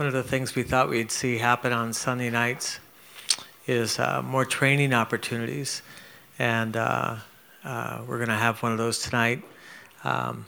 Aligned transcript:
one 0.00 0.06
of 0.06 0.14
the 0.14 0.22
things 0.22 0.54
we 0.54 0.62
thought 0.62 0.88
we'd 0.88 1.10
see 1.10 1.36
happen 1.36 1.74
on 1.74 1.92
Sunday 1.92 2.30
nights 2.30 2.80
is 3.66 3.98
uh, 3.98 4.22
more 4.22 4.46
training 4.46 4.94
opportunities. 4.94 5.82
And 6.38 6.74
uh, 6.74 7.16
uh, 7.62 8.00
we're 8.06 8.16
going 8.16 8.30
to 8.30 8.34
have 8.34 8.62
one 8.62 8.72
of 8.72 8.78
those 8.78 9.02
tonight. 9.02 9.42
Um, 10.02 10.46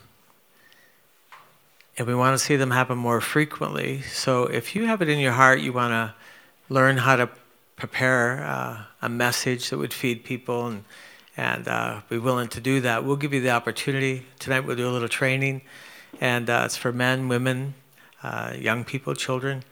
and 1.99 2.07
we 2.07 2.15
want 2.15 2.33
to 2.33 2.43
see 2.43 2.57
them 2.57 2.71
happen 2.71 2.97
more 2.97 3.21
frequently. 3.21 4.01
So 4.01 4.45
if 4.45 4.75
you 4.75 4.87
have 4.87 5.03
it 5.03 5.11
in 5.11 5.19
your 5.19 5.33
heart, 5.33 5.61
you 5.61 5.75
want 5.75 5.91
to 5.91 6.15
learn 6.73 6.97
how 6.97 7.17
to 7.17 7.29
prepare 7.77 8.43
uh, 8.43 8.85
a 9.03 9.11
message 9.11 9.69
that 9.69 9.77
would 9.77 9.93
feed 9.93 10.25
people 10.25 10.67
and 10.67 10.85
and 11.37 11.69
uh, 11.69 12.01
be 12.09 12.17
willing 12.17 12.49
to 12.49 12.61
do 12.63 12.81
that. 12.81 13.05
We'll 13.05 13.17
give 13.17 13.35
you 13.35 13.43
the 13.43 13.51
opportunity 13.51 14.25
tonight. 14.39 14.61
We'll 14.61 14.77
do 14.77 14.89
a 14.89 14.93
little 14.93 15.09
training, 15.09 15.61
and 16.23 16.49
uh, 16.49 16.63
it's 16.65 16.77
for 16.79 16.91
men, 16.91 17.29
women, 17.29 17.75
uh, 18.23 18.55
young 18.59 18.85
people, 18.85 19.15
children. 19.15 19.65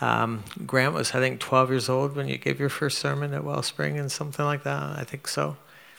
Um, 0.00 0.44
Grant 0.66 0.94
was, 0.94 1.14
I 1.14 1.20
think, 1.20 1.40
12 1.40 1.70
years 1.70 1.88
old 1.88 2.16
when 2.16 2.28
you 2.28 2.36
gave 2.38 2.60
your 2.60 2.68
first 2.68 2.98
sermon 2.98 3.32
at 3.32 3.44
Wellspring 3.44 3.98
and 3.98 4.12
something 4.12 4.44
like 4.44 4.62
that. 4.64 4.98
I 4.98 5.04
think 5.04 5.26
so. 5.26 5.56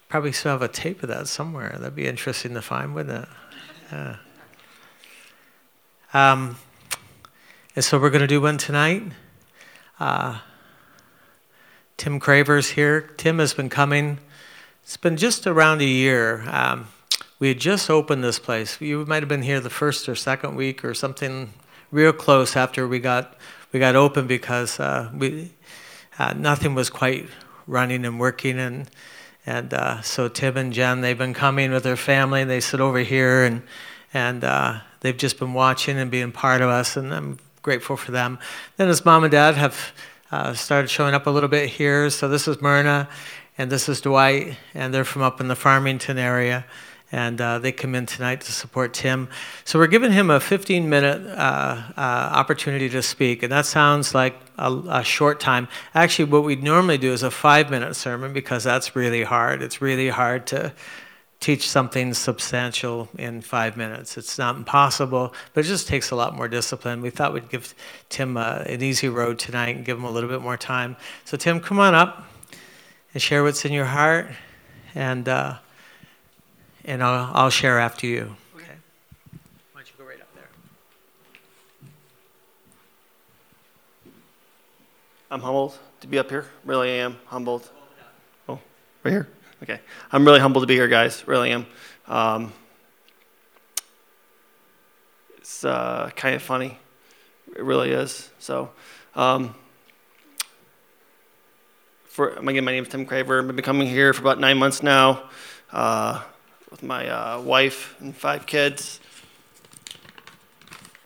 Probably 0.08 0.32
still 0.32 0.52
have 0.52 0.62
a 0.62 0.68
tape 0.68 1.04
of 1.04 1.10
that 1.10 1.28
somewhere. 1.28 1.76
That'd 1.78 1.96
be 1.96 2.08
interesting 2.08 2.54
to 2.54 2.62
find, 2.62 2.94
wouldn't 2.94 3.24
it? 3.24 3.30
Yeah. 3.92 4.16
Um, 6.14 6.58
and 7.76 7.84
so 7.84 8.00
we're 8.00 8.10
going 8.10 8.22
to 8.22 8.28
do 8.28 8.42
one 8.42 8.58
tonight. 8.58 9.04
Uh, 10.00 10.40
Tim 11.98 12.20
Craver's 12.20 12.72
here. 12.72 13.02
Tim 13.18 13.40
has 13.40 13.54
been 13.54 13.70
coming. 13.70 14.20
It's 14.84 14.98
been 14.98 15.18
just 15.18 15.46
around 15.46 15.82
a 15.82 15.86
year. 15.86 16.44
Um, 16.48 16.88
we 17.40 17.50
had 17.50 17.60
just 17.60 17.90
opened 17.90 18.24
this 18.24 18.40
place. 18.40 18.80
You 18.80 19.06
might 19.06 19.22
have 19.22 19.30
been 19.30 19.42
here 19.42 19.60
the 19.60 19.70
first 19.70 20.08
or 20.08 20.16
second 20.16 20.56
week 20.56 20.86
or 20.86 20.94
something 20.94 21.54
real 21.92 22.14
close 22.14 22.56
after 22.56 22.88
we 22.88 23.00
got 23.00 23.38
we 23.72 23.80
got 23.80 23.96
open 23.96 24.28
because 24.28 24.80
uh, 24.80 25.10
we 25.14 25.52
uh, 26.20 26.34
nothing 26.34 26.76
was 26.76 26.90
quite 26.90 27.28
running 27.66 28.06
and 28.06 28.20
working 28.20 28.60
and 28.60 28.90
and 29.46 29.74
uh, 29.74 30.02
so 30.02 30.28
Tim 30.28 30.58
and 30.58 30.74
Jen 30.74 31.02
they've 31.02 31.18
been 31.18 31.34
coming 31.34 31.72
with 31.72 31.84
their 31.84 31.96
family. 31.96 32.44
They 32.44 32.60
sit 32.60 32.80
over 32.80 33.00
here 33.00 33.44
and 33.44 33.62
and 34.14 34.44
uh, 34.44 34.80
they've 35.02 35.18
just 35.18 35.40
been 35.40 35.54
watching 35.54 35.98
and 35.98 36.10
being 36.10 36.32
part 36.32 36.62
of 36.62 36.70
us, 36.70 36.98
and 36.98 37.14
I'm 37.14 37.40
grateful 37.62 37.98
for 37.98 38.12
them. 38.12 38.40
Then 38.78 38.88
his 38.88 39.04
mom 39.04 39.24
and 39.24 39.32
dad 39.32 39.56
have 39.56 39.94
uh, 40.32 40.54
started 40.54 40.90
showing 40.90 41.14
up 41.14 41.28
a 41.28 41.30
little 41.30 41.50
bit 41.50 41.70
here. 41.70 42.10
So 42.10 42.28
this 42.28 42.48
is 42.48 42.62
Myrna, 42.62 43.10
and 43.58 43.70
this 43.70 43.90
is 43.90 44.02
Dwight, 44.02 44.58
and 44.74 44.94
they're 44.94 45.06
from 45.06 45.22
up 45.22 45.40
in 45.42 45.50
the 45.50 45.56
Farmington 45.56 46.18
area 46.18 46.66
and 47.12 47.40
uh, 47.40 47.60
they 47.60 47.72
come 47.72 47.96
in 47.96 48.06
tonight 48.06 48.42
to 48.42 48.52
support 48.52 48.94
Tim. 48.94 49.30
So 49.64 49.80
we're 49.80 49.88
giving 49.88 50.12
him 50.12 50.30
a 50.30 50.40
15 50.40 50.90
minute 50.90 51.26
uh, 51.28 51.82
uh, 51.96 52.00
opportunity 52.00 52.90
to 52.90 53.02
speak, 53.02 53.44
and 53.44 53.52
that 53.52 53.66
sounds 53.66 54.14
like 54.14 54.36
a, 54.58 54.72
a, 54.90 55.04
short 55.04 55.40
time. 55.40 55.68
Actually, 55.96 56.26
what 56.26 56.44
we'd 56.44 56.64
normally 56.64 56.98
do 56.98 57.14
is 57.14 57.24
a 57.24 57.32
five 57.32 57.70
minute 57.70 57.96
sermon 57.96 58.34
because 58.34 58.64
that's 58.64 58.96
really 58.96 59.24
hard. 59.24 59.62
It's 59.62 59.82
really 59.82 60.10
hard 60.10 60.48
to 60.48 60.74
teach 61.40 61.70
something 61.70 62.14
substantial 62.14 63.08
in 63.18 63.42
five 63.42 63.78
minutes. 63.78 64.18
It's 64.18 64.38
not 64.38 64.56
impossible, 64.56 65.34
but 65.54 65.64
it 65.64 65.68
just 65.68 65.88
takes 65.88 66.10
a 66.10 66.16
lot 66.16 66.36
more 66.36 66.48
discipline. 66.48 67.02
We 67.02 67.12
thought 67.12 67.34
we'd 67.34 67.50
give 67.50 67.76
Tim 68.10 68.38
uh, 68.38 68.64
an 68.66 68.82
easy 68.82 69.08
road 69.08 69.38
tonight 69.38 69.76
and 69.76 69.86
give 69.86 69.98
him 69.98 70.04
a 70.04 70.12
little 70.12 70.30
bit 70.30 70.42
more 70.42 70.58
time. 70.58 70.98
So, 71.26 71.38
Tim, 71.38 71.60
come 71.60 71.80
on 71.80 71.94
up 71.94 72.28
and 73.14 73.22
share 73.22 73.44
what's 73.44 73.66
in 73.66 73.72
your 73.72 73.86
heart. 73.86 74.32
And 74.96 75.30
uh, 75.30 75.58
and 76.88 77.04
I'll, 77.04 77.32
I'll 77.34 77.50
share 77.50 77.78
after 77.78 78.08
you. 78.08 78.36
Okay. 78.56 78.66
Why 79.74 79.82
don't 79.82 79.88
you 79.88 79.94
go 80.00 80.06
right 80.06 80.22
up 80.22 80.34
there? 80.34 80.48
I'm 85.30 85.42
humbled 85.42 85.78
to 86.00 86.08
be 86.08 86.18
up 86.18 86.30
here. 86.30 86.46
Really 86.64 86.90
am 86.92 87.18
humbled. 87.26 87.70
Oh, 88.48 88.60
right 89.04 89.12
here? 89.12 89.28
Okay. 89.62 89.80
I'm 90.12 90.26
really 90.26 90.40
humbled 90.40 90.64
to 90.64 90.68
be 90.68 90.76
here, 90.76 90.88
guys. 90.88 91.28
Really 91.28 91.52
am. 91.52 91.68
Um, 92.08 92.54
it's 95.40 95.66
uh, 95.66 96.10
kind 96.16 96.36
of 96.36 96.42
funny. 96.42 96.80
It 97.54 97.64
really 97.64 97.92
is. 97.92 98.30
So, 98.40 98.70
um, 99.14 99.56
for 102.06 102.30
again, 102.30 102.64
my 102.64 102.72
name 102.72 102.84
is 102.84 102.90
Tim 102.90 103.06
Craver. 103.06 103.40
I've 103.40 103.48
been 103.48 103.64
coming 103.64 103.88
here 103.88 104.14
for 104.14 104.22
about 104.22 104.40
nine 104.40 104.58
months 104.58 104.82
now. 104.82 105.30
Uh, 105.72 106.24
with 106.70 106.84
my 106.84 107.08
uh, 107.08 107.40
wife 107.40 107.96
and 108.02 108.16
five 108.16 108.46
kids. 108.46 109.00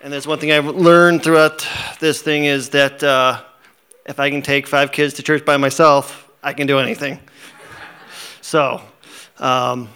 And 0.01 0.11
there's 0.11 0.25
one 0.25 0.39
thing 0.39 0.51
I've 0.51 0.66
learned 0.66 1.23
throughout 1.23 1.67
this 1.99 2.22
thing 2.22 2.45
is 2.45 2.69
that 2.69 3.03
uh, 3.03 3.44
if 4.07 4.19
I 4.19 4.31
can 4.31 4.41
take 4.41 4.66
five 4.66 4.91
kids 4.91 5.13
to 5.16 5.23
church 5.23 5.45
by 5.45 5.57
myself, 5.57 6.31
I 6.41 6.53
can 6.53 6.66
do 6.66 6.79
anything. 6.79 7.19
so, 8.41 8.81
um, 9.38 9.89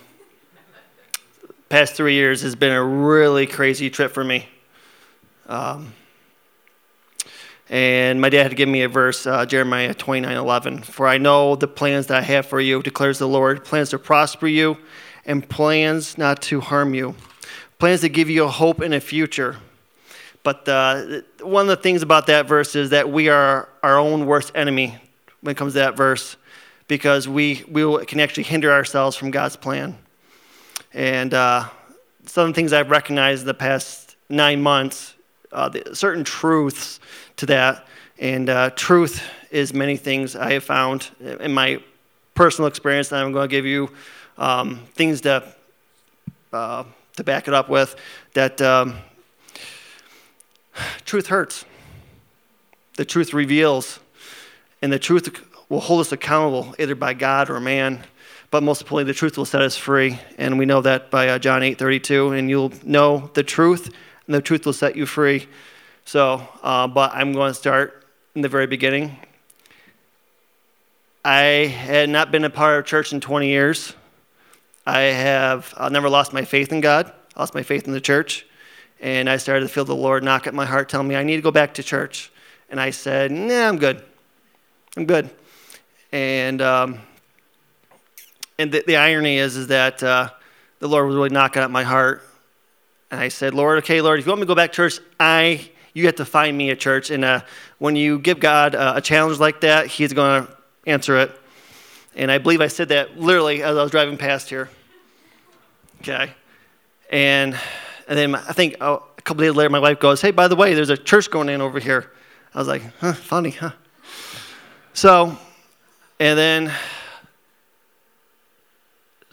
past 1.69 1.95
three 1.95 2.13
years 2.13 2.43
has 2.43 2.55
been 2.55 2.71
a 2.71 2.83
really 2.83 3.47
crazy 3.47 3.89
trip 3.89 4.11
for 4.11 4.23
me. 4.23 4.47
Um, 5.47 5.93
and 7.69 8.21
my 8.21 8.29
dad 8.29 8.43
had 8.43 8.51
to 8.51 8.55
give 8.55 8.69
me 8.69 8.83
a 8.83 8.89
verse, 8.89 9.25
uh, 9.25 9.47
Jeremiah 9.47 9.95
29 9.95 10.37
11. 10.37 10.83
For 10.83 11.07
I 11.07 11.17
know 11.17 11.55
the 11.55 11.67
plans 11.67 12.05
that 12.07 12.17
I 12.17 12.21
have 12.21 12.45
for 12.45 12.59
you, 12.59 12.83
declares 12.83 13.17
the 13.17 13.27
Lord 13.27 13.65
plans 13.65 13.89
to 13.89 13.97
prosper 13.97 14.45
you 14.45 14.77
and 15.25 15.47
plans 15.47 16.17
not 16.17 16.41
to 16.43 16.61
harm 16.61 16.93
you, 16.93 17.15
plans 17.79 18.01
to 18.01 18.09
give 18.09 18.29
you 18.29 18.43
a 18.43 18.49
hope 18.49 18.81
in 18.81 18.93
a 18.93 18.99
future. 18.99 19.57
But 20.43 20.69
uh, 20.69 21.21
one 21.41 21.63
of 21.63 21.69
the 21.69 21.81
things 21.81 22.03
about 22.03 22.27
that 22.27 22.45
verse 22.47 22.75
is 22.75 22.91
that 22.91 23.09
we 23.09 23.29
are 23.29 23.67
our 23.81 23.97
own 23.97 24.27
worst 24.27 24.51
enemy 24.53 24.97
when 25.41 25.53
it 25.53 25.57
comes 25.57 25.73
to 25.73 25.79
that 25.79 25.97
verse 25.97 26.37
because 26.87 27.27
we, 27.27 27.63
we 27.67 28.05
can 28.05 28.19
actually 28.19 28.43
hinder 28.43 28.71
ourselves 28.71 29.17
from 29.17 29.31
God's 29.31 29.55
plan. 29.55 29.97
And 30.93 31.33
uh, 31.33 31.69
some 32.25 32.47
the 32.49 32.53
things 32.53 32.73
I've 32.73 32.91
recognized 32.91 33.41
in 33.41 33.47
the 33.47 33.53
past 33.55 34.15
nine 34.29 34.61
months, 34.61 35.15
uh, 35.51 35.71
certain 35.93 36.23
truths 36.23 36.99
to 37.37 37.45
that. 37.47 37.87
And 38.19 38.49
uh, 38.49 38.69
truth 38.71 39.23
is 39.51 39.73
many 39.73 39.97
things 39.97 40.35
I 40.35 40.53
have 40.53 40.63
found 40.63 41.09
in 41.19 41.53
my 41.53 41.81
personal 42.33 42.67
experience 42.67 43.09
that 43.09 43.23
I'm 43.23 43.31
going 43.31 43.49
to 43.49 43.51
give 43.51 43.65
you 43.65 43.91
um, 44.37 44.81
things 44.93 45.21
to, 45.21 45.43
uh, 46.53 46.83
to 47.17 47.23
back 47.23 47.47
it 47.47 47.53
up 47.53 47.69
with 47.69 47.95
that 48.33 48.61
um, 48.61 48.97
truth 51.05 51.27
hurts. 51.27 51.65
The 52.97 53.05
truth 53.05 53.33
reveals, 53.33 53.99
and 54.81 54.91
the 54.91 54.99
truth 54.99 55.41
will 55.69 55.81
hold 55.81 56.01
us 56.01 56.11
accountable 56.11 56.75
either 56.79 56.95
by 56.95 57.13
God 57.13 57.49
or 57.49 57.59
man. 57.59 58.03
But 58.51 58.63
most 58.63 58.81
importantly, 58.81 59.11
the 59.11 59.17
truth 59.17 59.37
will 59.37 59.45
set 59.45 59.61
us 59.61 59.75
free, 59.75 60.19
and 60.37 60.57
we 60.57 60.65
know 60.65 60.81
that 60.81 61.11
by 61.11 61.27
uh, 61.27 61.39
John 61.39 61.61
8:32. 61.61 62.37
And 62.37 62.49
you'll 62.49 62.71
know 62.83 63.29
the 63.33 63.43
truth, 63.43 63.93
and 64.27 64.35
the 64.35 64.41
truth 64.41 64.65
will 64.65 64.73
set 64.73 64.95
you 64.95 65.05
free. 65.05 65.47
So, 66.05 66.47
uh, 66.61 66.87
but 66.87 67.11
I'm 67.13 67.33
going 67.33 67.51
to 67.51 67.53
start 67.53 68.05
in 68.35 68.41
the 68.41 68.49
very 68.49 68.67
beginning. 68.67 69.17
I 71.25 71.65
had 71.65 72.09
not 72.09 72.31
been 72.31 72.45
a 72.45 72.49
part 72.49 72.77
of 72.77 72.85
church 72.85 73.11
in 73.11 73.19
20 73.19 73.47
years. 73.47 73.93
I 74.85 75.01
have 75.01 75.73
I 75.77 75.89
never 75.89 76.09
lost 76.09 76.33
my 76.33 76.45
faith 76.45 76.71
in 76.71 76.81
God, 76.81 77.11
lost 77.37 77.55
my 77.55 77.63
faith 77.63 77.87
in 77.87 77.93
the 77.93 78.01
church, 78.01 78.45
and 78.99 79.29
I 79.29 79.37
started 79.37 79.61
to 79.61 79.69
feel 79.69 79.85
the 79.85 79.95
Lord 79.95 80.23
knock 80.23 80.47
at 80.47 80.53
my 80.53 80.65
heart, 80.65 80.89
telling 80.89 81.07
me 81.07 81.15
I 81.15 81.23
need 81.23 81.37
to 81.37 81.41
go 81.41 81.51
back 81.51 81.73
to 81.75 81.83
church. 81.83 82.31
And 82.69 82.79
I 82.79 82.91
said, 82.91 83.31
Nah, 83.31 83.67
I'm 83.67 83.77
good. 83.77 84.03
I'm 84.97 85.05
good. 85.05 85.29
And 86.11 86.61
um, 86.61 86.99
and 88.57 88.71
the, 88.71 88.83
the, 88.85 88.95
irony 88.95 89.37
is 89.37 89.57
is 89.57 89.67
that 89.67 90.01
uh, 90.01 90.29
the 90.79 90.87
Lord 90.87 91.07
was 91.07 91.15
really 91.15 91.29
knocking 91.29 91.61
at 91.61 91.71
my 91.71 91.83
heart, 91.83 92.23
and 93.11 93.19
I 93.19 93.29
said, 93.29 93.53
Lord, 93.53 93.79
okay, 93.79 94.01
Lord, 94.01 94.19
if 94.19 94.25
you 94.25 94.31
want 94.31 94.39
me 94.39 94.45
to 94.45 94.47
go 94.47 94.55
back 94.55 94.71
to 94.71 94.75
church, 94.75 94.99
I 95.19 95.69
you 95.93 96.05
have 96.05 96.15
to 96.15 96.25
find 96.25 96.55
me 96.55 96.69
a 96.69 96.75
church. 96.75 97.09
And 97.09 97.25
uh, 97.25 97.41
when 97.79 97.95
you 97.95 98.19
give 98.19 98.39
God 98.39 98.75
a, 98.75 98.97
a 98.97 99.01
challenge 99.01 99.39
like 99.39 99.61
that, 99.61 99.87
He's 99.87 100.13
going 100.13 100.45
to 100.45 100.57
answer 100.85 101.17
it. 101.17 101.31
And 102.15 102.31
I 102.31 102.37
believe 102.37 102.61
I 102.61 102.67
said 102.67 102.89
that 102.89 103.19
literally 103.19 103.61
as 103.61 103.77
I 103.77 103.83
was 103.83 103.91
driving 103.91 104.17
past 104.17 104.49
here. 104.49 104.69
Okay. 106.01 106.31
And, 107.09 107.59
and 108.07 108.17
then 108.17 108.35
I 108.35 108.53
think 108.53 108.77
oh, 108.79 109.03
a 109.17 109.21
couple 109.21 109.43
days 109.43 109.53
later, 109.53 109.69
my 109.69 109.79
wife 109.79 109.99
goes, 109.99 110.21
Hey, 110.21 110.31
by 110.31 110.47
the 110.47 110.55
way, 110.55 110.73
there's 110.73 110.89
a 110.89 110.97
church 110.97 111.29
going 111.29 111.49
in 111.49 111.61
over 111.61 111.79
here. 111.79 112.11
I 112.53 112.59
was 112.59 112.67
like, 112.67 112.83
Huh, 112.99 113.13
funny, 113.13 113.51
huh? 113.51 113.71
So, 114.93 115.37
and 116.19 116.39
then, 116.39 116.71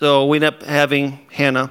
so 0.01 0.27
we 0.27 0.39
ended 0.39 0.55
up 0.55 0.63
having 0.63 1.21
Hannah. 1.31 1.71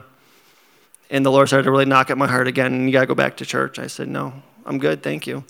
And 1.10 1.26
the 1.26 1.32
Lord 1.32 1.50
started 1.50 1.66
to 1.66 1.72
really 1.72 1.84
knock 1.84 2.10
at 2.10 2.18
my 2.18 2.28
heart 2.28 2.48
again. 2.48 2.86
You 2.88 2.94
got 2.94 3.02
to 3.02 3.08
go 3.08 3.16
back 3.16 3.36
to 3.38 3.46
church. 3.46 3.80
I 3.80 3.88
said, 3.88 4.08
No, 4.08 4.34
I'm 4.66 4.78
good. 4.78 5.04
Thank 5.04 5.28
you. 5.28 5.44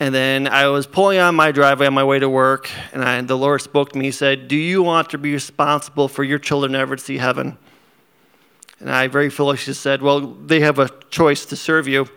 And 0.00 0.14
then 0.14 0.46
I 0.46 0.68
was 0.68 0.86
pulling 0.86 1.18
on 1.18 1.34
my 1.34 1.50
driveway 1.50 1.88
on 1.88 1.94
my 1.94 2.04
way 2.04 2.20
to 2.20 2.28
work, 2.28 2.70
and 2.92 3.02
I, 3.02 3.20
the 3.20 3.36
Lord 3.36 3.62
spoke 3.62 3.92
to 3.92 3.98
me. 3.98 4.04
He 4.04 4.10
said, 4.12 4.46
Do 4.46 4.54
you 4.54 4.80
want 4.82 5.10
to 5.10 5.18
be 5.18 5.32
responsible 5.32 6.06
for 6.06 6.22
your 6.22 6.38
children 6.38 6.72
never 6.72 6.94
to 6.94 7.02
see 7.02 7.18
heaven? 7.18 7.58
And 8.78 8.90
I 8.90 9.08
very 9.08 9.28
foolishly 9.28 9.74
said, 9.74 10.00
Well, 10.00 10.20
they 10.20 10.60
have 10.60 10.78
a 10.78 10.88
choice 11.10 11.46
to 11.46 11.56
serve 11.56 11.88
you. 11.88 12.08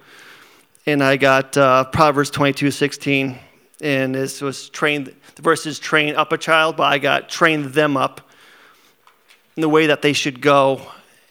and 0.85 1.03
I 1.03 1.17
got 1.17 1.57
uh, 1.57 1.85
Proverbs 1.85 2.29
22 2.29 2.69
16. 2.69 3.39
And 3.81 4.13
this 4.13 4.41
was 4.41 4.69
trained, 4.69 5.15
the 5.33 5.41
verse 5.41 5.65
is 5.65 5.79
train 5.79 6.15
up 6.15 6.31
a 6.31 6.37
child, 6.37 6.77
but 6.77 6.83
I 6.83 6.99
got 6.99 7.29
train 7.29 7.71
them 7.71 7.97
up 7.97 8.21
in 9.57 9.61
the 9.61 9.69
way 9.69 9.87
that 9.87 10.03
they 10.03 10.13
should 10.13 10.39
go. 10.39 10.81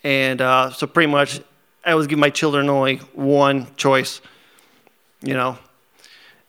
And 0.02 0.40
uh, 0.40 0.72
so 0.72 0.88
pretty 0.88 1.12
much 1.12 1.40
I 1.84 1.94
was 1.94 2.08
giving 2.08 2.20
my 2.20 2.30
children 2.30 2.68
only 2.68 2.96
one 3.14 3.68
choice, 3.76 4.20
you 5.22 5.34
know. 5.34 5.56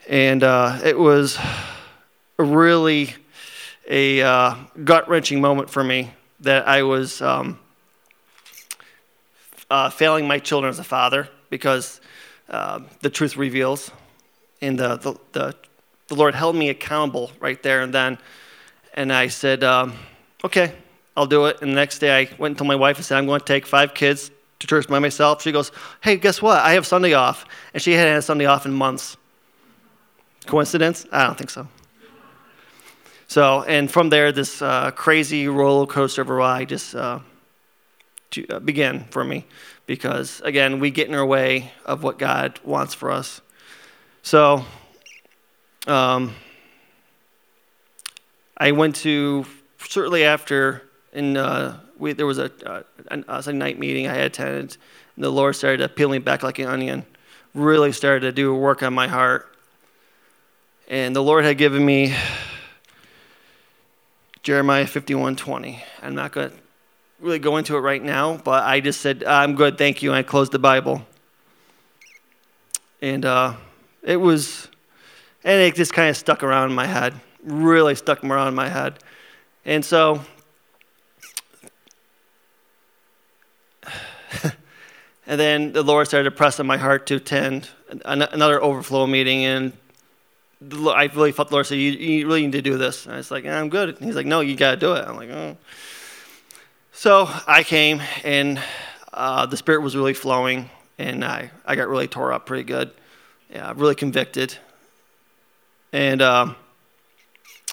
And 0.07 0.43
uh, 0.43 0.79
it 0.83 0.97
was 0.97 1.37
really 2.37 3.13
a 3.87 4.21
uh, 4.21 4.55
gut 4.83 5.07
wrenching 5.09 5.41
moment 5.41 5.69
for 5.69 5.83
me 5.83 6.11
that 6.39 6.67
I 6.67 6.83
was 6.83 7.21
um, 7.21 7.59
uh, 9.69 9.89
failing 9.89 10.27
my 10.27 10.39
children 10.39 10.69
as 10.69 10.79
a 10.79 10.83
father 10.83 11.29
because 11.49 12.01
uh, 12.49 12.79
the 13.01 13.09
truth 13.09 13.37
reveals. 13.37 13.91
And 14.61 14.77
the, 14.77 14.97
the, 14.97 15.19
the, 15.31 15.55
the, 16.07 16.15
Lord 16.15 16.35
held 16.35 16.55
me 16.55 16.69
accountable 16.69 17.31
right 17.39 17.61
there 17.63 17.81
and 17.81 17.93
then. 17.93 18.17
And 18.93 19.11
I 19.13 19.27
said, 19.27 19.63
um, 19.63 19.93
okay, 20.43 20.73
I'll 21.15 21.25
do 21.25 21.45
it. 21.45 21.61
And 21.61 21.71
the 21.71 21.75
next 21.75 21.99
day 21.99 22.11
I 22.21 22.29
went 22.37 22.51
and 22.51 22.57
told 22.57 22.67
my 22.67 22.75
wife, 22.75 22.97
I 22.99 23.01
said, 23.01 23.17
I'm 23.17 23.25
going 23.25 23.39
to 23.39 23.45
take 23.45 23.65
five 23.65 23.93
kids 23.93 24.31
to 24.59 24.67
church 24.67 24.87
by 24.87 24.99
myself. 24.99 25.41
She 25.41 25.51
goes, 25.51 25.71
hey, 26.01 26.17
guess 26.17 26.41
what? 26.41 26.59
I 26.59 26.73
have 26.73 26.85
Sunday 26.85 27.13
off. 27.13 27.45
And 27.73 27.81
she 27.81 27.93
hadn't 27.93 28.13
had 28.13 28.23
Sunday 28.23 28.45
off 28.45 28.65
in 28.65 28.73
months. 28.73 29.17
Coincidence? 30.45 31.05
I 31.11 31.25
don't 31.25 31.37
think 31.37 31.49
so. 31.49 31.67
So, 33.27 33.63
and 33.63 33.89
from 33.89 34.09
there, 34.09 34.31
this 34.33 34.61
uh, 34.61 34.91
crazy 34.91 35.47
roller 35.47 35.87
coaster 35.87 36.21
of 36.21 36.29
a 36.29 36.33
ride 36.33 36.69
just 36.69 36.93
uh, 36.93 37.19
uh, 38.49 38.59
began 38.59 39.05
for 39.05 39.23
me 39.23 39.45
because, 39.85 40.41
again, 40.41 40.79
we 40.79 40.91
get 40.91 41.07
in 41.07 41.15
our 41.15 41.25
way 41.25 41.71
of 41.85 42.03
what 42.03 42.19
God 42.19 42.59
wants 42.63 42.93
for 42.93 43.09
us. 43.09 43.39
So, 44.21 44.65
um, 45.87 46.35
I 48.57 48.73
went 48.73 48.97
to, 48.97 49.45
shortly 49.77 50.23
after, 50.25 50.83
in, 51.13 51.37
uh, 51.37 51.79
we, 51.97 52.13
there 52.13 52.25
was 52.25 52.37
a, 52.37 52.51
uh, 52.69 52.83
a, 53.09 53.43
a 53.47 53.53
night 53.53 53.79
meeting 53.79 54.07
I 54.07 54.13
had 54.13 54.25
attended, 54.25 54.77
and 55.15 55.23
the 55.23 55.29
Lord 55.29 55.55
started 55.55 55.77
to 55.77 55.89
peel 55.89 56.09
me 56.09 56.19
back 56.19 56.43
like 56.43 56.59
an 56.59 56.67
onion, 56.67 57.05
really 57.53 57.91
started 57.91 58.21
to 58.21 58.31
do 58.31 58.53
work 58.53 58.83
on 58.83 58.93
my 58.93 59.07
heart. 59.07 59.50
And 60.91 61.15
the 61.15 61.23
Lord 61.23 61.45
had 61.45 61.57
given 61.57 61.85
me 61.85 62.13
Jeremiah 64.43 64.83
51:20. 64.83 65.79
I'm 66.01 66.15
not 66.15 66.33
going 66.33 66.49
to 66.49 66.55
really 67.21 67.39
go 67.39 67.55
into 67.55 67.77
it 67.77 67.79
right 67.79 68.03
now, 68.03 68.35
but 68.35 68.65
I 68.65 68.81
just 68.81 68.99
said, 68.99 69.23
I'm 69.23 69.55
good, 69.55 69.77
thank 69.77 70.03
you, 70.03 70.09
and 70.09 70.17
I 70.17 70.23
closed 70.23 70.51
the 70.51 70.59
Bible. 70.59 71.07
And 73.01 73.23
uh, 73.23 73.53
it 74.03 74.17
was, 74.17 74.67
and 75.45 75.61
it 75.61 75.75
just 75.75 75.93
kind 75.93 76.09
of 76.09 76.17
stuck 76.17 76.43
around 76.43 76.71
in 76.71 76.75
my 76.75 76.87
head, 76.87 77.13
really 77.41 77.95
stuck 77.95 78.21
around 78.21 78.49
in 78.49 78.53
my 78.53 78.67
head. 78.67 78.99
And 79.63 79.85
so, 79.85 80.19
and 85.25 85.39
then 85.39 85.71
the 85.71 85.83
Lord 85.83 86.07
started 86.07 86.25
to 86.29 86.35
press 86.35 86.59
on 86.59 86.67
my 86.67 86.75
heart 86.75 87.07
to 87.07 87.15
attend 87.15 87.69
another 88.03 88.61
overflow 88.61 89.07
meeting, 89.07 89.45
and 89.45 89.71
I 90.61 91.09
really 91.15 91.31
felt 91.31 91.49
the 91.49 91.55
Lord 91.55 91.65
said, 91.65 91.79
you, 91.79 91.91
you 91.91 92.27
really 92.27 92.43
need 92.43 92.51
to 92.51 92.61
do 92.61 92.77
this. 92.77 93.05
And 93.05 93.15
I 93.15 93.17
was 93.17 93.31
like, 93.31 93.45
I'm 93.45 93.69
good. 93.69 93.89
And 93.89 94.05
he's 94.05 94.15
like, 94.15 94.27
no, 94.27 94.41
you 94.41 94.55
got 94.55 94.71
to 94.71 94.77
do 94.77 94.93
it. 94.93 95.07
I'm 95.07 95.15
like, 95.15 95.29
oh. 95.29 95.57
So 96.91 97.27
I 97.47 97.63
came, 97.63 98.01
and 98.23 98.61
uh, 99.11 99.47
the 99.47 99.57
Spirit 99.57 99.81
was 99.81 99.95
really 99.95 100.13
flowing, 100.13 100.69
and 100.99 101.25
I, 101.25 101.49
I 101.65 101.75
got 101.75 101.87
really 101.87 102.07
tore 102.07 102.31
up 102.31 102.45
pretty 102.45 102.63
good. 102.63 102.91
Yeah, 103.49 103.73
really 103.75 103.95
convicted. 103.95 104.55
And 105.91 106.21
um, 106.21 106.55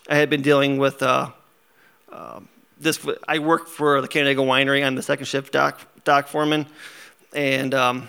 I 0.08 0.16
had 0.16 0.30
been 0.30 0.40
dealing 0.40 0.78
with 0.78 1.02
uh, 1.02 1.30
uh, 2.10 2.40
this. 2.80 2.98
I 3.28 3.38
work 3.38 3.68
for 3.68 4.00
the 4.00 4.08
Canandaigua 4.08 4.44
Winery. 4.44 4.84
I'm 4.84 4.94
the 4.94 5.02
second 5.02 5.26
shift 5.26 5.52
dock, 5.52 5.80
dock 6.04 6.26
foreman. 6.26 6.66
And 7.34 7.74
um, 7.74 8.08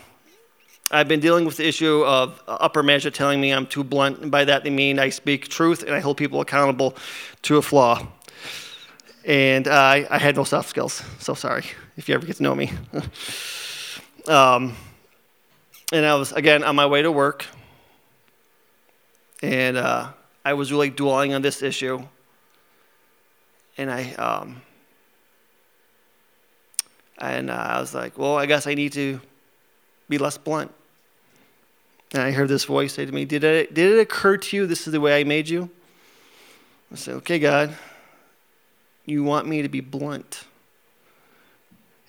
I've 0.92 1.08
been 1.08 1.20
dealing 1.20 1.46
with 1.46 1.58
the 1.58 1.68
issue 1.68 2.04
of 2.04 2.42
upper 2.48 2.82
management 2.82 3.16
telling 3.16 3.40
me 3.40 3.52
I'm 3.52 3.68
too 3.68 3.84
blunt, 3.84 4.20
and 4.20 4.32
by 4.32 4.46
that 4.46 4.64
they 4.64 4.72
mean 4.72 4.98
I 4.98 5.10
speak 5.10 5.48
truth 5.48 5.84
and 5.84 5.94
I 5.94 6.00
hold 6.00 6.18
people 6.18 6.42
accountable 6.42 6.96
to 7.44 7.58
a 7.58 7.62
flaw. 7.62 8.08
And 9.24 9.68
uh, 9.68 10.06
I, 10.10 10.18
had 10.18 10.36
no 10.36 10.44
soft 10.44 10.68
skills, 10.68 11.04
so 11.20 11.36
sorry 11.36 11.66
if 11.96 12.10
you 12.10 12.16
ever 12.16 12.26
get 12.26 12.38
to 12.38 12.44
know 12.44 12.56
me. 12.56 12.72
um, 14.28 14.76
and 15.92 16.06
I 16.06 16.16
was, 16.16 16.32
again, 16.32 16.64
on 16.64 16.76
my 16.76 16.88
way 16.88 17.04
to 17.04 17.12
work, 17.12 17.46
and 19.44 19.78
uh, 19.78 20.10
I 20.44 20.54
was 20.54 20.72
really 20.72 20.90
dwelling 20.90 21.34
on 21.36 21.44
this 21.44 21.62
issue. 21.62 22.02
And 23.78 23.92
I, 23.92 24.14
um, 24.14 24.62
and 27.20 27.52
uh, 27.52 27.54
I 27.54 27.80
was 27.80 27.94
like, 27.94 28.18
well, 28.18 28.38
I 28.38 28.48
guess 28.48 28.66
I 28.66 28.74
need 28.74 28.94
to 28.94 29.22
be 30.08 30.18
less 30.18 30.38
blunt. 30.38 30.72
And 32.14 32.24
I 32.24 32.32
heard 32.32 32.50
this 32.50 32.66
voice 32.66 32.94
say 32.94 33.06
to 33.06 33.12
me, 33.12 33.26
Did 33.26 33.44
it, 33.44 33.74
did 33.74 33.92
it 33.92 34.00
occur 34.00 34.38
to 34.38 34.58
you 34.58 34.66
this 34.66 34.88
is 34.88 34.94
the 34.94 35.02
way 35.02 35.20
I 35.20 35.24
made 35.24 35.48
you? 35.48 35.70
I 36.92 36.96
said, 36.96 37.16
Okay, 37.16 37.40
God, 37.40 37.76
you 39.06 39.24
want 39.24 39.48
me 39.48 39.62
to 39.62 39.70
be 39.70 39.82
blunt. 39.82 40.46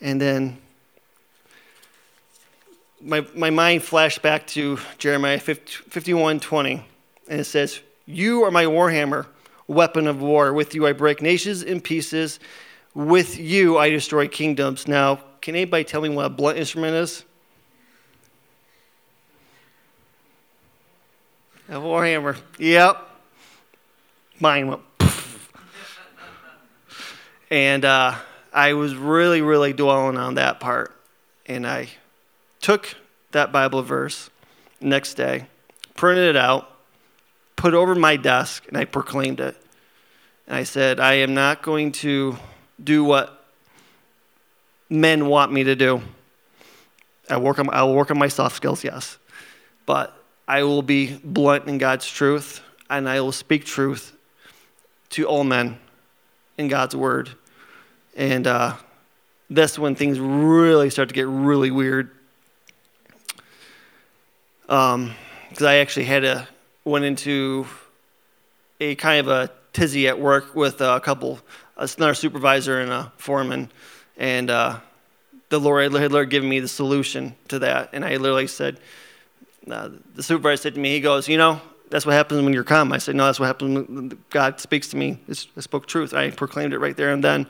And 0.00 0.20
then 0.20 0.58
my, 3.00 3.26
my 3.35 3.50
mind 3.50 3.82
flashed 3.82 4.23
back 4.23 4.47
to 4.49 4.79
Jeremiah 4.99 5.38
51 5.38 6.41
20, 6.41 6.85
and 7.29 7.41
it 7.41 7.44
says, 7.44 7.81
You 8.06 8.44
are 8.44 8.50
my 8.50 8.64
warhammer, 8.64 9.26
weapon 9.67 10.06
of 10.06 10.20
war. 10.23 10.52
With 10.52 10.75
you 10.75 10.87
I 10.87 10.93
break 10.93 11.20
nations 11.20 11.62
in 11.62 11.81
pieces. 11.81 12.41
With 12.94 13.38
you 13.38 13.79
I 13.79 13.91
destroy 13.91 14.29
kingdoms. 14.29 14.88
Now, 14.88 15.20
can 15.41 15.55
anybody 15.55 15.85
tell 15.85 16.00
me 16.00 16.08
what 16.08 16.26
a 16.26 16.31
blunt 16.31 16.58
instrument 16.58 16.94
is? 16.94 17.25
A 21.71 21.75
warhammer. 21.75 22.37
Yep. 22.59 23.09
Mine 24.41 24.67
went. 24.67 24.81
and 27.51 27.85
uh, 27.85 28.17
I 28.53 28.73
was 28.73 28.97
really, 28.97 29.41
really 29.41 29.73
dwelling 29.73 30.17
on 30.17 30.35
that 30.35 30.59
part. 30.59 30.93
And 31.47 31.65
I 31.65 31.91
took 32.61 32.97
that 33.31 33.53
Bible 33.53 33.85
verse 33.85 34.31
next 34.81 35.15
day, 35.15 35.47
printed 35.95 36.31
it 36.31 36.37
out, 36.37 36.69
put 37.55 37.73
it 37.73 37.77
over 37.77 37.95
my 37.95 38.17
desk, 38.17 38.67
and 38.67 38.77
I 38.77 38.85
proclaimed 38.85 39.39
it. 39.39 39.57
And 40.49 40.57
I 40.57 40.65
said, 40.65 40.99
I 40.99 41.15
am 41.15 41.35
not 41.35 41.62
going 41.62 41.93
to 41.93 42.37
do 42.83 43.05
what 43.05 43.45
men 44.89 45.29
want 45.29 45.53
me 45.53 45.62
to 45.62 45.77
do. 45.77 46.03
I 47.29 47.37
work 47.37 47.61
on, 47.61 47.71
I'll 47.73 47.95
work 47.95 48.11
on 48.11 48.19
my 48.19 48.27
soft 48.27 48.57
skills, 48.57 48.83
yes. 48.83 49.19
But 49.87 50.20
I 50.50 50.64
will 50.64 50.83
be 50.83 51.16
blunt 51.23 51.69
in 51.69 51.78
God's 51.78 52.11
truth, 52.11 52.61
and 52.90 53.09
I 53.09 53.21
will 53.21 53.30
speak 53.30 53.64
truth 53.64 54.12
to 55.11 55.25
all 55.25 55.45
men 55.45 55.78
in 56.59 56.66
God's 56.66 56.97
word. 56.97 57.30
And 58.16 58.49
uh, 58.49 58.75
that's 59.49 59.78
when 59.78 59.95
things 59.95 60.19
really 60.19 60.90
start 60.90 61.09
to 61.09 61.14
get 61.14 61.28
really 61.28 61.71
weird. 61.71 62.11
Because 64.62 64.95
um, 64.95 65.14
I 65.61 65.76
actually 65.76 66.07
had 66.07 66.25
a 66.25 66.49
went 66.85 67.04
into 67.04 67.64
a 68.80 68.97
kind 68.97 69.21
of 69.21 69.28
a 69.28 69.52
tizzy 69.73 70.09
at 70.09 70.19
work 70.19 70.57
with 70.57 70.80
a 70.80 70.99
couple, 70.99 71.38
another 71.76 72.14
supervisor 72.14 72.80
and 72.80 72.90
a 72.90 73.12
foreman, 73.19 73.71
and 74.16 74.50
uh, 74.50 74.80
the 75.49 75.61
Lord 75.61 75.92
had 75.92 76.11
given 76.28 76.49
me 76.49 76.59
the 76.59 76.66
solution 76.66 77.37
to 77.47 77.61
that, 77.61 77.90
and 77.92 78.04
I 78.04 78.16
literally 78.16 78.49
said, 78.49 78.80
uh, 79.69 79.90
the 80.14 80.23
supervisor 80.23 80.62
said 80.62 80.75
to 80.75 80.81
me, 80.81 80.90
he 80.90 81.00
goes, 81.00 81.29
you 81.29 81.38
know, 81.38 81.61
that's 81.90 82.07
what 82.07 82.12
happens 82.12 82.43
when 82.43 82.52
you're 82.52 82.64
calm. 82.64 82.93
I 82.93 82.99
said, 82.99 83.17
no, 83.17 83.26
that's 83.26 83.40
what 83.40 83.47
happens 83.47 83.88
when 83.88 84.19
God 84.31 84.61
speaks 84.61 84.88
to 84.88 84.97
me. 84.97 85.19
I 85.29 85.61
spoke 85.61 85.87
truth. 85.87 86.14
I 86.14 86.31
proclaimed 86.31 86.73
it 86.73 86.79
right 86.79 86.97
there 86.97 87.12
and 87.12 87.23
then. 87.23 87.47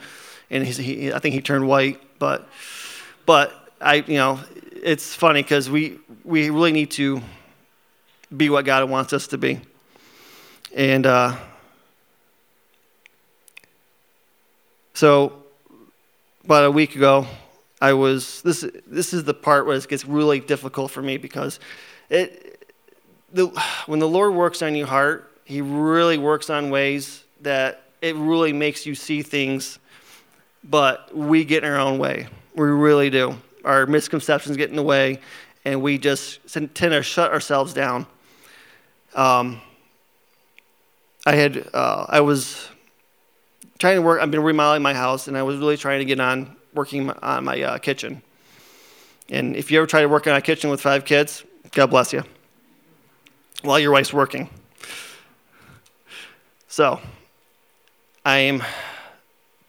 And 0.48 0.66
he, 0.66 1.12
I 1.12 1.18
think 1.18 1.34
he 1.34 1.42
turned 1.42 1.68
white. 1.68 2.00
But, 2.18 2.48
but 3.26 3.52
I, 3.80 3.96
you 3.96 4.16
know, 4.16 4.40
it's 4.72 5.14
funny 5.14 5.42
because 5.42 5.68
we, 5.68 5.98
we 6.24 6.50
really 6.50 6.72
need 6.72 6.90
to 6.92 7.20
be 8.34 8.48
what 8.48 8.64
God 8.64 8.88
wants 8.88 9.12
us 9.12 9.26
to 9.28 9.38
be. 9.38 9.60
And 10.74 11.04
uh, 11.04 11.36
so 14.94 15.44
about 16.44 16.64
a 16.64 16.70
week 16.70 16.96
ago, 16.96 17.26
I 17.80 17.92
was, 17.92 18.42
this, 18.42 18.64
this 18.86 19.12
is 19.12 19.24
the 19.24 19.34
part 19.34 19.66
where 19.66 19.76
it 19.76 19.88
gets 19.88 20.04
really 20.04 20.40
difficult 20.40 20.90
for 20.90 21.02
me 21.02 21.16
because 21.16 21.60
it, 22.10 22.68
the, 23.32 23.46
when 23.86 24.00
the 24.00 24.08
Lord 24.08 24.34
works 24.34 24.62
on 24.62 24.74
your 24.74 24.86
heart, 24.86 25.32
He 25.44 25.60
really 25.60 26.18
works 26.18 26.50
on 26.50 26.70
ways 26.70 27.24
that 27.40 27.82
it 28.02 28.16
really 28.16 28.52
makes 28.52 28.86
you 28.86 28.94
see 28.94 29.22
things, 29.22 29.78
but 30.64 31.14
we 31.16 31.44
get 31.44 31.64
in 31.64 31.70
our 31.70 31.78
own 31.78 31.98
way. 31.98 32.28
We 32.54 32.66
really 32.68 33.10
do. 33.10 33.36
Our 33.64 33.86
misconceptions 33.86 34.56
get 34.56 34.70
in 34.70 34.76
the 34.76 34.82
way, 34.82 35.20
and 35.64 35.82
we 35.82 35.98
just 35.98 36.40
tend 36.48 36.74
to 36.74 37.02
shut 37.02 37.30
ourselves 37.30 37.72
down. 37.72 38.06
Um, 39.14 39.60
I 41.26 41.34
had 41.34 41.68
uh, 41.74 42.06
I 42.08 42.20
was 42.20 42.68
trying 43.78 43.96
to 43.96 44.02
work. 44.02 44.22
I've 44.22 44.30
been 44.30 44.42
remodeling 44.42 44.82
my 44.82 44.94
house, 44.94 45.28
and 45.28 45.36
I 45.36 45.42
was 45.42 45.58
really 45.58 45.76
trying 45.76 45.98
to 45.98 46.04
get 46.04 46.20
on 46.20 46.56
working 46.72 47.10
on 47.10 47.44
my 47.44 47.60
uh, 47.60 47.78
kitchen. 47.78 48.22
And 49.28 49.54
if 49.54 49.70
you 49.70 49.78
ever 49.78 49.86
try 49.86 50.00
to 50.00 50.08
work 50.08 50.26
on 50.26 50.34
a 50.34 50.40
kitchen 50.40 50.70
with 50.70 50.80
five 50.80 51.04
kids, 51.04 51.44
God 51.72 51.86
bless 51.86 52.12
you. 52.12 52.24
While 53.62 53.78
your 53.78 53.92
wife's 53.92 54.12
working. 54.12 54.48
So, 56.66 57.00
I'm 58.24 58.62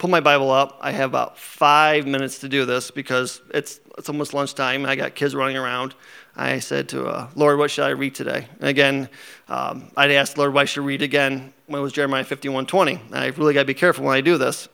pull 0.01 0.09
my 0.09 0.19
Bible 0.19 0.49
up. 0.49 0.79
I 0.81 0.91
have 0.91 1.11
about 1.11 1.37
five 1.37 2.07
minutes 2.07 2.39
to 2.39 2.49
do 2.49 2.65
this 2.65 2.89
because 2.89 3.39
it's 3.53 3.79
it's 3.99 4.09
almost 4.09 4.33
lunchtime. 4.33 4.83
I 4.83 4.95
got 4.95 5.13
kids 5.13 5.35
running 5.35 5.57
around. 5.57 5.93
I 6.35 6.57
said 6.57 6.89
to 6.89 7.05
uh, 7.05 7.29
Lord, 7.35 7.59
what 7.59 7.69
should 7.69 7.83
I 7.83 7.89
read 7.89 8.15
today? 8.15 8.47
And 8.59 8.69
again, 8.69 9.09
um, 9.47 9.91
I'd 9.95 10.09
asked 10.09 10.39
Lord 10.39 10.55
why 10.55 10.65
should 10.65 10.81
I 10.81 10.85
read 10.85 11.03
again 11.03 11.53
when 11.67 11.79
it 11.79 11.83
was 11.83 11.93
Jeremiah 11.93 12.23
51:20. 12.23 13.13
I 13.13 13.27
really 13.27 13.53
got 13.53 13.61
to 13.61 13.65
be 13.65 13.75
careful 13.75 14.05
when 14.05 14.15
I 14.15 14.21
do 14.21 14.39
this 14.39 14.67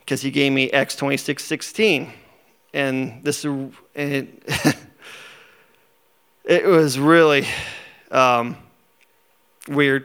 because 0.00 0.22
He 0.22 0.32
gave 0.32 0.52
me 0.52 0.72
Acts 0.72 0.96
26:16, 0.96 2.10
and 2.74 3.22
this 3.22 3.44
and 3.44 4.42
it, 6.48 6.64
was 6.64 6.98
really 6.98 7.46
um, 8.10 8.56
weird. 9.68 10.04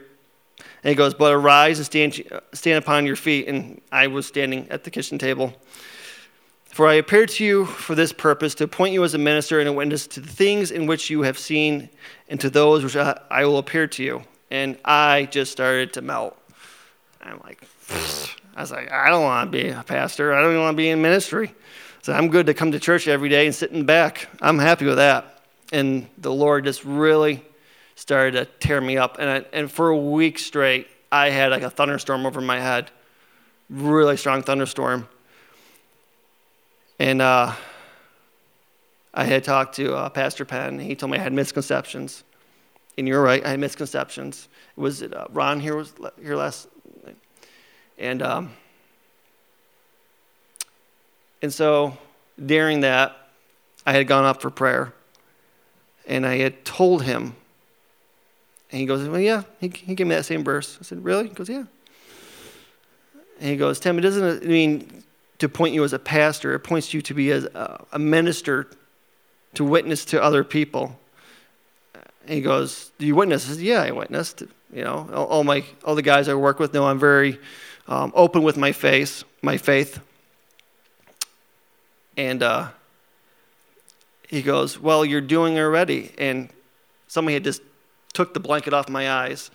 And 0.83 0.89
he 0.89 0.95
goes, 0.95 1.13
But 1.13 1.33
arise 1.33 1.79
and 1.79 1.85
stand, 1.85 2.21
stand 2.53 2.83
upon 2.83 3.05
your 3.05 3.15
feet. 3.15 3.47
And 3.47 3.81
I 3.91 4.07
was 4.07 4.27
standing 4.27 4.69
at 4.69 4.83
the 4.83 4.91
kitchen 4.91 5.17
table. 5.17 5.53
For 6.65 6.87
I 6.87 6.95
appeared 6.95 7.29
to 7.29 7.45
you 7.45 7.65
for 7.65 7.95
this 7.95 8.11
purpose, 8.11 8.55
to 8.55 8.63
appoint 8.63 8.93
you 8.93 9.03
as 9.03 9.13
a 9.13 9.19
minister 9.19 9.59
and 9.59 9.69
a 9.69 9.73
witness 9.73 10.07
to 10.07 10.19
the 10.19 10.27
things 10.27 10.71
in 10.71 10.87
which 10.87 11.09
you 11.09 11.21
have 11.21 11.37
seen, 11.37 11.89
and 12.27 12.39
to 12.41 12.49
those 12.49 12.83
which 12.83 12.95
I 12.95 13.45
will 13.45 13.59
appear 13.59 13.87
to 13.87 14.03
you. 14.03 14.23
And 14.49 14.77
I 14.83 15.27
just 15.31 15.51
started 15.51 15.93
to 15.93 16.01
melt. 16.01 16.37
I'm 17.21 17.39
like, 17.43 17.63
I 18.55 18.61
was 18.61 18.71
like, 18.71 18.91
I 18.91 19.09
don't 19.09 19.23
want 19.23 19.51
to 19.51 19.57
be 19.57 19.69
a 19.69 19.83
pastor. 19.83 20.33
I 20.33 20.41
don't 20.41 20.51
even 20.51 20.63
want 20.63 20.73
to 20.73 20.77
be 20.77 20.89
in 20.89 21.01
ministry. 21.01 21.53
So 22.01 22.11
I'm 22.11 22.27
good 22.29 22.47
to 22.47 22.53
come 22.53 22.71
to 22.71 22.79
church 22.79 23.07
every 23.07 23.29
day 23.29 23.45
and 23.45 23.55
sit 23.55 23.71
in 23.71 23.79
the 23.79 23.85
back. 23.85 24.27
I'm 24.41 24.59
happy 24.59 24.85
with 24.85 24.97
that. 24.97 25.32
And 25.73 26.07
the 26.17 26.31
Lord 26.31 26.63
just 26.63 26.85
really 26.85 27.43
started 27.95 28.31
to 28.33 28.45
tear 28.65 28.79
me 28.79 28.95
up. 28.97 29.17
And, 29.19 29.29
I, 29.29 29.45
and 29.51 29.69
for 29.69 29.89
a 29.89 29.97
week 29.97 30.39
straight, 30.39 30.87
I 31.11 31.29
had 31.29 31.51
like 31.51 31.63
a 31.63 31.69
thunderstorm 31.69 32.25
over 32.25 32.39
my 32.39 32.59
head, 32.59 32.89
really 33.69 34.15
strong 34.15 34.43
thunderstorm. 34.43 35.09
And 36.99 37.21
uh, 37.21 37.53
I 39.13 39.25
had 39.25 39.43
talked 39.43 39.75
to 39.75 39.95
uh, 39.95 40.09
Pastor 40.09 40.45
Penn. 40.45 40.79
He 40.79 40.95
told 40.95 41.11
me 41.11 41.17
I 41.17 41.21
had 41.21 41.33
misconceptions. 41.33 42.23
And 42.97 43.07
you're 43.07 43.21
right, 43.21 43.43
I 43.45 43.49
had 43.49 43.59
misconceptions. 43.59 44.47
Was 44.75 45.01
it 45.01 45.13
uh, 45.13 45.25
Ron 45.31 45.59
here 45.59 45.75
was 45.75 45.93
here 46.21 46.35
last? 46.35 46.67
And 47.97 48.21
um, 48.21 48.53
and 51.41 51.53
so 51.53 51.97
during 52.43 52.81
that, 52.81 53.17
I 53.85 53.93
had 53.93 54.07
gone 54.07 54.25
up 54.25 54.41
for 54.41 54.49
prayer, 54.49 54.93
and 56.07 56.25
I 56.25 56.37
had 56.37 56.65
told 56.65 57.03
him. 57.03 57.35
And 58.71 58.79
he 58.79 58.85
goes, 58.85 59.07
"Well, 59.07 59.19
yeah." 59.19 59.43
He, 59.59 59.69
he 59.69 59.95
gave 59.95 60.07
me 60.07 60.15
that 60.15 60.25
same 60.25 60.43
verse. 60.43 60.77
I 60.79 60.83
said, 60.83 61.03
"Really?" 61.03 61.27
He 61.27 61.33
goes, 61.33 61.49
"Yeah." 61.49 61.65
And 63.39 63.49
he 63.49 63.57
goes, 63.57 63.79
"Tim, 63.79 63.97
it 63.97 64.01
doesn't 64.01 64.45
mean 64.45 65.03
to 65.39 65.49
point 65.49 65.73
you 65.73 65.83
as 65.83 65.93
a 65.93 65.99
pastor. 65.99 66.53
It 66.53 66.59
points 66.59 66.93
you 66.93 67.01
to 67.01 67.13
be 67.13 67.31
as 67.31 67.45
a, 67.45 67.85
a 67.91 67.99
minister, 67.99 68.67
to 69.55 69.63
witness 69.63 70.05
to 70.05 70.21
other 70.21 70.43
people. 70.43 70.97
And 71.93 72.35
he 72.35 72.41
goes, 72.41 72.91
"Do 72.97 73.05
you 73.05 73.15
witness?" 73.15 73.49
I 73.49 73.53
said, 73.53 73.61
"Yeah, 73.61 73.81
I 73.81 73.91
witnessed. 73.91 74.43
You 74.73 74.83
know, 74.83 75.09
all, 75.13 75.25
all 75.25 75.43
my 75.43 75.63
all 75.83 75.95
the 75.95 76.01
guys 76.01 76.27
I 76.27 76.33
work 76.33 76.59
with 76.59 76.73
know 76.73 76.85
I'm 76.85 76.99
very 76.99 77.39
um, 77.87 78.11
open 78.15 78.43
with 78.43 78.57
my 78.57 78.71
face, 78.71 79.23
my 79.41 79.57
faith." 79.57 79.99
And 82.15 82.43
uh, 82.43 82.69
he 84.33 84.41
goes, 84.41 84.79
"Well, 84.79 85.05
you're 85.05 85.21
doing 85.21 85.57
already." 85.59 86.11
And 86.17 86.49
somebody 87.07 87.35
had 87.35 87.43
just 87.43 87.61
took 88.13 88.33
the 88.33 88.39
blanket 88.39 88.73
off 88.73 88.89
my 88.89 89.09
eyes, 89.09 89.51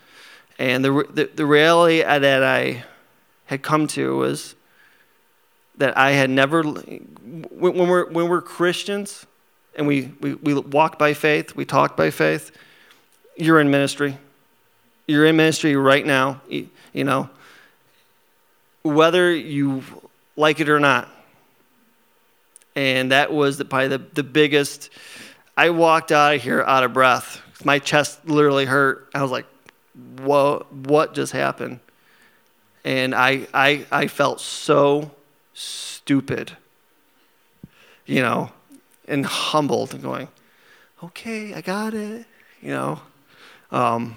and 0.58 0.84
the 0.84 1.04
the, 1.10 1.30
the 1.34 1.46
reality 1.46 2.02
that 2.02 2.42
I 2.42 2.84
had 3.46 3.62
come 3.62 3.86
to 3.88 4.16
was 4.16 4.54
that 5.78 5.96
I 5.96 6.10
had 6.10 6.28
never, 6.28 6.62
when 6.62 7.88
we're, 7.88 8.10
when 8.10 8.28
we're 8.28 8.42
Christians 8.42 9.24
and 9.76 9.86
we, 9.86 10.12
we, 10.20 10.34
we 10.34 10.54
walk 10.54 10.98
by 10.98 11.14
faith, 11.14 11.54
we 11.56 11.64
talk 11.64 11.96
by 11.96 12.10
faith, 12.10 12.50
you're 13.36 13.60
in 13.60 13.70
ministry. 13.70 14.18
You're 15.06 15.24
in 15.24 15.36
ministry 15.36 15.74
right 15.76 16.04
now, 16.04 16.42
you, 16.48 16.68
you 16.92 17.04
know, 17.04 17.30
whether 18.82 19.34
you 19.34 19.82
like 20.36 20.60
it 20.60 20.68
or 20.68 20.80
not. 20.80 21.08
And 22.78 23.10
that 23.10 23.32
was 23.32 23.58
the, 23.58 23.64
probably 23.64 23.88
the, 23.88 23.98
the 23.98 24.22
biggest. 24.22 24.90
I 25.56 25.70
walked 25.70 26.12
out 26.12 26.36
of 26.36 26.42
here 26.44 26.62
out 26.62 26.84
of 26.84 26.92
breath. 26.92 27.42
My 27.64 27.80
chest 27.80 28.24
literally 28.24 28.66
hurt. 28.66 29.10
I 29.12 29.20
was 29.20 29.32
like, 29.32 29.46
whoa, 30.20 30.64
what 30.70 31.12
just 31.12 31.32
happened? 31.32 31.80
And 32.84 33.16
I, 33.16 33.48
I, 33.52 33.84
I 33.90 34.06
felt 34.06 34.40
so 34.40 35.10
stupid, 35.54 36.56
you 38.06 38.20
know, 38.20 38.52
and 39.08 39.26
humbled 39.26 39.92
and 39.92 40.00
going, 40.00 40.28
okay, 41.02 41.54
I 41.54 41.62
got 41.62 41.94
it, 41.94 42.26
you 42.62 42.70
know. 42.70 43.00
Um, 43.72 44.14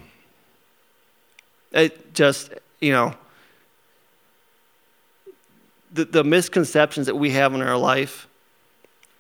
it 1.72 2.13
just, 2.13 2.53
you 2.80 2.91
know, 2.91 3.15
the, 5.91 6.06
the 6.06 6.24
misconceptions 6.24 7.08
that 7.08 7.15
we 7.15 7.32
have 7.32 7.56
in 7.56 7.63
our 7.63 7.75
life 7.75 8.27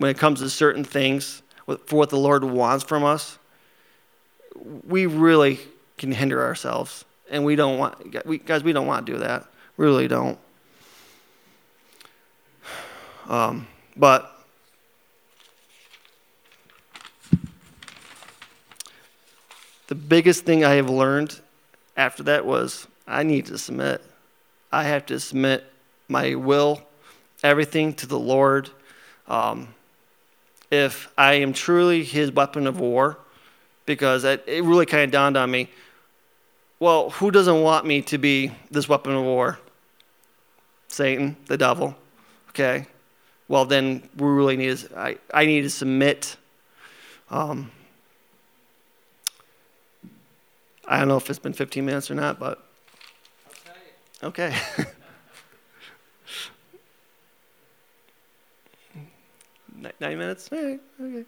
when 0.01 0.09
it 0.09 0.17
comes 0.17 0.39
to 0.39 0.49
certain 0.49 0.83
things 0.83 1.43
for 1.85 1.95
what 1.95 2.09
the 2.09 2.17
Lord 2.17 2.43
wants 2.43 2.83
from 2.83 3.03
us, 3.03 3.37
we 4.87 5.05
really 5.05 5.59
can 5.99 6.11
hinder 6.11 6.43
ourselves. 6.43 7.05
And 7.29 7.45
we 7.45 7.55
don't 7.55 7.77
want, 7.77 8.25
we, 8.25 8.39
guys, 8.39 8.63
we 8.63 8.73
don't 8.73 8.87
want 8.87 9.05
to 9.05 9.11
do 9.11 9.19
that. 9.19 9.45
We 9.77 9.85
Really 9.85 10.07
don't. 10.07 10.39
Um, 13.29 13.67
but 13.95 14.43
the 19.85 19.95
biggest 19.95 20.45
thing 20.45 20.65
I 20.65 20.73
have 20.73 20.89
learned 20.89 21.39
after 21.95 22.23
that 22.23 22.43
was 22.43 22.87
I 23.07 23.21
need 23.21 23.45
to 23.45 23.59
submit. 23.59 24.03
I 24.71 24.85
have 24.85 25.05
to 25.05 25.19
submit 25.19 25.63
my 26.07 26.33
will, 26.33 26.81
everything 27.43 27.93
to 27.93 28.07
the 28.07 28.17
Lord. 28.17 28.71
Um, 29.27 29.67
if 30.71 31.11
I 31.17 31.33
am 31.33 31.53
truly 31.53 32.03
his 32.03 32.31
weapon 32.31 32.65
of 32.65 32.79
war, 32.79 33.19
because 33.85 34.23
it, 34.23 34.43
it 34.47 34.63
really 34.63 34.85
kind 34.85 35.03
of 35.03 35.11
dawned 35.11 35.37
on 35.37 35.51
me 35.51 35.69
well, 36.79 37.11
who 37.11 37.29
doesn't 37.29 37.61
want 37.61 37.85
me 37.85 38.01
to 38.01 38.17
be 38.17 38.51
this 38.71 38.89
weapon 38.89 39.13
of 39.13 39.23
war? 39.23 39.59
Satan, 40.87 41.37
the 41.45 41.55
devil. 41.55 41.95
Okay 42.49 42.87
well, 43.51 43.65
then 43.65 44.01
we 44.15 44.29
really 44.29 44.55
need 44.55 44.77
to, 44.77 44.97
I, 44.97 45.17
I 45.33 45.45
need 45.45 45.63
to 45.63 45.69
submit. 45.69 46.37
Um, 47.29 47.69
I 50.87 50.99
don't 50.99 51.09
know 51.09 51.17
if 51.17 51.29
it's 51.29 51.37
been 51.37 51.51
15 51.51 51.85
minutes 51.85 52.09
or 52.09 52.15
not, 52.15 52.39
but. 52.39 52.63
Okay. 54.23 54.55
Nine 59.81 60.17
minutes? 60.17 60.49
Okay. 60.51 60.79
okay. 60.99 61.25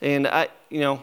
And 0.00 0.26
I, 0.26 0.48
you 0.70 0.80
know, 0.80 1.02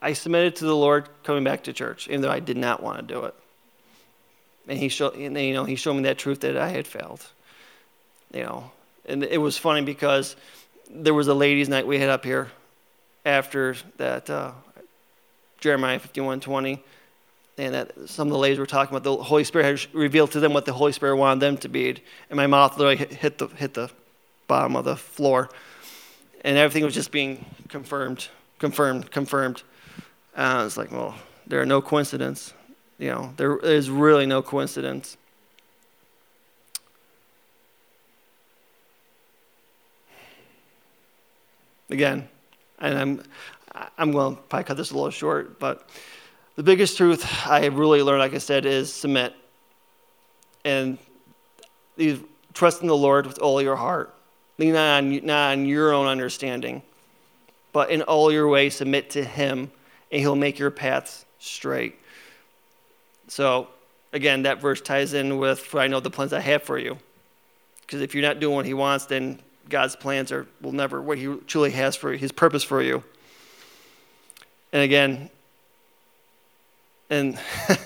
I 0.00 0.12
submitted 0.14 0.56
to 0.56 0.64
the 0.64 0.76
Lord 0.76 1.08
coming 1.22 1.44
back 1.44 1.64
to 1.64 1.72
church, 1.72 2.08
even 2.08 2.22
though 2.22 2.30
I 2.30 2.40
did 2.40 2.56
not 2.56 2.82
want 2.82 2.98
to 2.98 3.02
do 3.14 3.24
it. 3.24 3.34
And 4.68 4.78
he 4.78 4.88
showed, 4.88 5.14
and, 5.16 5.36
you 5.36 5.54
know, 5.54 5.64
he 5.64 5.76
showed 5.76 5.94
me 5.94 6.02
that 6.02 6.18
truth 6.18 6.40
that 6.40 6.56
I 6.56 6.68
had 6.68 6.86
failed. 6.86 7.24
You 8.32 8.44
know, 8.44 8.70
and 9.06 9.22
it 9.22 9.40
was 9.40 9.58
funny 9.58 9.82
because 9.82 10.36
there 10.90 11.14
was 11.14 11.28
a 11.28 11.34
ladies' 11.34 11.68
night 11.68 11.86
we 11.86 11.98
had 11.98 12.08
up 12.08 12.24
here 12.24 12.50
after 13.24 13.76
that 13.98 14.30
uh, 14.30 14.52
Jeremiah 15.60 16.00
51:20, 16.00 16.80
and 17.62 17.74
that 17.76 17.92
some 18.06 18.26
of 18.26 18.32
the 18.32 18.38
ladies 18.38 18.58
were 18.58 18.66
talking 18.66 18.92
about 18.92 19.04
the 19.04 19.22
Holy 19.22 19.44
Spirit 19.44 19.64
had 19.66 19.94
revealed 19.94 20.32
to 20.32 20.40
them 20.40 20.52
what 20.52 20.64
the 20.64 20.72
Holy 20.72 20.90
Spirit 20.90 21.16
wanted 21.16 21.38
them 21.38 21.56
to 21.58 21.68
be, 21.68 21.90
and 22.28 22.36
my 22.36 22.48
mouth 22.48 22.76
literally 22.76 22.96
hit 22.96 23.38
the 23.38 23.46
hit 23.46 23.74
the 23.74 23.88
bottom 24.48 24.74
of 24.74 24.84
the 24.84 24.96
floor, 24.96 25.48
and 26.44 26.58
everything 26.58 26.84
was 26.84 26.92
just 26.92 27.12
being 27.12 27.44
confirmed, 27.68 28.28
confirmed, 28.58 29.12
confirmed. 29.12 29.62
Uh, 30.34 30.64
it's 30.66 30.76
like, 30.76 30.90
well, 30.90 31.14
there 31.46 31.60
are 31.60 31.66
no 31.66 31.80
coincidences. 31.80 32.52
You 32.98 33.10
know, 33.10 33.32
there 33.36 33.56
is 33.58 33.88
really 33.88 34.26
no 34.26 34.42
coincidence. 34.42 35.16
Again, 41.90 42.28
and 42.80 42.98
I'm 42.98 43.22
I'm 43.96 44.10
going 44.10 44.34
to 44.34 44.42
probably 44.42 44.64
cut 44.64 44.76
this 44.76 44.90
a 44.90 44.94
little 44.94 45.10
short, 45.10 45.60
but 45.60 45.88
the 46.56 46.62
biggest 46.62 46.96
truth 46.96 47.24
I 47.46 47.60
have 47.60 47.78
really 47.78 48.02
learned, 48.02 48.20
like 48.20 48.34
I 48.34 48.38
said, 48.38 48.66
is 48.66 48.92
submit. 48.92 49.34
And 50.64 50.98
trust 52.52 52.82
in 52.82 52.88
the 52.88 52.96
Lord 52.96 53.26
with 53.26 53.38
all 53.38 53.62
your 53.62 53.76
heart. 53.76 54.14
Lean 54.58 54.74
not 54.74 54.98
on, 54.98 55.26
not 55.26 55.52
on 55.52 55.66
your 55.66 55.92
own 55.92 56.06
understanding, 56.06 56.82
but 57.72 57.90
in 57.90 58.02
all 58.02 58.30
your 58.30 58.48
ways 58.48 58.74
submit 58.74 59.10
to 59.10 59.24
Him, 59.24 59.70
and 60.10 60.20
He'll 60.20 60.36
make 60.36 60.58
your 60.58 60.70
paths 60.70 61.24
straight. 61.38 61.98
So, 63.28 63.68
again, 64.12 64.42
that 64.42 64.60
verse 64.60 64.80
ties 64.80 65.14
in 65.14 65.38
with, 65.38 65.58
For 65.58 65.80
I 65.80 65.86
know 65.86 66.00
the 66.00 66.10
plans 66.10 66.32
I 66.32 66.40
have 66.40 66.62
for 66.62 66.78
you. 66.78 66.98
Because 67.80 68.02
if 68.02 68.14
you're 68.14 68.22
not 68.22 68.40
doing 68.40 68.56
what 68.56 68.66
He 68.66 68.74
wants, 68.74 69.06
then 69.06 69.40
God's 69.68 69.96
plans 69.96 70.30
are 70.30 70.46
will 70.60 70.72
never 70.72 71.00
what 71.00 71.18
He 71.18 71.34
truly 71.46 71.70
has 71.70 71.96
for 71.96 72.12
His 72.12 72.30
purpose 72.30 72.62
for 72.62 72.82
you. 72.82 73.02
And 74.72 74.82
again, 74.82 75.30
and 77.12 77.38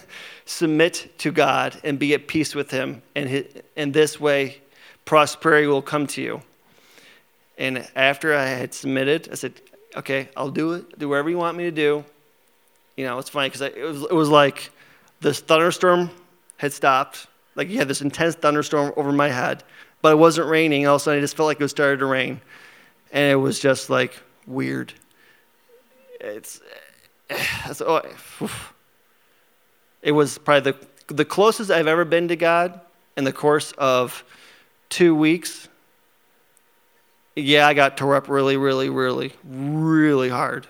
submit 0.47 1.13
to 1.19 1.33
God 1.33 1.79
and 1.83 1.99
be 1.99 2.15
at 2.15 2.29
peace 2.29 2.55
with 2.55 2.71
Him. 2.71 3.03
And 3.15 3.47
in 3.75 3.93
this 3.93 4.21
way, 4.21 4.59
prosperity 5.05 5.67
will 5.67 5.83
come 5.83 6.07
to 6.09 6.23
you. 6.23 6.43
And 7.59 7.87
after 7.97 8.35
I 8.35 8.47
had 8.47 8.73
submitted, 8.73 9.29
I 9.33 9.35
said, 9.35 9.61
okay, 9.97 10.29
I'll 10.37 10.51
do 10.51 10.75
it. 10.75 10.99
Do 10.99 11.09
whatever 11.09 11.29
you 11.29 11.39
want 11.39 11.57
me 11.57 11.65
to 11.65 11.71
do. 11.71 12.05
You 12.97 13.05
know, 13.05 13.19
it's 13.19 13.29
funny 13.29 13.49
because 13.49 13.63
it 13.63 13.83
was, 13.83 14.03
it 14.03 14.13
was 14.13 14.29
like 14.29 14.71
this 15.21 15.41
thunderstorm 15.41 16.11
had 16.57 16.73
stopped. 16.73 17.27
Like 17.57 17.69
you 17.69 17.79
had 17.79 17.89
this 17.89 18.03
intense 18.03 18.37
thunderstorm 18.37 18.93
over 18.97 19.11
my 19.11 19.29
head, 19.29 19.65
but 20.03 20.13
it 20.13 20.17
wasn't 20.17 20.49
raining. 20.49 20.87
All 20.87 20.97
of 20.97 21.01
a 21.01 21.05
sudden, 21.05 21.19
I 21.19 21.21
just 21.21 21.37
felt 21.37 21.47
like 21.47 21.59
it 21.59 21.65
was 21.65 21.73
started 21.73 21.99
to 21.99 22.07
rain. 22.07 22.41
And 23.13 23.33
it 23.33 23.37
was 23.37 23.59
just 23.59 23.91
like 23.91 24.15
weird. 24.47 24.93
It's, 26.21 26.61
it's 27.31 27.81
oh, 27.87 28.03
it 30.07 30.13
was 30.13 30.39
probably 30.39 30.71
the, 30.71 31.15
the 31.15 31.25
closest 31.25 31.69
I've 31.69 31.89
ever 31.89 32.05
been 32.05 32.29
to 32.29 32.37
God 32.37 32.81
in 33.17 33.25
the 33.25 33.33
course 33.33 33.73
of 33.73 34.23
two 34.89 35.17
weeks. 35.17 35.67
Yeah, 37.35 37.67
I 37.67 37.75
got 37.75 37.97
tore 37.97 38.15
up 38.15 38.29
really, 38.29 38.57
really, 38.57 38.89
really, 38.89 39.33
really 39.45 40.29
hard. 40.29 40.69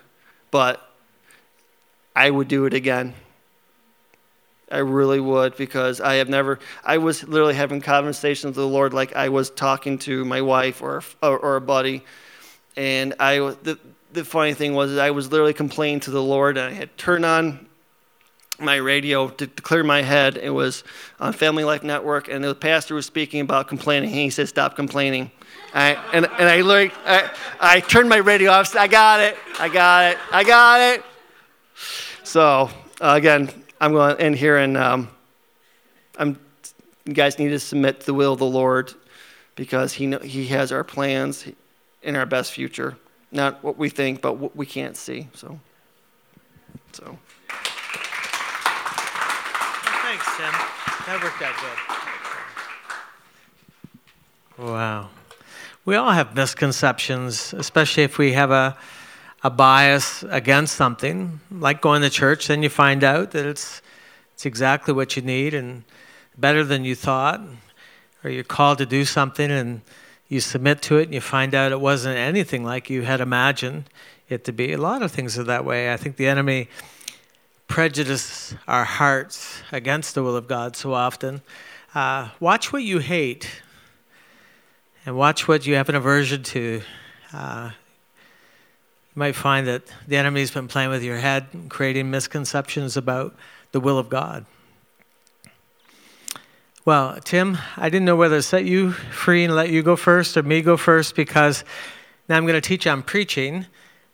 But 0.51 0.83
I 2.17 2.31
would 2.31 2.49
do 2.49 2.65
it 2.65 2.73
again. 2.73 3.13
I 4.73 4.79
really 4.79 5.21
would 5.21 5.55
because 5.59 6.01
I 6.01 6.15
have 6.15 6.31
never, 6.31 6.59
I 6.83 6.97
was 6.97 7.23
literally 7.29 7.55
having 7.55 7.83
conversations 7.83 8.57
with 8.57 8.65
the 8.65 8.67
Lord 8.67 8.95
like 8.95 9.15
I 9.15 9.29
was 9.29 9.51
talking 9.51 9.99
to 9.99 10.25
my 10.25 10.41
wife 10.41 10.81
or, 10.81 11.03
or, 11.23 11.39
or 11.39 11.57
a 11.57 11.61
buddy. 11.61 12.03
And 12.75 13.13
I, 13.21 13.37
the, 13.39 13.79
the 14.15 14.25
funny 14.25 14.55
thing 14.55 14.73
was, 14.73 14.97
I 14.97 15.11
was 15.11 15.31
literally 15.31 15.53
complaining 15.53 16.01
to 16.01 16.11
the 16.11 16.23
Lord, 16.23 16.57
and 16.57 16.75
I 16.75 16.77
had 16.77 16.97
turned 16.97 17.27
on 17.27 17.66
my 18.59 18.77
radio 18.77 19.29
to, 19.29 19.47
to, 19.47 19.63
clear 19.63 19.85
my 19.85 20.03
head. 20.03 20.37
It 20.37 20.51
was 20.51 20.85
on 21.21 21.33
Family 21.33 21.65
Life 21.65 21.83
Network, 21.83 22.29
and 22.29 22.43
the 22.43 22.55
pastor 22.55 22.95
was 22.95 23.07
speaking 23.07 23.41
about 23.41 23.69
complaining. 23.69 24.11
He 24.11 24.31
said, 24.31 24.49
"Stop 24.49 24.77
complaining." 24.77 25.31
I, 25.75 25.95
and, 26.13 26.25
and 26.25 26.49
I, 26.49 26.63
like, 26.63 26.95
I, 27.05 27.31
I 27.61 27.81
turned 27.81 28.09
my 28.09 28.17
radio 28.17 28.51
off. 28.51 28.75
I 28.75 28.87
got 28.87 29.21
it. 29.21 29.37
I 29.59 29.69
got 29.69 30.13
it. 30.13 30.19
I 30.33 30.45
got 30.45 30.81
it. 30.81 31.05
So 32.23 32.71
uh, 33.01 33.15
again, 33.17 33.51
I'm 33.81 33.93
going 33.93 34.17
to 34.17 34.23
end 34.23 34.37
here, 34.37 34.57
and 34.57 34.77
um, 34.77 35.09
I'm. 36.19 36.39
You 37.05 37.15
guys 37.15 37.39
need 37.39 37.51
to 37.51 37.61
submit 37.61 38.01
to 38.01 38.07
the 38.07 38.15
will 38.15 38.33
of 38.33 38.41
the 38.41 38.47
Lord, 38.47 38.93
because 39.55 39.93
He 39.93 40.07
know, 40.07 40.19
He 40.19 40.47
has 40.49 40.73
our 40.73 40.83
plans 40.83 41.47
in 42.03 42.17
our 42.17 42.27
best 42.27 42.53
future 42.53 42.97
not 43.37 43.63
what 43.63 43.77
we 43.77 43.89
think, 43.89 44.21
but 44.21 44.35
what 44.35 44.57
we 44.57 44.67
can't 44.67 44.97
see. 44.97 45.29
So, 45.35 45.61
so. 46.93 47.05
Well, 47.05 47.19
thanks, 50.03 50.26
Tim. 50.37 50.53
That 51.07 51.21
worked 51.23 51.41
out 51.41 51.55
good. 54.59 54.67
Wow. 54.71 55.09
We 55.87 55.97
all 55.97 56.11
have 56.11 56.35
misconceptions, 56.35 57.55
especially 57.55 58.03
if 58.03 58.19
we 58.19 58.33
have 58.33 58.51
a, 58.51 58.77
a 59.43 59.49
bias 59.49 60.25
against 60.25 60.75
something, 60.75 61.41
like 61.51 61.81
going 61.81 62.03
to 62.03 62.11
church, 62.11 62.49
then 62.49 62.63
you 62.63 62.69
find 62.69 63.03
out 63.03 63.31
that 63.31 63.47
it's, 63.47 63.81
it's 64.35 64.45
exactly 64.45 64.93
what 64.93 65.17
you 65.17 65.23
need 65.23 65.55
and 65.55 65.85
better 66.37 66.65
than 66.65 66.85
you 66.85 66.95
thought, 66.95 67.41
or 68.23 68.29
you're 68.29 68.45
called 68.45 68.77
to 68.77 68.87
do 68.87 69.07
something 69.07 69.51
and 69.51 69.81
you 70.29 70.41
submit 70.41 70.83
to 70.83 70.99
it 70.99 71.05
and 71.05 71.15
you 71.15 71.23
find 71.23 71.55
out 71.55 71.73
it 71.73 71.81
wasn't 71.81 72.19
anything 72.19 72.63
like 72.63 72.91
you 72.91 73.03
had 73.03 73.23
imagined 73.23 73.85
it 74.29 74.45
to 74.45 74.53
be. 74.53 74.75
A 74.75 74.79
lot 74.79 75.01
of 75.01 75.11
things 75.11 75.39
are 75.39 75.45
that 75.45 75.65
way. 75.65 75.91
I 75.91 75.97
think 75.97 76.17
the 76.17 76.27
enemy 76.27 76.69
prejudices 77.69 78.55
our 78.69 78.85
hearts 78.85 79.63
against 79.73 80.15
the 80.15 80.23
will 80.23 80.37
of 80.37 80.47
God 80.47 80.77
so 80.77 80.95
often. 80.95 81.43
Uh, 81.95 82.29
watch 82.41 82.73
what 82.73 82.83
you 82.83 82.99
hate 82.99 83.63
and 85.05 85.17
watch 85.17 85.49
what 85.49 85.67
you 85.67 85.75
have 85.77 85.89
an 85.89 85.95
aversion 85.95 86.43
to. 86.43 86.83
Uh, 87.33 87.71
you 89.15 89.21
might 89.21 89.35
find 89.35 89.67
that 89.67 89.83
the 90.07 90.17
enemy's 90.17 90.51
been 90.51 90.69
playing 90.69 90.91
with 90.91 91.03
your 91.03 91.19
head, 91.19 91.47
creating 91.69 92.11
misconceptions 92.11 92.97
about 92.97 93.35
the 93.73 93.81
will 93.81 93.99
of 93.99 94.09
God. 94.09 94.47
Well, 96.85 97.19
Tim, 97.25 97.59
I 97.77 97.89
didn't 97.89 98.05
know 98.05 98.15
whether 98.15 98.37
to 98.37 98.43
set 98.43 98.65
you 98.65 98.93
free 98.93 99.45
and 99.45 99.55
let 99.57 99.71
you 99.71 99.83
go 99.83 99.97
first 99.97 100.37
or 100.37 100.43
me 100.45 100.63
go 100.63 100.77
first 100.77 101.17
because 101.17 101.65
now 102.29 102.37
I'm 102.37 102.45
going 102.45 102.55
to 102.55 102.61
teach 102.61 102.87
on 102.87 103.03
preaching, 103.03 103.67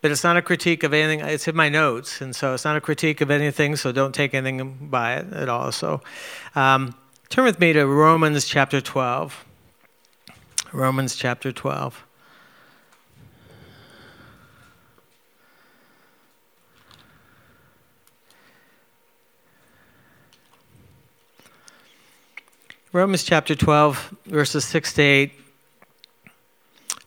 but 0.02 0.10
it's 0.10 0.24
not 0.24 0.36
a 0.36 0.42
critique 0.42 0.82
of 0.82 0.92
anything. 0.92 1.24
It's 1.26 1.46
in 1.46 1.54
my 1.54 1.68
notes, 1.68 2.20
and 2.20 2.34
so 2.34 2.52
it's 2.54 2.64
not 2.64 2.76
a 2.76 2.80
critique 2.80 3.20
of 3.20 3.30
anything, 3.30 3.76
so 3.76 3.92
don't 3.92 4.12
take 4.14 4.34
anything 4.34 4.88
by 4.90 5.14
it 5.14 5.32
at 5.32 5.48
all. 5.48 5.70
So 5.70 6.02
um, 6.56 6.94
turn 7.28 7.44
with 7.44 7.60
me 7.60 7.72
to 7.72 7.86
Romans 7.86 8.44
chapter 8.44 8.80
12. 8.80 9.44
Romans 10.72 11.14
chapter 11.14 11.52
12. 11.52 12.04
Romans 22.94 23.22
chapter 23.22 23.54
12, 23.54 24.16
verses 24.26 24.66
6 24.66 24.92
to 24.94 25.02
8, 25.02 25.41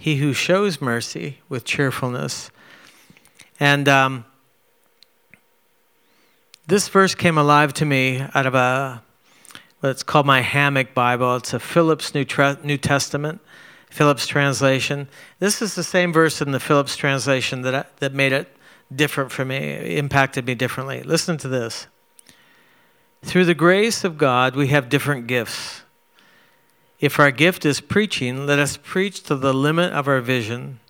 he 0.00 0.16
who 0.16 0.32
shows 0.32 0.80
mercy 0.80 1.38
with 1.50 1.62
cheerfulness. 1.64 2.50
And 3.60 3.86
um, 3.86 4.24
this 6.66 6.88
verse 6.88 7.14
came 7.14 7.36
alive 7.36 7.74
to 7.74 7.84
me 7.84 8.24
out 8.34 8.46
of 8.46 8.54
a 8.54 9.02
what's 9.80 10.02
called 10.02 10.24
my 10.24 10.40
hammock 10.40 10.94
Bible. 10.94 11.36
It's 11.36 11.52
a 11.52 11.60
Phillips 11.60 12.14
New, 12.14 12.24
New 12.64 12.78
Testament, 12.78 13.42
Phillips 13.90 14.26
translation. 14.26 15.06
This 15.38 15.60
is 15.60 15.74
the 15.74 15.84
same 15.84 16.14
verse 16.14 16.40
in 16.40 16.52
the 16.52 16.60
Phillips 16.60 16.96
translation 16.96 17.60
that, 17.62 17.74
I, 17.74 17.84
that 17.98 18.14
made 18.14 18.32
it 18.32 18.48
different 18.94 19.30
for 19.30 19.44
me, 19.44 19.98
impacted 19.98 20.46
me 20.46 20.54
differently. 20.54 21.02
Listen 21.02 21.36
to 21.38 21.48
this. 21.48 21.88
Through 23.22 23.44
the 23.44 23.54
grace 23.54 24.02
of 24.02 24.16
God, 24.16 24.56
we 24.56 24.68
have 24.68 24.88
different 24.88 25.26
gifts. 25.26 25.82
If 27.00 27.18
our 27.18 27.30
gift 27.30 27.64
is 27.64 27.80
preaching, 27.80 28.46
let 28.46 28.58
us 28.58 28.76
preach 28.76 29.22
to 29.24 29.34
the 29.34 29.54
limit 29.54 29.92
of 29.94 30.06
our 30.06 30.20
vision. 30.20 30.80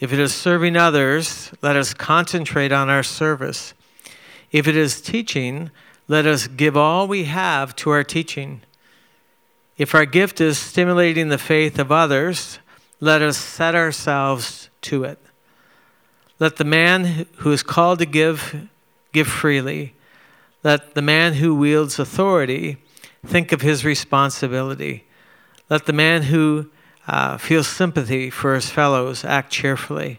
If 0.00 0.12
it 0.12 0.18
is 0.18 0.34
serving 0.34 0.76
others, 0.76 1.52
let 1.62 1.76
us 1.76 1.94
concentrate 1.94 2.72
on 2.72 2.90
our 2.90 3.04
service. 3.04 3.72
If 4.50 4.66
it 4.66 4.76
is 4.76 5.00
teaching, 5.00 5.70
let 6.08 6.26
us 6.26 6.48
give 6.48 6.76
all 6.76 7.06
we 7.06 7.24
have 7.24 7.76
to 7.76 7.90
our 7.90 8.02
teaching. 8.02 8.62
If 9.78 9.94
our 9.94 10.04
gift 10.04 10.40
is 10.40 10.58
stimulating 10.58 11.28
the 11.28 11.38
faith 11.38 11.78
of 11.78 11.92
others, 11.92 12.58
let 12.98 13.22
us 13.22 13.38
set 13.38 13.76
ourselves 13.76 14.68
to 14.82 15.04
it. 15.04 15.18
Let 16.40 16.56
the 16.56 16.64
man 16.64 17.26
who 17.36 17.52
is 17.52 17.62
called 17.62 18.00
to 18.00 18.06
give 18.06 18.68
give 19.12 19.28
freely. 19.28 19.94
Let 20.64 20.94
the 20.94 21.02
man 21.02 21.34
who 21.34 21.54
wields 21.54 21.98
authority 21.98 22.78
think 23.24 23.52
of 23.52 23.60
his 23.60 23.84
responsibility. 23.84 25.04
Let 25.70 25.86
the 25.86 25.92
man 25.92 26.24
who 26.24 26.68
uh, 27.06 27.38
feels 27.38 27.68
sympathy 27.68 28.28
for 28.28 28.54
his 28.54 28.68
fellows 28.68 29.24
act 29.24 29.50
cheerfully. 29.50 30.18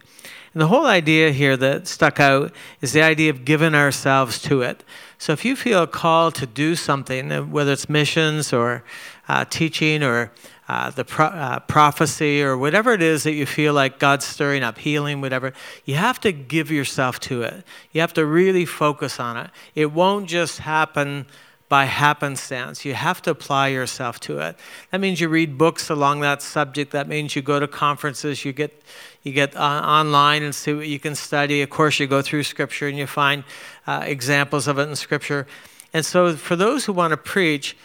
And 0.53 0.61
the 0.61 0.67
whole 0.67 0.85
idea 0.85 1.31
here 1.31 1.55
that 1.57 1.87
stuck 1.87 2.19
out 2.19 2.53
is 2.81 2.91
the 2.91 3.01
idea 3.01 3.29
of 3.29 3.45
giving 3.45 3.75
ourselves 3.75 4.41
to 4.43 4.61
it. 4.61 4.83
So 5.17 5.31
if 5.31 5.45
you 5.45 5.55
feel 5.55 5.87
called 5.87 6.35
to 6.35 6.45
do 6.45 6.75
something, 6.75 7.31
uh, 7.31 7.43
whether 7.43 7.71
it's 7.71 7.87
missions 7.87 8.51
or 8.51 8.83
uh, 9.29 9.45
teaching 9.45 10.03
or 10.03 10.31
uh, 10.67 10.89
the 10.89 11.05
pro- 11.05 11.27
uh, 11.27 11.59
prophecy 11.59 12.41
or 12.41 12.57
whatever 12.57 12.93
it 12.93 13.01
is 13.01 13.23
that 13.23 13.33
you 13.33 13.45
feel 13.45 13.73
like 13.73 13.99
God's 13.99 14.25
stirring 14.25 14.63
up, 14.63 14.77
healing, 14.77 15.21
whatever, 15.21 15.53
you 15.85 15.95
have 15.95 16.19
to 16.21 16.31
give 16.31 16.71
yourself 16.71 17.19
to 17.21 17.43
it. 17.43 17.63
You 17.91 18.01
have 18.01 18.13
to 18.13 18.25
really 18.25 18.65
focus 18.65 19.19
on 19.19 19.37
it. 19.37 19.49
It 19.75 19.91
won't 19.91 20.27
just 20.27 20.59
happen 20.59 21.25
by 21.71 21.85
happenstance. 21.85 22.83
You 22.83 22.95
have 22.95 23.21
to 23.21 23.29
apply 23.29 23.69
yourself 23.69 24.19
to 24.27 24.39
it. 24.39 24.57
That 24.91 24.99
means 24.99 25.21
you 25.21 25.29
read 25.29 25.57
books 25.57 25.89
along 25.89 26.19
that 26.19 26.41
subject. 26.41 26.91
That 26.91 27.07
means 27.07 27.33
you 27.33 27.41
go 27.41 27.61
to 27.61 27.67
conferences. 27.67 28.43
You 28.43 28.51
get 28.51 28.83
you 29.23 29.31
get 29.31 29.55
uh, 29.55 29.59
online 29.61 30.43
and 30.43 30.53
see 30.53 30.73
what 30.73 30.87
you 30.87 30.99
can 30.99 31.15
study. 31.15 31.61
Of 31.61 31.69
course, 31.69 31.97
you 31.97 32.07
go 32.07 32.21
through 32.21 32.43
Scripture 32.43 32.89
and 32.89 32.97
you 32.97 33.07
find 33.07 33.45
uh, 33.87 34.03
examples 34.05 34.67
of 34.67 34.79
it 34.79 34.89
in 34.89 34.97
Scripture. 34.97 35.47
And 35.93 36.05
so, 36.05 36.35
for 36.35 36.57
those 36.57 36.83
who 36.83 36.91
want 36.91 37.11
to 37.11 37.17
preach, 37.17 37.77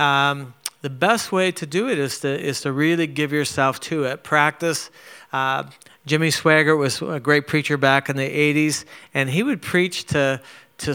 um, 0.00 0.52
the 0.82 0.90
best 0.90 1.30
way 1.30 1.52
to 1.52 1.64
do 1.64 1.88
it 1.88 1.96
is 1.96 2.18
to 2.22 2.28
is 2.28 2.62
to 2.62 2.72
really 2.72 3.06
give 3.06 3.32
yourself 3.32 3.78
to 3.82 4.02
it. 4.02 4.24
Practice. 4.24 4.90
Uh, 5.32 5.62
Jimmy 6.06 6.30
Swaggart 6.30 6.78
was 6.78 7.00
a 7.02 7.20
great 7.20 7.46
preacher 7.46 7.76
back 7.76 8.08
in 8.08 8.16
the 8.16 8.28
80s, 8.54 8.84
and 9.14 9.30
he 9.30 9.44
would 9.44 9.62
preach 9.62 10.06
to 10.06 10.40
to, 10.78 10.94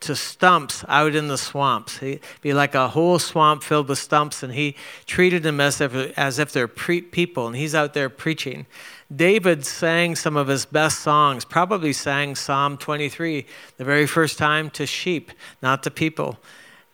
to 0.00 0.14
stumps 0.14 0.84
out 0.88 1.14
in 1.14 1.26
the 1.26 1.36
swamps. 1.36 1.98
He'd 1.98 2.20
be 2.40 2.54
like 2.54 2.74
a 2.74 2.88
whole 2.88 3.18
swamp 3.18 3.64
filled 3.64 3.88
with 3.88 3.98
stumps, 3.98 4.42
and 4.42 4.54
he 4.54 4.76
treated 5.06 5.42
them 5.42 5.60
as 5.60 5.80
if, 5.80 5.94
as 6.16 6.38
if 6.38 6.52
they're 6.52 6.68
pre- 6.68 7.02
people, 7.02 7.46
and 7.46 7.56
he's 7.56 7.74
out 7.74 7.94
there 7.94 8.08
preaching. 8.08 8.66
David 9.14 9.66
sang 9.66 10.14
some 10.14 10.36
of 10.36 10.46
his 10.46 10.64
best 10.64 11.00
songs, 11.00 11.44
probably 11.44 11.92
sang 11.92 12.36
Psalm 12.36 12.76
23 12.78 13.44
the 13.76 13.84
very 13.84 14.06
first 14.06 14.38
time 14.38 14.70
to 14.70 14.86
sheep, 14.86 15.32
not 15.60 15.82
to 15.82 15.90
people. 15.90 16.38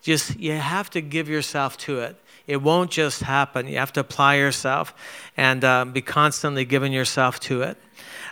Just, 0.03 0.39
you 0.39 0.53
have 0.53 0.89
to 0.91 1.03
give 1.03 1.29
yourself 1.29 1.77
to 1.79 2.01
it. 2.01 2.17
It 2.47 2.63
won't 2.63 2.91
just 2.91 3.23
happen. 3.23 3.69
You 3.69 3.77
have 3.77 3.93
to 3.93 4.01
apply 4.01 4.37
yourself 4.37 4.95
and 5.37 5.63
um, 5.63 5.93
be 5.93 6.01
constantly 6.01 6.65
giving 6.65 6.93
yourself 6.93 7.39
to 7.41 7.63
it. 7.63 7.79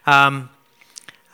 Um, 0.06 0.48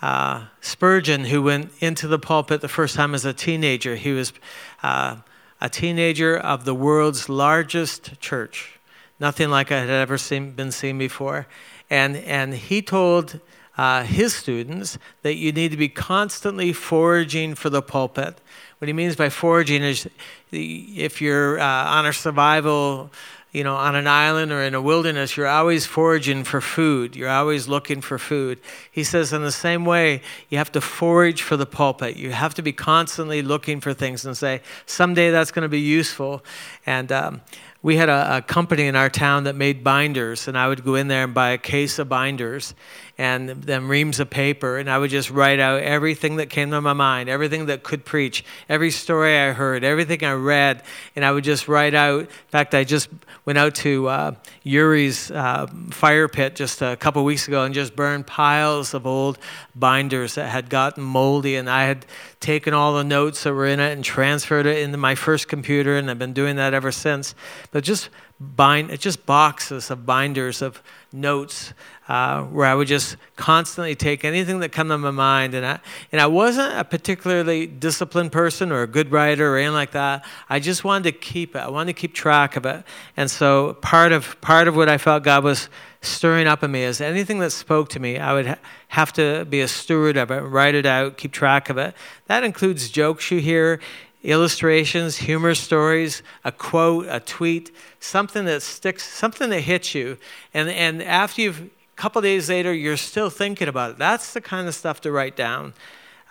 uh, 0.05 0.45
Spurgeon, 0.61 1.25
who 1.25 1.41
went 1.41 1.73
into 1.81 2.07
the 2.07 2.19
pulpit 2.19 2.61
the 2.61 2.69
first 2.69 2.95
time 2.95 3.15
as 3.15 3.25
a 3.25 3.33
teenager, 3.33 3.97
he 3.97 4.13
was 4.13 4.35
uh, 4.83 5.17
a 5.63 5.71
teenager 5.71 6.37
of 6.37 6.67
the 6.67 6.75
world's 6.75 7.31
largest 7.31 8.21
church. 8.21 8.79
Nothing 9.19 9.49
like 9.49 9.71
it 9.71 9.77
had 9.77 9.89
ever 9.89 10.19
seen, 10.19 10.51
been 10.51 10.73
seen 10.73 10.99
before. 10.99 11.47
And, 11.89 12.17
and 12.17 12.53
he 12.53 12.83
told 12.83 13.41
uh, 13.79 14.03
his 14.03 14.35
students 14.35 14.99
that 15.23 15.37
you 15.37 15.53
need 15.53 15.71
to 15.71 15.79
be 15.79 15.89
constantly 15.89 16.75
foraging 16.75 17.55
for 17.55 17.71
the 17.71 17.81
pulpit. 17.81 18.43
What 18.81 18.89
he 18.89 18.93
means 18.93 19.17
by 19.17 19.31
foraging 19.31 19.83
is 19.83 20.07
if 20.53 21.23
you're 21.23 21.59
uh, 21.59 21.65
on 21.65 22.05
a 22.05 22.13
survival 22.13 23.11
you 23.55 23.63
know, 23.63 23.77
on 23.77 23.95
an 23.95 24.09
island 24.09 24.51
or 24.51 24.61
in 24.63 24.75
a 24.75 24.83
wilderness, 24.83 25.37
you're 25.37 25.47
always 25.47 25.87
foraging 25.87 26.43
for 26.43 26.61
food. 26.61 27.15
You're 27.15 27.31
always 27.31 27.69
looking 27.69 28.01
for 28.01 28.19
food. 28.19 28.59
He 28.91 29.05
says, 29.05 29.33
in 29.33 29.43
the 29.43 29.53
same 29.53 29.85
way, 29.85 30.23
you 30.51 30.59
have 30.59 30.73
to 30.73 30.81
forage 30.81 31.41
for 31.41 31.57
the 31.57 31.65
pulpit. 31.65 32.17
You 32.17 32.33
have 32.33 32.53
to 32.55 32.63
be 32.63 32.73
constantly 32.73 33.43
looking 33.43 33.81
for 33.81 33.95
things 33.95 34.27
and 34.27 34.37
say, 34.37 34.61
someday 34.87 35.31
that's 35.31 35.53
going 35.53 35.63
to 35.63 35.69
be 35.69 35.81
useful. 35.81 36.45
And 36.85 37.13
um, 37.13 37.43
we 37.81 37.97
had 37.97 38.09
a, 38.09 38.39
a, 38.39 38.43
company 38.43 38.89
in 38.89 38.97
our 38.97 39.09
town 39.09 39.45
that 39.45 39.55
made 39.55 39.85
binders, 39.85 40.49
and 40.49 40.59
I 40.59 40.67
would 40.67 40.85
go 40.85 40.97
in 40.97 41.07
there 41.07 41.23
and 41.23 41.33
buy 41.33 41.51
a 41.51 41.59
case 41.59 42.01
of 42.01 42.09
binders 42.09 42.75
and 43.17 43.49
then 43.49 43.87
reams 43.87 44.19
of 44.19 44.29
paper, 44.29 44.77
and 44.79 44.91
I 44.91 44.99
would 44.99 45.11
just 45.11 45.31
write 45.31 45.61
out 45.61 45.83
everything 45.83 46.37
that 46.37 46.51
came 46.51 46.71
to 46.73 46.81
my 46.81 46.93
mind, 46.93 47.29
everything 47.29 47.67
that 47.67 47.85
could 47.85 48.05
preach, 48.05 48.45
every 48.69 48.91
story 48.91 49.39
I 49.39 49.53
heard, 49.53 49.85
everything 49.85 50.25
I 50.25 50.33
read, 50.33 50.83
and 51.15 51.25
I 51.25 51.31
would 51.31 51.45
just 51.45 51.69
write 51.69 51.95
out. 51.95 52.23
In 52.23 52.29
fact, 52.49 52.75
I 52.75 52.83
just 52.83 53.09
went 53.45 53.59
out 53.59 53.77
to 53.77 54.09
uh, 54.09 54.35
Yuri's 54.65 55.31
uh, 55.31 55.67
fire 55.91 56.27
pit 56.27 56.57
just 56.57 56.83
a 56.83 56.97
couple 56.97 57.25
weeks 57.25 57.47
ago 57.47 57.63
and 57.63 57.73
just 57.73 57.95
burned 57.95 58.27
piles 58.27 58.95
of 58.95 59.07
old 59.07 59.39
binders 59.77 60.35
that 60.35 60.49
had 60.49 60.69
gotten 60.69 61.05
moldy, 61.05 61.55
and 61.55 61.71
I 61.71 61.85
had 61.85 62.07
taken 62.41 62.75
all 62.75 62.95
the 62.95 63.05
notes 63.05 63.45
that 63.45 63.55
were 63.55 63.67
in 63.67 63.79
it 63.79 63.93
and 63.93 64.05
transferred 64.05 64.67
it 64.67 64.79
into 64.79 64.99
my 64.99 65.15
first 65.15 65.47
computer, 65.47 65.97
and 65.97 66.11
I've 66.11 66.19
been 66.19 66.33
doing 66.33 66.57
that 66.57 66.75
ever 66.75 66.91
since. 66.91 67.37
But 67.71 67.85
just 67.85 68.11
bind, 68.41 68.99
just 68.99 69.25
boxes 69.25 69.91
of 69.91 70.05
binders 70.05 70.63
of 70.63 70.83
notes 71.15 71.73
uh, 72.09 72.43
where 72.43 72.67
I 72.67 72.75
would 72.75 72.89
just 72.89 73.17
constantly 73.37 73.95
take 73.95 74.25
anything 74.25 74.61
that 74.61 74.71
came 74.71 74.89
to 74.89 74.99
my 74.99 75.11
mind. 75.11 75.55
And 75.55 75.65
I, 75.65 75.79
and 76.13 76.21
I 76.21 76.27
wasn't 76.27 76.77
a 76.77 76.85
particularly 76.85 77.67
disciplined 77.67 78.33
person 78.33 78.73
or 78.73 78.83
a 78.83 78.87
good 78.87 79.11
writer 79.11 79.55
or 79.55 79.57
anything 79.57 79.75
like 79.75 79.93
that. 79.93 80.25
I 80.51 80.61
just 80.61 80.85
wanted 80.85 81.05
to 81.05 81.13
keep 81.13 81.57
it. 81.57 81.61
I 81.61 81.71
wanted 81.71 81.95
to 81.95 82.01
keep 82.01 82.15
track 82.15 82.57
of 82.57 82.67
it. 82.67 82.85
And 83.17 83.31
so 83.31 83.75
part 83.81 84.13
of, 84.13 84.39
part 84.41 84.69
of 84.69 84.77
what 84.77 84.89
I 84.89 84.99
felt 84.99 85.23
God 85.23 85.45
was 85.45 85.69
stirring 86.03 86.47
up 86.47 86.63
in 86.63 86.71
me 86.71 86.83
is 86.83 87.01
anything 87.01 87.39
that 87.39 87.51
spoke 87.51 87.89
to 87.91 88.01
me, 88.01 88.19
I 88.19 88.35
would 88.35 88.47
ha- 88.47 88.59
have 88.89 89.13
to 89.15 89.47
be 89.47 89.61
a 89.61 89.69
steward 89.69 90.17
of 90.17 90.31
it, 90.31 90.41
write 90.41 90.75
it 90.75 90.85
out, 90.85 91.17
keep 91.17 91.33
track 91.33 91.71
of 91.71 91.79
it. 91.79 91.95
That 92.27 92.45
includes 92.45 92.91
jokes 92.91 93.31
you 93.31 93.41
hear 93.41 93.81
illustrations, 94.25 95.19
humor 95.19 95.55
stories, 95.55 96.23
a 96.45 96.51
quote, 96.51 97.07
a 97.09 97.21
tweet, 97.21 97.71
something 98.01 98.47
that 98.47 98.63
sticks, 98.63 99.07
something 99.07 99.51
that 99.51 99.61
hits 99.61 99.95
you. 99.95 100.17
And, 100.55 100.71
and 100.71 101.03
after 101.03 101.43
you've, 101.43 101.61
a 101.61 101.97
couple 101.97 102.23
days 102.23 102.49
later, 102.49 102.73
you're 102.73 102.97
still 102.97 103.29
thinking 103.31 103.69
about 103.69 103.93
it. 103.93 103.99
That's 103.99 104.33
the 104.33 104.41
kind 104.41 104.67
of 104.67 104.75
stuff 104.75 105.03
to 105.03 105.13
write 105.13 105.37
down. 105.37 105.75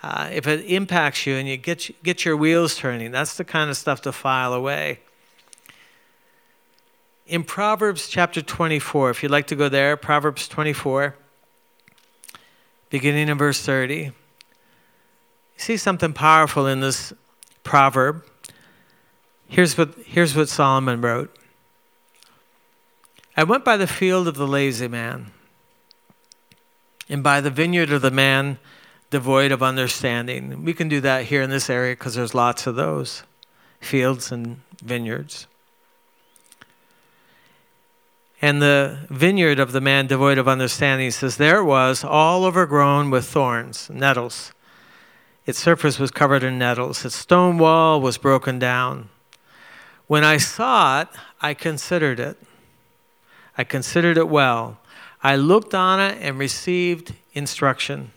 Uh, 0.02 0.28
if 0.32 0.46
it 0.46 0.66
impacts 0.66 1.24
you 1.24 1.36
and 1.36 1.48
you 1.48 1.56
get, 1.56 2.02
get 2.02 2.24
your 2.24 2.36
wheels 2.36 2.76
turning, 2.76 3.12
that's 3.12 3.36
the 3.36 3.44
kind 3.44 3.70
of 3.70 3.76
stuff 3.76 4.02
to 4.02 4.12
file 4.12 4.52
away. 4.52 4.98
In 7.26 7.44
Proverbs 7.44 8.08
chapter 8.08 8.42
24, 8.42 9.10
if 9.10 9.22
you'd 9.22 9.32
like 9.32 9.46
to 9.46 9.56
go 9.56 9.70
there, 9.70 9.96
Proverbs 9.96 10.46
24, 10.48 11.14
beginning 12.90 13.28
in 13.28 13.38
verse 13.38 13.64
30, 13.64 13.94
you 13.94 14.12
see 15.56 15.76
something 15.76 16.12
powerful 16.12 16.66
in 16.66 16.80
this 16.80 17.14
proverb. 17.64 18.24
Here's 19.48 19.76
what, 19.76 19.94
here's 20.04 20.36
what 20.36 20.48
Solomon 20.48 21.00
wrote 21.00 21.36
I 23.36 23.42
went 23.42 23.64
by 23.64 23.76
the 23.76 23.88
field 23.88 24.28
of 24.28 24.36
the 24.36 24.46
lazy 24.46 24.86
man, 24.86 25.32
and 27.08 27.22
by 27.22 27.40
the 27.40 27.50
vineyard 27.50 27.90
of 27.90 28.02
the 28.02 28.10
man 28.10 28.58
devoid 29.10 29.52
of 29.52 29.62
understanding. 29.62 30.64
We 30.64 30.72
can 30.72 30.88
do 30.88 31.00
that 31.00 31.24
here 31.24 31.42
in 31.42 31.50
this 31.50 31.68
area 31.68 31.92
because 31.92 32.14
there's 32.14 32.34
lots 32.34 32.66
of 32.66 32.76
those 32.76 33.22
fields 33.80 34.32
and 34.32 34.60
vineyards. 34.82 35.46
And 38.42 38.60
the 38.60 39.06
vineyard 39.10 39.58
of 39.58 39.72
the 39.72 39.80
man 39.80 40.06
devoid 40.06 40.36
of 40.38 40.48
understanding 40.48 41.10
says, 41.10 41.36
There 41.36 41.60
it 41.60 41.64
was, 41.64 42.04
all 42.04 42.44
overgrown 42.44 43.10
with 43.10 43.24
thorns, 43.26 43.88
nettles. 43.88 44.52
Its 45.46 45.58
surface 45.58 45.98
was 45.98 46.10
covered 46.10 46.42
in 46.42 46.58
nettles. 46.58 47.04
Its 47.04 47.14
stone 47.14 47.58
wall 47.58 48.00
was 48.00 48.16
broken 48.16 48.58
down. 48.58 49.10
When 50.06 50.24
I 50.24 50.38
saw 50.38 51.02
it, 51.02 51.08
I 51.40 51.54
considered 51.54 52.18
it. 52.18 52.38
I 53.56 53.64
considered 53.64 54.16
it 54.16 54.28
well. 54.28 54.78
I 55.22 55.36
looked 55.36 55.74
on 55.74 56.00
it 56.00 56.18
and 56.20 56.38
received 56.38 57.14
instruction. 57.32 58.12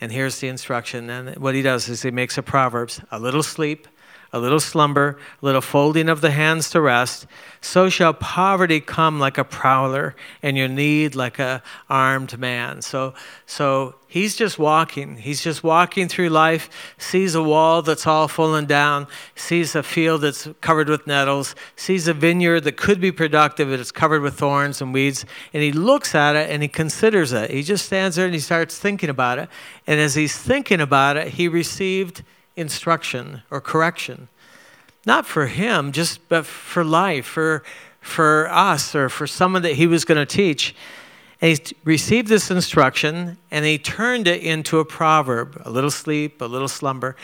And 0.00 0.12
here's 0.12 0.40
the 0.40 0.48
instruction. 0.48 1.10
And 1.10 1.36
what 1.36 1.54
he 1.54 1.62
does 1.62 1.88
is 1.88 2.02
he 2.02 2.10
makes 2.10 2.36
a 2.38 2.42
proverbs 2.42 3.00
a 3.10 3.18
little 3.18 3.42
sleep, 3.42 3.88
a 4.36 4.38
little 4.38 4.60
slumber, 4.60 5.18
a 5.42 5.44
little 5.44 5.60
folding 5.60 6.08
of 6.08 6.20
the 6.20 6.30
hands 6.30 6.70
to 6.70 6.80
rest. 6.80 7.26
So 7.60 7.88
shall 7.88 8.14
poverty 8.14 8.80
come 8.80 9.18
like 9.18 9.38
a 9.38 9.44
prowler, 9.44 10.14
and 10.42 10.56
your 10.56 10.68
need 10.68 11.14
like 11.14 11.38
a 11.38 11.62
armed 11.88 12.38
man. 12.38 12.82
So, 12.82 13.14
so 13.44 13.96
he's 14.06 14.36
just 14.36 14.58
walking. 14.58 15.16
He's 15.16 15.42
just 15.42 15.64
walking 15.64 16.06
through 16.06 16.28
life, 16.28 16.70
sees 16.98 17.34
a 17.34 17.42
wall 17.42 17.82
that's 17.82 18.06
all 18.06 18.28
fallen 18.28 18.66
down, 18.66 19.08
sees 19.34 19.74
a 19.74 19.82
field 19.82 20.20
that's 20.20 20.48
covered 20.60 20.88
with 20.88 21.06
nettles, 21.06 21.54
sees 21.74 22.06
a 22.06 22.14
vineyard 22.14 22.60
that 22.60 22.76
could 22.76 23.00
be 23.00 23.10
productive, 23.10 23.68
but 23.68 23.80
it's 23.80 23.92
covered 23.92 24.22
with 24.22 24.34
thorns 24.34 24.80
and 24.80 24.94
weeds, 24.94 25.24
and 25.52 25.62
he 25.62 25.72
looks 25.72 26.14
at 26.14 26.36
it 26.36 26.50
and 26.50 26.62
he 26.62 26.68
considers 26.68 27.32
it. 27.32 27.50
He 27.50 27.62
just 27.62 27.86
stands 27.86 28.16
there 28.16 28.26
and 28.26 28.34
he 28.34 28.40
starts 28.40 28.78
thinking 28.78 29.10
about 29.10 29.38
it. 29.38 29.48
And 29.86 30.00
as 30.00 30.14
he's 30.14 30.36
thinking 30.36 30.80
about 30.80 31.16
it, 31.16 31.28
he 31.28 31.48
received 31.48 32.22
instruction 32.56 33.42
or 33.50 33.60
correction. 33.60 34.28
Not 35.04 35.26
for 35.26 35.46
him, 35.46 35.92
just 35.92 36.28
but 36.28 36.46
for 36.46 36.82
life, 36.82 37.26
for, 37.26 37.62
for 38.00 38.48
us, 38.50 38.94
or 38.94 39.08
for 39.08 39.26
someone 39.26 39.62
that 39.62 39.74
he 39.74 39.86
was 39.86 40.04
going 40.04 40.18
to 40.18 40.26
teach. 40.26 40.74
And 41.40 41.56
he 41.56 41.76
received 41.84 42.28
this 42.28 42.50
instruction 42.50 43.36
and 43.50 43.64
he 43.64 43.78
turned 43.78 44.26
it 44.26 44.42
into 44.42 44.78
a 44.78 44.84
proverb 44.84 45.60
a 45.64 45.70
little 45.70 45.90
sleep, 45.90 46.40
a 46.40 46.46
little 46.46 46.68
slumber. 46.68 47.14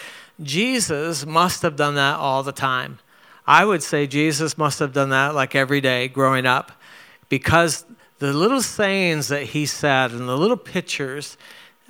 Jesus 0.41 1.25
must 1.27 1.63
have 1.63 1.77
done 1.77 1.95
that 1.95 2.17
all 2.17 2.43
the 2.43 2.53
time. 2.53 2.99
I 3.47 3.65
would 3.65 3.83
say 3.83 4.07
Jesus 4.07 4.57
must 4.57 4.79
have 4.79 4.93
done 4.93 5.11
that 5.11 5.35
like 5.35 5.55
every 5.55 5.81
day 5.81 6.09
growing 6.09 6.47
up 6.47 6.73
because 7.29 7.85
the 8.19 8.33
little 8.33 8.63
sayings 8.63 9.29
that 9.29 9.43
he 9.45 9.67
said 9.67 10.13
and 10.13 10.29
the 10.29 10.37
little 10.37 10.57
pictures, 10.57 11.37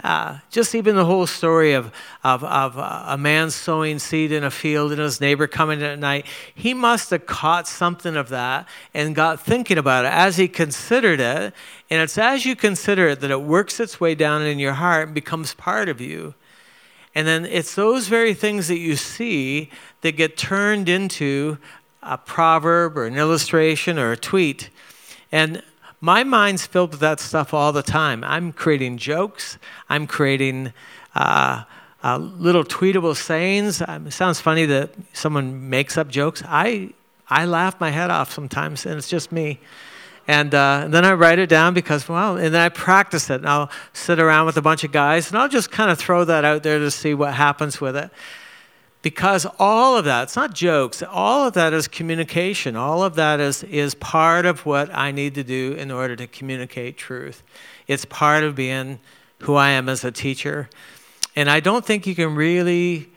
uh, 0.03 0.39
just 0.51 0.75
even 0.75 0.97
the 0.97 1.05
whole 1.05 1.27
story 1.27 1.75
of, 1.75 1.93
of, 2.25 2.43
of 2.43 2.79
uh, 2.79 3.05
a 3.09 3.19
man 3.19 3.51
sowing 3.51 3.99
seed 3.99 4.33
in 4.33 4.43
a 4.43 4.51
field 4.51 4.91
and 4.91 5.01
his 5.01 5.21
neighbor 5.21 5.47
coming 5.47 5.81
in 5.81 5.87
at 5.87 5.99
night, 5.99 6.27
he 6.55 6.75
must 6.75 7.11
have 7.11 7.27
caught 7.27 7.69
something 7.69 8.17
of 8.17 8.29
that 8.31 8.67
and 8.95 9.15
got 9.15 9.41
thinking 9.41 9.79
about 9.79 10.05
it 10.05 10.13
as 10.13 10.39
he 10.39 10.49
considered 10.49 11.21
it. 11.21 11.55
And 11.89 12.03
it's 12.03 12.19
as 12.19 12.45
you 12.45 12.57
consider 12.57 13.09
it 13.09 13.21
that 13.21 13.31
it 13.31 13.43
works 13.43 13.79
its 13.79 14.01
way 14.01 14.15
down 14.15 14.43
in 14.43 14.59
your 14.59 14.73
heart 14.73 15.09
and 15.09 15.15
becomes 15.15 15.55
part 15.55 15.89
of 15.89 16.01
you. 16.01 16.35
And 17.15 17.27
then 17.27 17.45
it's 17.45 17.75
those 17.75 18.09
very 18.09 18.35
things 18.35 18.69
that 18.69 18.79
you 18.79 18.97
see 18.97 19.71
that 20.01 20.17
get 20.17 20.37
turned 20.37 20.89
into 20.89 21.59
a 22.03 22.19
proverb 22.19 22.97
or 22.97 23.05
an 23.05 23.17
illustration 23.17 23.99
or 23.99 24.13
a 24.13 24.17
tweet. 24.17 24.71
And 25.31 25.63
my 26.03 26.25
mind's 26.25 26.67
filled 26.67 26.91
with 26.91 27.01
that 27.01 27.21
stuff 27.21 27.55
all 27.55 27.73
the 27.73 27.83
time. 27.83 28.25
I'm 28.25 28.53
creating 28.53 28.99
jokes, 28.99 29.57
I'm 29.89 30.09
creating 30.09 30.73
uh, 31.15 31.63
uh, 32.03 32.19
little 32.19 32.65
tweetable 32.65 33.15
sayings. 33.15 33.81
Um, 33.87 34.09
it 34.09 34.11
sounds 34.11 34.41
funny 34.41 34.67
that 34.67 34.91
someone 35.13 35.71
makes 35.71 35.97
up 35.97 36.09
jokes. 36.09 36.43
I, 36.45 36.91
I 37.29 37.45
laugh 37.45 37.79
my 37.81 37.91
head 37.91 38.11
off 38.11 38.33
sometimes, 38.33 38.85
and 38.85 38.99
it's 38.99 39.09
just 39.09 39.31
me. 39.31 39.61
And, 40.27 40.53
uh, 40.57 40.83
and 40.85 40.93
then 40.93 41.05
I 41.05 41.13
write 41.13 41.39
it 41.39 41.49
down 41.49 41.73
because, 41.73 42.09
well, 42.09 42.37
and 42.37 42.53
then 42.53 42.61
I 42.61 42.69
practice 42.69 43.31
it. 43.31 43.37
And 43.37 43.49
I'll 43.49 43.71
sit 43.93 44.19
around 44.19 44.47
with 44.47 44.57
a 44.57 44.63
bunch 44.63 44.83
of 44.83 44.91
guys, 44.91 45.31
and 45.31 45.39
I'll 45.39 45.49
just 45.49 45.71
kind 45.71 45.89
of 45.89 45.99
throw 45.99 46.25
that 46.25 46.45
out 46.45 46.65
there 46.65 46.81
to 46.81 46.91
see 46.91 47.15
what 47.15 47.35
happens 47.35 47.81
with 47.81 47.97
it 47.97 48.11
because 49.03 49.47
all 49.59 49.99
of 49.99 50.05
that, 50.05 50.25
it's 50.25 50.37
not 50.37 50.55
jokes, 50.55 51.03
all 51.03 51.49
of 51.49 51.55
that 51.55 51.73
is 51.73 51.89
communication. 51.89 52.77
All 52.77 53.03
of 53.03 53.17
that 53.17 53.41
is, 53.41 53.65
is 53.65 53.95
part 53.97 54.47
of 54.47 54.65
what 54.65 54.95
I 54.95 55.11
need 55.11 55.35
to 55.35 55.45
do 55.45 55.73
in 55.73 55.91
order 55.91 56.15
to 56.17 56.29
communicate 56.29 56.97
truth. 56.97 57.43
It's 57.89 58.05
part 58.05 58.45
of 58.45 58.55
being 58.55 59.01
who 59.41 59.57
I 59.57 59.71
am 59.71 59.89
as 59.89 60.05
a 60.05 60.13
teacher. 60.13 60.71
And 61.35 61.51
I 61.51 61.59
don't 61.59 61.85
think 61.85 62.07
you 62.07 62.15
can 62.15 62.37
really 62.37 63.11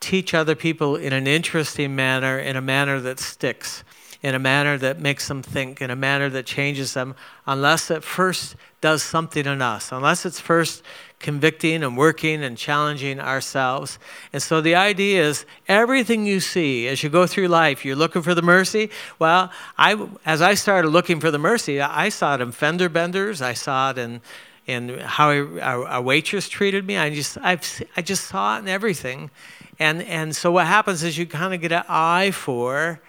teach 0.00 0.34
other 0.34 0.56
people 0.56 0.96
in 0.96 1.12
an 1.12 1.28
interesting 1.28 1.94
manner, 1.94 2.38
in 2.38 2.56
a 2.56 2.62
manner 2.62 2.98
that 3.00 3.20
sticks, 3.20 3.84
in 4.22 4.34
a 4.34 4.38
manner 4.38 4.76
that 4.76 5.00
makes 5.00 5.28
them 5.28 5.42
think, 5.42 5.80
in 5.80 5.90
a 5.90 5.96
manner 5.96 6.28
that 6.28 6.44
changes 6.44 6.94
them, 6.94 7.14
unless 7.46 7.90
it 7.90 8.04
first 8.04 8.54
does 8.80 9.02
something 9.02 9.46
in 9.46 9.62
us, 9.62 9.92
unless 9.92 10.26
it's 10.26 10.40
first 10.40 10.82
convicting 11.18 11.82
and 11.82 11.96
working 11.96 12.42
and 12.42 12.56
challenging 12.56 13.20
ourselves. 13.20 13.98
And 14.32 14.42
so 14.42 14.60
the 14.60 14.74
idea 14.74 15.22
is 15.22 15.44
everything 15.68 16.26
you 16.26 16.40
see 16.40 16.88
as 16.88 17.02
you 17.02 17.10
go 17.10 17.26
through 17.26 17.48
life, 17.48 17.84
you're 17.84 17.96
looking 17.96 18.22
for 18.22 18.34
the 18.34 18.42
mercy. 18.42 18.90
Well, 19.18 19.50
I, 19.76 20.08
as 20.24 20.40
I 20.42 20.54
started 20.54 20.88
looking 20.88 21.20
for 21.20 21.30
the 21.30 21.38
mercy, 21.38 21.80
I 21.80 22.08
saw 22.08 22.34
it 22.34 22.40
in 22.40 22.52
fender 22.52 22.88
benders. 22.88 23.42
I 23.42 23.52
saw 23.52 23.90
it 23.90 23.98
in, 23.98 24.22
in 24.66 24.98
how 24.98 25.30
a, 25.30 25.98
a 25.98 26.00
waitress 26.00 26.48
treated 26.48 26.86
me. 26.86 26.96
I 26.96 27.10
just, 27.10 27.36
I've, 27.42 27.82
I 27.96 28.02
just 28.02 28.24
saw 28.24 28.56
it 28.56 28.60
in 28.60 28.68
everything. 28.68 29.30
And, 29.78 30.02
and 30.02 30.34
so 30.34 30.50
what 30.52 30.66
happens 30.66 31.02
is 31.02 31.16
you 31.18 31.26
kind 31.26 31.54
of 31.54 31.60
get 31.60 31.72
an 31.72 31.84
eye 31.88 32.30
for 32.30 33.00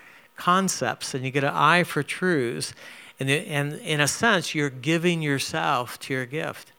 concepts 0.43 1.13
and 1.13 1.23
you 1.23 1.31
get 1.31 1.43
an 1.43 1.53
eye 1.53 1.83
for 1.83 2.03
truths. 2.03 2.73
And, 3.19 3.29
and 3.29 3.73
in 3.73 3.99
a 4.01 4.07
sense, 4.07 4.55
you're 4.55 4.69
giving 4.69 5.21
yourself 5.21 5.99
to 5.99 6.13
your 6.13 6.25
gift 6.25 6.71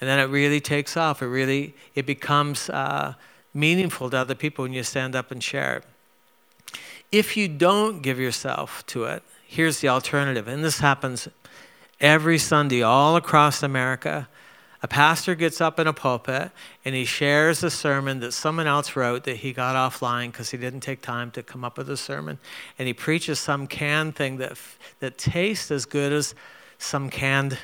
and 0.00 0.08
then 0.08 0.18
it 0.18 0.30
really 0.30 0.60
takes 0.60 0.96
off. 0.96 1.22
It 1.22 1.26
really 1.26 1.74
it 1.94 2.06
becomes 2.06 2.68
uh, 2.70 3.14
meaningful 3.54 4.10
to 4.10 4.18
other 4.18 4.34
people 4.34 4.64
when 4.64 4.72
you 4.72 4.82
stand 4.82 5.16
up 5.16 5.30
and 5.30 5.42
share 5.42 5.78
it. 5.78 5.84
If 7.10 7.36
you 7.36 7.48
don't 7.48 8.02
give 8.02 8.18
yourself 8.18 8.84
to 8.88 9.04
it, 9.04 9.22
here's 9.46 9.80
the 9.80 9.88
alternative, 9.88 10.48
and 10.48 10.62
this 10.64 10.80
happens 10.80 11.28
every 12.00 12.38
Sunday 12.38 12.82
all 12.82 13.16
across 13.16 13.62
America. 13.62 14.28
A 14.82 14.88
pastor 14.88 15.34
gets 15.34 15.60
up 15.60 15.80
in 15.80 15.86
a 15.86 15.92
pulpit 15.92 16.50
and 16.84 16.94
he 16.94 17.04
shares 17.04 17.62
a 17.62 17.70
sermon 17.70 18.20
that 18.20 18.32
someone 18.32 18.66
else 18.66 18.94
wrote 18.94 19.24
that 19.24 19.36
he 19.36 19.52
got 19.52 19.74
offline 19.74 20.32
because 20.32 20.50
he 20.50 20.58
didn't 20.58 20.80
take 20.80 21.02
time 21.02 21.30
to 21.32 21.42
come 21.42 21.64
up 21.64 21.78
with 21.78 21.88
a 21.88 21.96
sermon. 21.96 22.38
And 22.78 22.86
he 22.86 22.94
preaches 22.94 23.38
some 23.38 23.66
canned 23.66 24.16
thing 24.16 24.36
that, 24.36 24.58
that 25.00 25.16
tastes 25.18 25.70
as 25.70 25.86
good 25.86 26.12
as 26.12 26.34
some 26.78 27.10
canned 27.10 27.58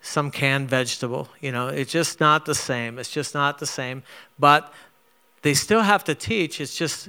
some 0.00 0.30
canned 0.30 0.68
vegetable. 0.68 1.28
You 1.40 1.50
know, 1.50 1.68
it's 1.68 1.90
just 1.90 2.20
not 2.20 2.44
the 2.44 2.54
same. 2.54 2.98
It's 2.98 3.10
just 3.10 3.32
not 3.32 3.58
the 3.58 3.66
same. 3.66 4.02
But 4.38 4.70
they 5.40 5.54
still 5.54 5.80
have 5.80 6.04
to 6.04 6.14
teach. 6.14 6.60
It's 6.60 6.76
just, 6.76 7.08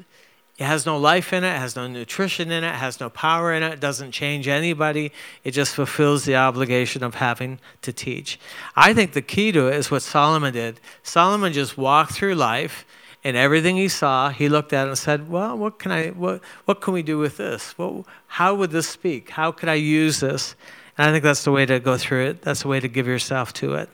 it 0.58 0.64
has 0.64 0.86
no 0.86 0.98
life 0.98 1.34
in 1.34 1.44
it, 1.44 1.50
it 1.50 1.60
has 1.60 1.76
no 1.76 1.86
nutrition 1.88 2.50
in 2.50 2.64
it, 2.64 2.68
it 2.68 2.76
has 2.76 3.00
no 3.00 3.10
power 3.10 3.54
in 3.54 3.62
it, 3.62 3.74
it 3.74 3.80
doesn't 3.82 4.12
change 4.12 4.48
anybody. 4.48 5.12
It 5.44 5.52
just 5.52 5.76
fulfills 5.76 6.24
the 6.24 6.38
obligation 6.38 7.04
of 7.04 7.16
having 7.16 7.60
to 7.82 7.92
teach. 7.92 8.40
I 8.76 8.94
think 8.94 9.12
the 9.12 9.22
key 9.22 9.52
to 9.52 9.68
it 9.68 9.76
is 9.76 9.92
what 9.92 10.02
Solomon 10.02 10.54
did. 10.54 10.80
Solomon 11.04 11.52
just 11.52 11.78
walked 11.78 12.14
through 12.14 12.36
life. 12.36 12.86
And 13.24 13.36
everything 13.36 13.76
he 13.76 13.88
saw, 13.88 14.30
he 14.30 14.48
looked 14.48 14.72
at 14.72 14.86
it 14.86 14.90
and 14.90 14.98
said, 15.00 15.28
"Well, 15.32 15.58
what 15.58 15.80
can 15.80 15.92
I? 15.92 16.10
What, 16.10 16.44
what 16.66 16.80
can 16.80 16.94
we 16.94 17.02
do 17.02 17.18
with 17.18 17.38
this? 17.38 17.76
What, 17.76 18.06
how 18.28 18.54
would 18.54 18.70
this 18.70 18.88
speak? 18.88 19.32
How 19.32 19.52
could 19.52 19.68
I 19.68 19.74
use 19.74 20.20
this?" 20.20 20.54
And 20.96 21.10
I 21.10 21.12
think 21.12 21.24
that's 21.24 21.44
the 21.44 21.52
way 21.52 21.66
to 21.66 21.80
go 21.80 21.98
through 21.98 22.28
it. 22.28 22.44
That's 22.44 22.62
the 22.62 22.68
way 22.68 22.80
to 22.80 22.88
give 22.88 23.08
yourself 23.08 23.52
to 23.54 23.74
it. 23.74 23.90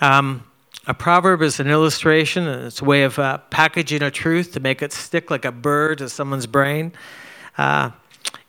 Um, 0.00 0.44
a 0.86 0.94
proverb 0.94 1.42
is 1.42 1.60
an 1.60 1.68
illustration, 1.68 2.48
and 2.48 2.64
it's 2.64 2.80
a 2.80 2.84
way 2.84 3.02
of 3.02 3.18
uh, 3.18 3.38
packaging 3.50 4.02
a 4.02 4.10
truth 4.10 4.52
to 4.52 4.60
make 4.60 4.80
it 4.82 4.92
stick 4.92 5.30
like 5.30 5.44
a 5.44 5.52
burr 5.52 5.94
to 5.96 6.08
someone's 6.08 6.46
brain. 6.46 6.92
Uh, 7.58 7.90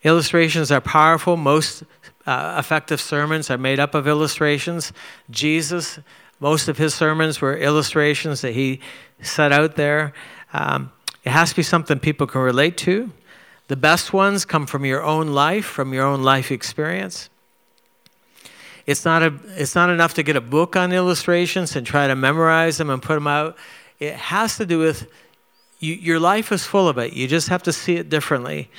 illustrations 0.02 0.70
are 0.70 0.80
powerful. 0.80 1.36
Most 1.36 1.84
uh, 2.26 2.56
effective 2.58 3.00
sermons 3.00 3.50
are 3.50 3.58
made 3.58 3.78
up 3.78 3.94
of 3.94 4.08
illustrations. 4.08 4.92
Jesus, 5.30 5.98
most 6.40 6.68
of 6.68 6.78
his 6.78 6.94
sermons 6.94 7.40
were 7.40 7.56
illustrations 7.56 8.40
that 8.40 8.52
he 8.52 8.80
set 9.20 9.52
out 9.52 9.76
there. 9.76 10.12
Um, 10.52 10.90
it 11.24 11.30
has 11.30 11.50
to 11.50 11.56
be 11.56 11.62
something 11.62 11.98
people 11.98 12.26
can 12.26 12.40
relate 12.40 12.76
to. 12.78 13.12
The 13.68 13.76
best 13.76 14.12
ones 14.12 14.44
come 14.44 14.66
from 14.66 14.84
your 14.84 15.02
own 15.02 15.28
life, 15.28 15.64
from 15.64 15.94
your 15.94 16.04
own 16.04 16.22
life 16.22 16.50
experience. 16.50 17.28
It's 18.86 19.04
not, 19.04 19.22
a, 19.22 19.34
it's 19.56 19.74
not 19.74 19.90
enough 19.90 20.14
to 20.14 20.22
get 20.22 20.36
a 20.36 20.40
book 20.40 20.76
on 20.76 20.92
illustrations 20.92 21.76
and 21.76 21.86
try 21.86 22.06
to 22.06 22.16
memorize 22.16 22.78
them 22.78 22.90
and 22.90 23.02
put 23.02 23.14
them 23.14 23.26
out. 23.26 23.56
It 23.98 24.14
has 24.14 24.56
to 24.56 24.66
do 24.66 24.78
with 24.78 25.08
you, 25.78 25.94
your 25.94 26.18
life 26.18 26.52
is 26.52 26.64
full 26.64 26.88
of 26.88 26.98
it. 26.98 27.12
You 27.12 27.28
just 27.28 27.48
have 27.48 27.62
to 27.64 27.72
see 27.72 27.96
it 27.96 28.08
differently. 28.08 28.70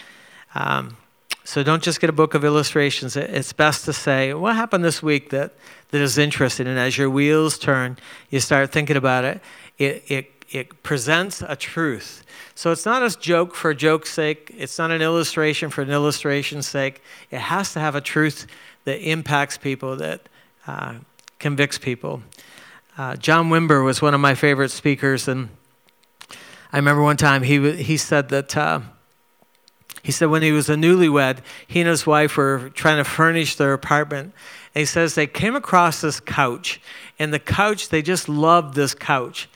Um, 0.56 0.98
so 1.46 1.64
don't 1.64 1.84
just 1.84 2.00
get 2.00 2.10
a 2.10 2.14
book 2.14 2.34
of 2.34 2.46
illustrations. 2.46 3.16
It's 3.18 3.54
best 3.54 3.86
to 3.86 3.94
say, 3.94 4.34
what 4.34 4.56
happened 4.56 4.84
this 4.84 5.04
week 5.04 5.30
that, 5.32 5.54
that 5.92 6.02
is 6.02 6.18
interesting? 6.18 6.68
And 6.68 6.80
as 6.80 6.98
your 6.98 7.10
wheels 7.10 7.58
turn, 7.58 7.98
you 8.30 8.40
start 8.40 8.72
thinking 8.72 8.96
about 8.96 9.26
it. 9.26 9.42
It, 9.78 10.04
it, 10.08 10.46
it 10.52 10.84
presents 10.84 11.42
a 11.42 11.56
truth 11.56 12.24
so 12.56 12.72
it's 12.72 12.86
not 12.86 13.02
a 13.04 13.18
joke 13.20 13.56
for 13.56 13.74
joke's 13.74 14.12
sake. 14.12 14.54
It's 14.56 14.78
not 14.78 14.92
an 14.92 15.02
illustration 15.02 15.70
for 15.70 15.82
an 15.82 15.90
illustration's 15.90 16.68
sake. 16.68 17.02
It 17.32 17.40
has 17.40 17.74
to 17.74 17.80
have 17.80 17.96
a 17.96 18.02
truth 18.02 18.46
that 18.86 19.00
impacts 19.00 19.58
people, 19.58 19.96
that 19.98 20.22
uh, 20.68 20.96
convicts 21.40 21.78
people. 21.78 22.24
Uh, 22.98 23.16
John 23.16 23.50
Wimber 23.50 23.84
was 23.84 24.02
one 24.02 24.14
of 24.14 24.20
my 24.20 24.36
favorite 24.36 24.72
speakers, 24.72 25.28
and 25.28 25.50
I 26.72 26.78
remember 26.78 27.02
one 27.02 27.18
time 27.18 27.44
he 27.44 27.72
he 27.84 27.98
said 27.98 28.30
that. 28.30 28.56
Uh, 28.56 28.82
he 30.04 30.12
said 30.12 30.26
when 30.26 30.42
he 30.42 30.52
was 30.52 30.70
a 30.70 30.76
newlywed, 30.76 31.38
he 31.66 31.80
and 31.80 31.88
his 31.88 32.06
wife 32.06 32.36
were 32.36 32.70
trying 32.74 32.98
to 32.98 33.06
furnish 33.06 33.56
their 33.56 33.72
apartment. 33.72 34.34
And 34.76 34.82
he 34.82 34.86
says 34.86 35.16
they 35.16 35.28
came 35.28 35.56
across 35.56 36.02
this 36.02 36.20
couch, 36.20 36.82
and 37.18 37.34
the 37.34 37.40
couch, 37.40 37.88
they 37.88 38.02
just 38.02 38.28
loved 38.28 38.76
this 38.76 38.94
couch. 38.94 39.48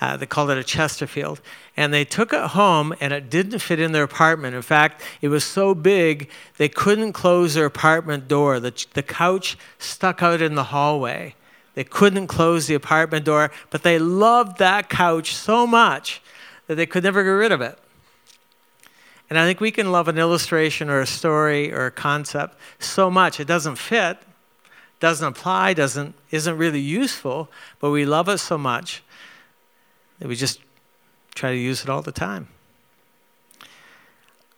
Uh, 0.00 0.16
they 0.16 0.24
called 0.26 0.50
it 0.50 0.56
a 0.56 0.64
Chesterfield. 0.64 1.40
And 1.76 1.92
they 1.92 2.04
took 2.04 2.32
it 2.32 2.40
home, 2.40 2.94
and 3.00 3.12
it 3.12 3.28
didn't 3.28 3.58
fit 3.58 3.78
in 3.78 3.92
their 3.92 4.02
apartment. 4.02 4.54
In 4.54 4.62
fact, 4.62 5.02
it 5.20 5.28
was 5.28 5.44
so 5.44 5.74
big, 5.74 6.30
they 6.56 6.68
couldn't 6.68 7.12
close 7.12 7.54
their 7.54 7.66
apartment 7.66 8.26
door. 8.26 8.60
The, 8.60 8.86
the 8.94 9.02
couch 9.02 9.58
stuck 9.78 10.22
out 10.22 10.40
in 10.40 10.54
the 10.54 10.64
hallway. 10.64 11.34
They 11.74 11.84
couldn't 11.84 12.28
close 12.28 12.66
the 12.66 12.74
apartment 12.74 13.24
door, 13.24 13.50
but 13.68 13.82
they 13.82 13.98
loved 13.98 14.58
that 14.58 14.88
couch 14.88 15.34
so 15.34 15.66
much 15.66 16.22
that 16.66 16.76
they 16.76 16.86
could 16.86 17.04
never 17.04 17.22
get 17.22 17.30
rid 17.30 17.52
of 17.52 17.60
it. 17.60 17.78
And 19.28 19.38
I 19.38 19.46
think 19.46 19.60
we 19.60 19.70
can 19.70 19.92
love 19.92 20.08
an 20.08 20.18
illustration 20.18 20.90
or 20.90 21.00
a 21.00 21.06
story 21.06 21.72
or 21.72 21.86
a 21.86 21.90
concept 21.90 22.56
so 22.80 23.10
much. 23.10 23.38
It 23.38 23.46
doesn't 23.46 23.76
fit, 23.76 24.18
doesn't 24.98 25.26
apply, 25.26 25.74
doesn't, 25.74 26.14
isn't 26.30 26.56
really 26.56 26.80
useful, 26.80 27.48
but 27.78 27.90
we 27.90 28.04
love 28.04 28.28
it 28.28 28.38
so 28.38 28.58
much 28.58 29.02
that 30.20 30.28
we 30.28 30.36
just 30.36 30.60
try 31.34 31.50
to 31.50 31.56
use 31.56 31.82
it 31.82 31.88
all 31.88 32.02
the 32.02 32.12
time. 32.12 32.48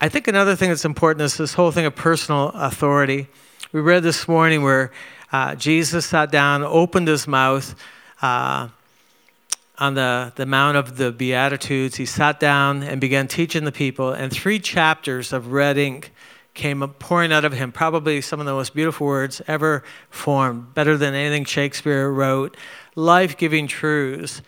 I 0.01 0.09
think 0.09 0.29
another 0.29 0.57
thing 0.57 0.69
that's 0.69 0.85
important 0.85 1.23
is 1.23 1.37
this 1.37 1.55
whole 1.55 1.71
thing 1.71 1.87
of 1.87 1.95
personal 1.95 2.49
authority. 2.49 3.29
We 3.73 3.81
read 3.81 4.03
this 4.03 4.29
morning 4.29 4.63
where 4.63 4.91
uh, 5.33 5.55
Jesus 5.55 6.05
sat 6.05 6.31
down, 6.31 6.63
opened 6.63 7.09
his 7.09 7.27
mouth 7.27 7.75
uh, 8.21 8.69
on 9.79 9.95
the, 9.95 10.33
the 10.37 10.45
Mount 10.45 10.77
of 10.77 10.97
the 10.97 11.11
Beatitudes, 11.11 11.97
he 11.97 12.05
sat 12.05 12.39
down 12.39 12.83
and 12.83 13.01
began 13.01 13.27
teaching 13.27 13.65
the 13.65 13.73
people, 13.73 14.13
and 14.13 14.33
three 14.33 14.59
chapters 14.59 15.33
of 15.33 15.53
red 15.53 15.79
ink 15.79 16.13
came 16.55 16.87
pouring 16.99 17.33
out 17.33 17.45
of 17.45 17.53
him, 17.53 17.73
probably 17.73 18.21
some 18.21 18.39
of 18.39 18.47
the 18.47 18.53
most 18.53 18.75
beautiful 18.75 19.07
words 19.07 19.41
ever 19.49 19.83
formed, 20.11 20.75
better 20.75 20.97
than 20.97 21.15
anything 21.15 21.45
Shakespeare 21.45 22.11
wrote, 22.11 22.57
life 22.95 23.37
giving 23.37 23.67
truths. 23.67 24.43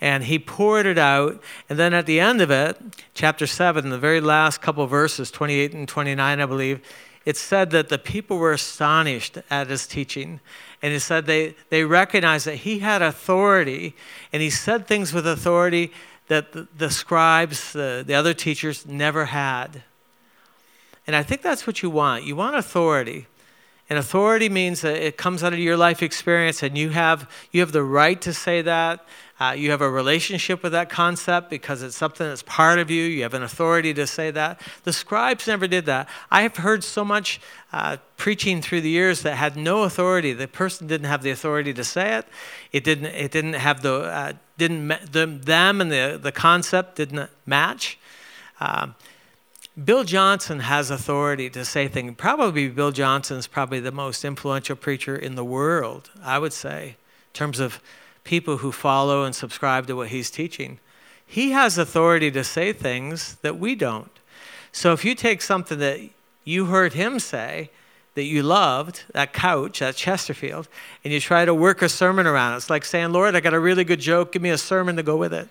And 0.00 0.24
he 0.24 0.38
poured 0.38 0.86
it 0.86 0.98
out. 0.98 1.42
And 1.68 1.78
then 1.78 1.92
at 1.92 2.06
the 2.06 2.20
end 2.20 2.40
of 2.40 2.50
it, 2.50 2.78
chapter 3.12 3.46
7, 3.46 3.90
the 3.90 3.98
very 3.98 4.20
last 4.20 4.62
couple 4.62 4.86
verses, 4.86 5.30
28 5.30 5.74
and 5.74 5.88
29, 5.88 6.40
I 6.40 6.46
believe, 6.46 6.80
it 7.26 7.36
said 7.36 7.70
that 7.70 7.90
the 7.90 7.98
people 7.98 8.38
were 8.38 8.52
astonished 8.52 9.38
at 9.50 9.68
his 9.68 9.86
teaching. 9.86 10.40
And 10.82 10.92
it 10.94 11.00
said 11.00 11.26
they, 11.26 11.54
they 11.68 11.84
recognized 11.84 12.46
that 12.46 12.56
he 12.56 12.78
had 12.78 13.02
authority, 13.02 13.94
and 14.32 14.40
he 14.42 14.50
said 14.50 14.86
things 14.86 15.12
with 15.12 15.26
authority 15.26 15.92
that 16.28 16.52
the, 16.52 16.66
the 16.76 16.90
scribes, 16.90 17.72
the, 17.72 18.02
the 18.06 18.14
other 18.14 18.32
teachers, 18.32 18.86
never 18.86 19.26
had. 19.26 19.82
And 21.06 21.14
I 21.14 21.22
think 21.22 21.42
that's 21.42 21.66
what 21.66 21.82
you 21.82 21.90
want. 21.90 22.24
You 22.24 22.36
want 22.36 22.56
authority. 22.56 23.26
And 23.90 23.98
authority 23.98 24.48
means 24.48 24.82
that 24.82 24.96
it 24.96 25.16
comes 25.16 25.42
out 25.42 25.52
of 25.52 25.58
your 25.58 25.76
life 25.76 26.02
experience, 26.02 26.62
and 26.62 26.78
you 26.78 26.90
have, 26.90 27.28
you 27.50 27.60
have 27.60 27.72
the 27.72 27.82
right 27.82 28.20
to 28.22 28.32
say 28.32 28.62
that. 28.62 29.04
Uh, 29.40 29.52
you 29.52 29.70
have 29.70 29.80
a 29.80 29.88
relationship 29.88 30.62
with 30.62 30.72
that 30.72 30.90
concept 30.90 31.48
because 31.48 31.82
it's 31.82 31.96
something 31.96 32.28
that's 32.28 32.42
part 32.42 32.78
of 32.78 32.90
you. 32.90 33.04
You 33.04 33.22
have 33.22 33.32
an 33.32 33.42
authority 33.42 33.94
to 33.94 34.06
say 34.06 34.30
that. 34.30 34.60
The 34.84 34.92
scribes 34.92 35.46
never 35.46 35.66
did 35.66 35.86
that. 35.86 36.10
I 36.30 36.42
have 36.42 36.56
heard 36.56 36.84
so 36.84 37.06
much 37.06 37.40
uh, 37.72 37.96
preaching 38.18 38.60
through 38.60 38.82
the 38.82 38.90
years 38.90 39.22
that 39.22 39.36
had 39.36 39.56
no 39.56 39.84
authority. 39.84 40.34
The 40.34 40.46
person 40.46 40.86
didn't 40.86 41.06
have 41.06 41.22
the 41.22 41.30
authority 41.30 41.72
to 41.72 41.82
say 41.82 42.18
it. 42.18 42.26
It 42.70 42.84
didn't. 42.84 43.06
It 43.06 43.32
didn't 43.32 43.54
have 43.54 43.80
the. 43.80 43.94
Uh, 43.94 44.32
didn't 44.58 44.88
the, 44.88 45.24
them 45.26 45.80
and 45.80 45.90
the 45.90 46.20
the 46.22 46.32
concept 46.32 46.96
didn't 46.96 47.30
match. 47.46 47.98
Um, 48.60 48.94
Bill 49.82 50.04
Johnson 50.04 50.60
has 50.60 50.90
authority 50.90 51.48
to 51.48 51.64
say 51.64 51.88
things. 51.88 52.14
Probably 52.18 52.68
Bill 52.68 52.90
Johnson 52.90 53.38
is 53.38 53.46
probably 53.46 53.80
the 53.80 53.92
most 53.92 54.22
influential 54.22 54.76
preacher 54.76 55.16
in 55.16 55.34
the 55.34 55.44
world, 55.44 56.10
I 56.22 56.38
would 56.38 56.52
say, 56.52 56.88
in 56.88 57.32
terms 57.32 57.58
of 57.58 57.80
people 58.24 58.58
who 58.58 58.72
follow 58.72 59.24
and 59.24 59.34
subscribe 59.34 59.86
to 59.86 59.96
what 59.96 60.08
he's 60.08 60.30
teaching. 60.30 60.78
He 61.26 61.50
has 61.52 61.78
authority 61.78 62.30
to 62.32 62.44
say 62.44 62.72
things 62.72 63.36
that 63.42 63.58
we 63.58 63.74
don't. 63.74 64.10
So 64.72 64.92
if 64.92 65.04
you 65.04 65.14
take 65.14 65.42
something 65.42 65.78
that 65.78 66.00
you 66.44 66.66
heard 66.66 66.94
him 66.94 67.18
say 67.18 67.70
that 68.14 68.24
you 68.24 68.42
loved, 68.42 69.04
that 69.12 69.32
couch, 69.32 69.78
that 69.78 69.96
Chesterfield, 69.96 70.68
and 71.04 71.12
you 71.12 71.20
try 71.20 71.44
to 71.44 71.54
work 71.54 71.82
a 71.82 71.88
sermon 71.88 72.26
around 72.26 72.54
it, 72.54 72.56
it's 72.56 72.70
like 72.70 72.84
saying, 72.84 73.12
Lord, 73.12 73.34
I 73.34 73.40
got 73.40 73.54
a 73.54 73.60
really 73.60 73.84
good 73.84 74.00
joke, 74.00 74.32
give 74.32 74.42
me 74.42 74.50
a 74.50 74.58
sermon 74.58 74.96
to 74.96 75.02
go 75.02 75.16
with 75.16 75.32
it. 75.32 75.48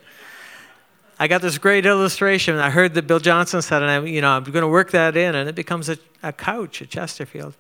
I 1.18 1.28
got 1.28 1.42
this 1.42 1.58
great 1.58 1.86
illustration. 1.86 2.56
I 2.58 2.70
heard 2.70 2.94
that 2.94 3.08
Bill 3.08 3.20
Johnson 3.20 3.62
said, 3.62 3.82
and 3.82 3.92
I, 3.92 4.00
you 4.06 4.22
know, 4.22 4.32
I'm 4.32 4.44
going 4.44 4.62
to 4.62 4.68
work 4.70 4.92
that 4.92 5.18
in, 5.18 5.36
and 5.36 5.50
it 5.50 5.56
becomes 5.56 5.90
a, 5.90 5.98
a 6.24 6.32
couch, 6.32 6.82
a 6.82 6.86
Chesterfield. 6.86 7.56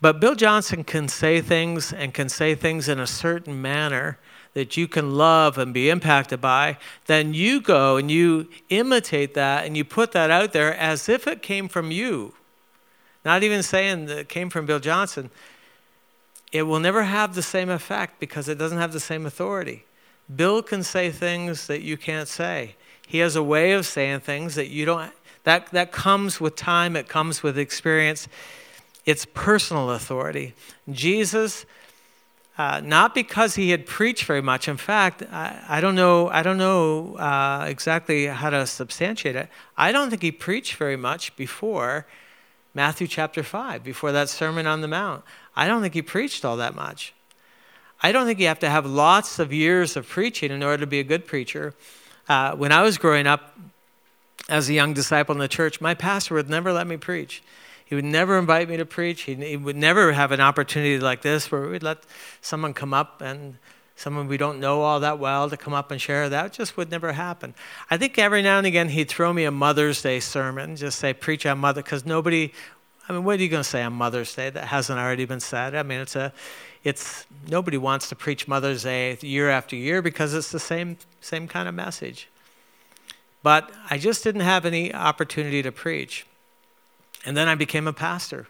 But 0.00 0.20
Bill 0.20 0.34
Johnson 0.34 0.84
can 0.84 1.08
say 1.08 1.40
things 1.40 1.92
and 1.92 2.14
can 2.14 2.28
say 2.28 2.54
things 2.54 2.88
in 2.88 2.98
a 2.98 3.06
certain 3.06 3.60
manner 3.60 4.18
that 4.54 4.76
you 4.76 4.88
can 4.88 5.14
love 5.14 5.58
and 5.58 5.72
be 5.72 5.90
impacted 5.90 6.40
by. 6.40 6.78
Then 7.06 7.34
you 7.34 7.60
go 7.60 7.96
and 7.96 8.10
you 8.10 8.48
imitate 8.68 9.34
that 9.34 9.64
and 9.64 9.76
you 9.76 9.84
put 9.84 10.12
that 10.12 10.30
out 10.30 10.52
there 10.52 10.74
as 10.74 11.08
if 11.08 11.26
it 11.26 11.42
came 11.42 11.68
from 11.68 11.90
you. 11.90 12.34
Not 13.24 13.42
even 13.42 13.62
saying 13.62 14.06
that 14.06 14.18
it 14.18 14.28
came 14.28 14.48
from 14.48 14.66
Bill 14.66 14.80
Johnson. 14.80 15.30
It 16.50 16.62
will 16.62 16.80
never 16.80 17.04
have 17.04 17.34
the 17.34 17.42
same 17.42 17.68
effect 17.68 18.18
because 18.18 18.48
it 18.48 18.58
doesn't 18.58 18.78
have 18.78 18.92
the 18.92 19.00
same 19.00 19.26
authority. 19.26 19.84
Bill 20.34 20.62
can 20.62 20.82
say 20.82 21.10
things 21.10 21.66
that 21.66 21.82
you 21.82 21.96
can't 21.96 22.28
say. 22.28 22.74
He 23.06 23.18
has 23.18 23.36
a 23.36 23.42
way 23.42 23.72
of 23.72 23.86
saying 23.86 24.20
things 24.20 24.54
that 24.54 24.68
you 24.68 24.84
don't, 24.84 25.12
that, 25.44 25.70
that 25.72 25.92
comes 25.92 26.40
with 26.40 26.56
time, 26.56 26.96
it 26.96 27.08
comes 27.08 27.42
with 27.42 27.58
experience. 27.58 28.28
It's 29.06 29.24
personal 29.24 29.90
authority. 29.90 30.54
Jesus, 30.90 31.64
uh, 32.58 32.80
not 32.84 33.14
because 33.14 33.54
he 33.54 33.70
had 33.70 33.86
preached 33.86 34.24
very 34.24 34.42
much. 34.42 34.68
In 34.68 34.76
fact, 34.76 35.22
I, 35.32 35.58
I 35.68 35.80
don't 35.80 35.94
know, 35.94 36.28
I 36.28 36.42
don't 36.42 36.58
know 36.58 37.14
uh, 37.16 37.64
exactly 37.66 38.26
how 38.26 38.50
to 38.50 38.66
substantiate 38.66 39.36
it. 39.36 39.48
I 39.76 39.92
don't 39.92 40.10
think 40.10 40.22
he 40.22 40.32
preached 40.32 40.74
very 40.74 40.96
much 40.96 41.34
before 41.36 42.06
Matthew 42.74 43.06
chapter 43.06 43.42
5, 43.42 43.82
before 43.82 44.12
that 44.12 44.28
Sermon 44.28 44.66
on 44.66 44.80
the 44.80 44.88
Mount. 44.88 45.24
I 45.56 45.66
don't 45.66 45.82
think 45.82 45.94
he 45.94 46.02
preached 46.02 46.44
all 46.44 46.56
that 46.58 46.74
much. 46.74 47.14
I 48.02 48.12
don't 48.12 48.26
think 48.26 48.38
you 48.38 48.46
have 48.46 48.60
to 48.60 48.70
have 48.70 48.86
lots 48.86 49.38
of 49.38 49.52
years 49.52 49.96
of 49.96 50.08
preaching 50.08 50.50
in 50.50 50.62
order 50.62 50.78
to 50.78 50.86
be 50.86 51.00
a 51.00 51.04
good 51.04 51.26
preacher. 51.26 51.74
Uh, 52.28 52.54
when 52.54 52.72
I 52.72 52.82
was 52.82 52.96
growing 52.96 53.26
up 53.26 53.58
as 54.48 54.68
a 54.68 54.72
young 54.72 54.94
disciple 54.94 55.34
in 55.34 55.38
the 55.38 55.48
church, 55.48 55.80
my 55.80 55.94
pastor 55.94 56.34
would 56.34 56.48
never 56.48 56.72
let 56.72 56.86
me 56.86 56.96
preach. 56.96 57.42
He 57.90 57.96
would 57.96 58.04
never 58.04 58.38
invite 58.38 58.68
me 58.68 58.76
to 58.76 58.86
preach. 58.86 59.22
He, 59.22 59.34
he 59.34 59.56
would 59.56 59.74
never 59.74 60.12
have 60.12 60.30
an 60.30 60.40
opportunity 60.40 61.00
like 61.00 61.22
this 61.22 61.50
where 61.50 61.66
we'd 61.66 61.82
let 61.82 62.04
someone 62.40 62.72
come 62.72 62.94
up 62.94 63.20
and 63.20 63.56
someone 63.96 64.28
we 64.28 64.36
don't 64.36 64.60
know 64.60 64.82
all 64.82 65.00
that 65.00 65.18
well 65.18 65.50
to 65.50 65.56
come 65.56 65.74
up 65.74 65.90
and 65.90 66.00
share. 66.00 66.28
That 66.28 66.52
just 66.52 66.76
would 66.76 66.88
never 66.88 67.14
happen. 67.14 67.52
I 67.90 67.96
think 67.96 68.16
every 68.16 68.42
now 68.42 68.58
and 68.58 68.66
again 68.66 68.90
he'd 68.90 69.08
throw 69.08 69.32
me 69.32 69.42
a 69.42 69.50
Mother's 69.50 70.00
Day 70.02 70.20
sermon, 70.20 70.76
just 70.76 71.00
say, 71.00 71.12
preach 71.12 71.44
on 71.44 71.58
Mother, 71.58 71.82
because 71.82 72.06
nobody, 72.06 72.52
I 73.08 73.12
mean, 73.12 73.24
what 73.24 73.40
are 73.40 73.42
you 73.42 73.48
going 73.48 73.64
to 73.64 73.68
say 73.68 73.82
on 73.82 73.94
Mother's 73.94 74.32
Day 74.36 74.50
that 74.50 74.68
hasn't 74.68 75.00
already 75.00 75.24
been 75.24 75.40
said? 75.40 75.74
I 75.74 75.82
mean, 75.82 75.98
it's 75.98 76.14
a, 76.14 76.32
it's 76.84 77.26
nobody 77.48 77.76
wants 77.76 78.08
to 78.10 78.14
preach 78.14 78.46
Mother's 78.46 78.84
Day 78.84 79.18
year 79.20 79.50
after 79.50 79.74
year 79.74 80.00
because 80.00 80.32
it's 80.32 80.52
the 80.52 80.60
same 80.60 80.96
same 81.20 81.48
kind 81.48 81.68
of 81.68 81.74
message. 81.74 82.28
But 83.42 83.72
I 83.90 83.98
just 83.98 84.22
didn't 84.22 84.42
have 84.42 84.64
any 84.64 84.94
opportunity 84.94 85.60
to 85.62 85.72
preach. 85.72 86.24
And 87.24 87.36
then 87.36 87.48
I 87.48 87.54
became 87.54 87.86
a 87.86 87.92
pastor. 87.92 88.46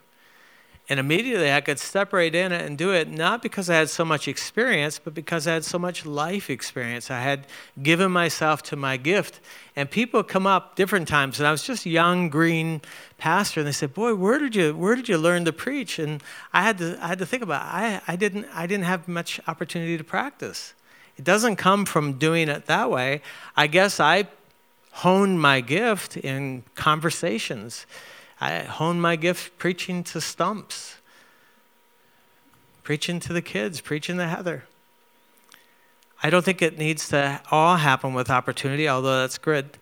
And 0.91 0.99
immediately 0.99 1.53
I 1.53 1.61
could 1.61 1.79
step 1.79 2.13
right 2.13 2.35
in 2.35 2.51
and 2.51 2.77
do 2.77 2.93
it, 2.93 3.09
not 3.09 3.43
because 3.43 3.71
I 3.71 3.77
had 3.77 3.89
so 3.89 4.05
much 4.05 4.27
experience, 4.27 4.99
but 4.99 5.15
because 5.15 5.47
I 5.47 5.55
had 5.55 5.65
so 5.65 5.79
much 5.79 6.05
life 6.05 6.51
experience. 6.51 7.13
I 7.13 7.21
had 7.21 7.47
given 7.81 8.11
myself 8.11 8.61
to 8.65 8.77
my 8.77 8.97
gift. 8.97 9.39
And 9.77 9.89
people 9.89 10.25
come 10.25 10.49
up 10.49 10.75
different 10.75 11.07
times, 11.07 11.39
and 11.39 11.47
I 11.47 11.53
was 11.53 11.63
just 11.63 11.87
young, 11.87 12.29
green 12.29 12.81
pastor, 13.19 13.61
and 13.61 13.69
they 13.69 13.73
said, 13.73 13.95
Boy, 13.95 14.17
where 14.17 14.41
did 14.41 14.57
you, 14.57 14.75
where 14.75 14.97
did 14.97 15.09
you 15.09 15.17
learn 15.17 15.45
to 15.45 15.53
preach? 15.53 16.01
And 16.01 16.25
I 16.53 16.65
had 16.65 16.79
to, 16.79 16.99
I 17.01 17.07
had 17.07 17.21
to 17.21 17.27
think 17.27 17.45
about 17.45 17.63
it. 17.63 17.73
I, 17.73 18.03
I, 18.09 18.17
didn't, 18.17 18.47
I 18.53 18.67
didn't 18.67 18.87
have 18.87 19.07
much 19.07 19.41
opportunity 19.47 19.97
to 19.97 20.03
practice. 20.03 20.75
It 21.17 21.23
doesn't 21.23 21.55
come 21.55 21.85
from 21.87 22.15
doing 22.15 22.49
it 22.49 22.67
that 22.67 22.91
way. 22.91 23.23
I 23.57 23.69
guess 23.69 24.01
I 24.01 24.27
honed 24.91 25.41
my 25.41 25.61
gift 25.61 26.17
in 26.17 26.65
conversations 26.75 27.87
I 28.41 28.61
honed 28.61 29.03
my 29.03 29.17
gift 29.17 29.59
preaching 29.59 30.03
to 30.05 30.21
stumps, 30.21 30.97
preaching 32.83 33.21
to 33.21 33.33
the 33.33 33.43
kids, 33.43 33.81
preaching 33.81 34.17
to 34.17 34.27
Heather. 34.27 34.65
I 36.23 36.31
don't 36.31 36.45
think 36.45 36.63
it 36.63 36.79
needs 36.79 37.09
to 37.11 37.41
all 37.51 37.77
happen 37.77 38.15
with 38.15 38.31
opportunity, 38.31 38.89
although 38.89 39.21
that's 39.21 39.39
good. 39.39 39.79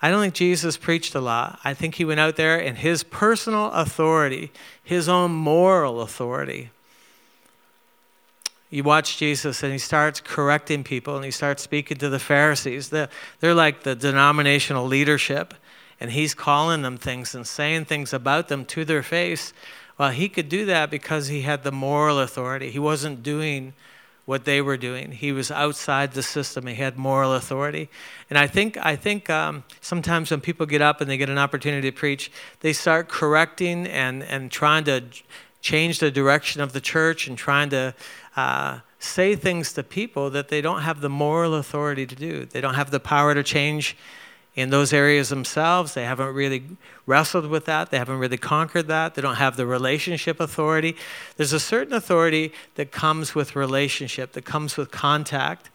I 0.00 0.10
don't 0.10 0.20
think 0.20 0.34
Jesus 0.34 0.76
preached 0.76 1.14
a 1.14 1.20
lot. 1.20 1.60
I 1.64 1.74
think 1.74 1.94
he 1.94 2.04
went 2.04 2.20
out 2.20 2.36
there 2.36 2.58
in 2.58 2.76
his 2.76 3.04
personal 3.04 3.70
authority, 3.70 4.50
his 4.82 5.08
own 5.08 5.32
moral 5.32 6.00
authority. 6.00 6.70
You 8.68 8.82
watch 8.84 9.18
Jesus 9.18 9.62
and 9.62 9.70
he 9.70 9.78
starts 9.78 10.18
correcting 10.18 10.82
people 10.82 11.14
and 11.14 11.24
he 11.24 11.30
starts 11.30 11.62
speaking 11.62 11.98
to 11.98 12.08
the 12.08 12.18
Pharisees. 12.18 12.88
They're, 12.88 13.08
like 13.54 13.82
the 13.82 13.94
denominational 13.94 14.86
leadership 14.86 15.54
and 16.02 16.10
he's 16.10 16.34
calling 16.34 16.82
them 16.82 16.98
things 16.98 17.32
and 17.32 17.46
saying 17.46 17.84
things 17.84 18.12
about 18.12 18.48
them 18.48 18.64
to 18.64 18.84
their 18.84 19.04
face. 19.04 19.52
Well, 19.96 20.10
he 20.10 20.28
could 20.28 20.48
do 20.48 20.66
that 20.66 20.90
because 20.90 21.28
he 21.28 21.42
had 21.42 21.62
the 21.62 21.70
moral 21.70 22.18
authority. 22.18 22.72
He 22.72 22.80
wasn't 22.80 23.22
doing 23.22 23.72
what 24.24 24.44
they 24.44 24.60
were 24.60 24.76
doing. 24.76 25.12
He 25.12 25.30
was 25.30 25.52
outside 25.52 26.10
the 26.10 26.22
system. 26.24 26.66
He 26.66 26.74
had 26.74 26.98
moral 26.98 27.32
authority. 27.34 27.88
And 28.28 28.36
I 28.36 28.48
think, 28.48 28.76
I 28.84 28.96
think 28.96 29.30
um, 29.30 29.62
sometimes 29.80 30.32
when 30.32 30.40
people 30.40 30.66
get 30.66 30.82
up 30.82 31.00
and 31.00 31.08
they 31.08 31.16
get 31.16 31.30
an 31.30 31.38
opportunity 31.38 31.88
to 31.88 31.96
preach, 31.96 32.32
they 32.60 32.72
start 32.72 33.08
correcting 33.08 33.86
and, 33.86 34.24
and 34.24 34.50
trying 34.50 34.82
to 34.84 35.04
change 35.60 36.00
the 36.00 36.10
direction 36.10 36.60
of 36.60 36.72
the 36.72 36.80
church 36.80 37.28
and 37.28 37.38
trying 37.38 37.70
to 37.70 37.94
uh, 38.34 38.80
say 38.98 39.36
things 39.36 39.72
to 39.74 39.84
people 39.84 40.30
that 40.30 40.48
they 40.48 40.60
don't 40.60 40.80
have 40.80 41.00
the 41.00 41.08
moral 41.08 41.54
authority 41.54 42.06
to 42.06 42.16
do. 42.16 42.44
They 42.44 42.60
don't 42.60 42.74
have 42.74 42.90
the 42.90 42.98
power 42.98 43.34
to 43.34 43.44
change 43.44 43.96
in 44.54 44.70
those 44.70 44.92
areas 44.92 45.30
themselves. 45.30 45.94
They 45.94 46.04
haven't 46.04 46.34
really 46.34 46.64
wrestled 47.06 47.46
with 47.46 47.64
that. 47.66 47.90
They 47.90 47.98
haven't 47.98 48.18
really 48.18 48.36
conquered 48.36 48.88
that. 48.88 49.14
They 49.14 49.22
don't 49.22 49.36
have 49.36 49.56
the 49.56 49.66
relationship 49.66 50.40
authority. 50.40 50.96
There's 51.36 51.52
a 51.52 51.60
certain 51.60 51.94
authority 51.94 52.52
that 52.74 52.92
comes 52.92 53.34
with 53.34 53.56
relationship, 53.56 54.32
that 54.32 54.44
comes 54.44 54.76
with 54.76 54.90
contact. 54.90 55.70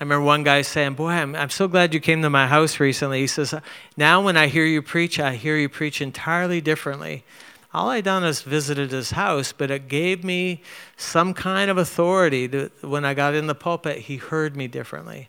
I 0.00 0.04
remember 0.04 0.24
one 0.24 0.42
guy 0.42 0.62
saying, 0.62 0.94
Boy, 0.94 1.10
I'm, 1.10 1.34
I'm 1.34 1.50
so 1.50 1.68
glad 1.68 1.94
you 1.94 2.00
came 2.00 2.20
to 2.22 2.30
my 2.30 2.46
house 2.46 2.80
recently. 2.80 3.20
He 3.20 3.26
says, 3.26 3.54
Now 3.96 4.20
when 4.22 4.36
I 4.36 4.48
hear 4.48 4.64
you 4.64 4.82
preach, 4.82 5.20
I 5.20 5.36
hear 5.36 5.56
you 5.56 5.68
preach 5.68 6.02
entirely 6.02 6.60
differently. 6.60 7.24
all 7.72 7.88
I 7.88 8.00
done 8.00 8.24
is 8.24 8.42
visited 8.42 8.90
his 8.90 9.12
house, 9.12 9.52
but 9.52 9.70
it 9.70 9.88
gave 9.88 10.24
me 10.24 10.62
some 10.96 11.32
kind 11.32 11.70
of 11.70 11.78
authority. 11.78 12.48
To, 12.48 12.70
when 12.82 13.04
I 13.04 13.14
got 13.14 13.34
in 13.34 13.46
the 13.46 13.54
pulpit, 13.54 13.98
he 13.98 14.16
heard 14.16 14.56
me 14.56 14.66
differently. 14.66 15.28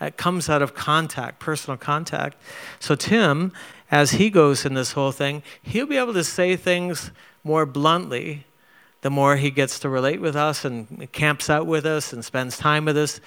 It 0.00 0.16
comes 0.16 0.48
out 0.48 0.60
of 0.60 0.74
contact, 0.74 1.38
personal 1.38 1.76
contact. 1.78 2.36
So 2.80 2.94
Tim, 2.94 3.52
as 3.90 4.12
he 4.12 4.28
goes 4.30 4.66
in 4.66 4.74
this 4.74 4.92
whole 4.92 5.12
thing, 5.12 5.42
he'll 5.62 5.86
be 5.86 5.96
able 5.96 6.12
to 6.14 6.24
say 6.24 6.56
things 6.56 7.10
more 7.44 7.64
bluntly 7.64 8.44
the 9.00 9.10
more 9.10 9.36
he 9.36 9.50
gets 9.50 9.78
to 9.78 9.88
relate 9.88 10.20
with 10.20 10.36
us 10.36 10.64
and 10.64 11.10
camps 11.12 11.48
out 11.48 11.66
with 11.66 11.86
us 11.86 12.12
and 12.12 12.24
spends 12.24 12.58
time 12.58 12.84
with 12.84 12.96
us. 12.96 13.20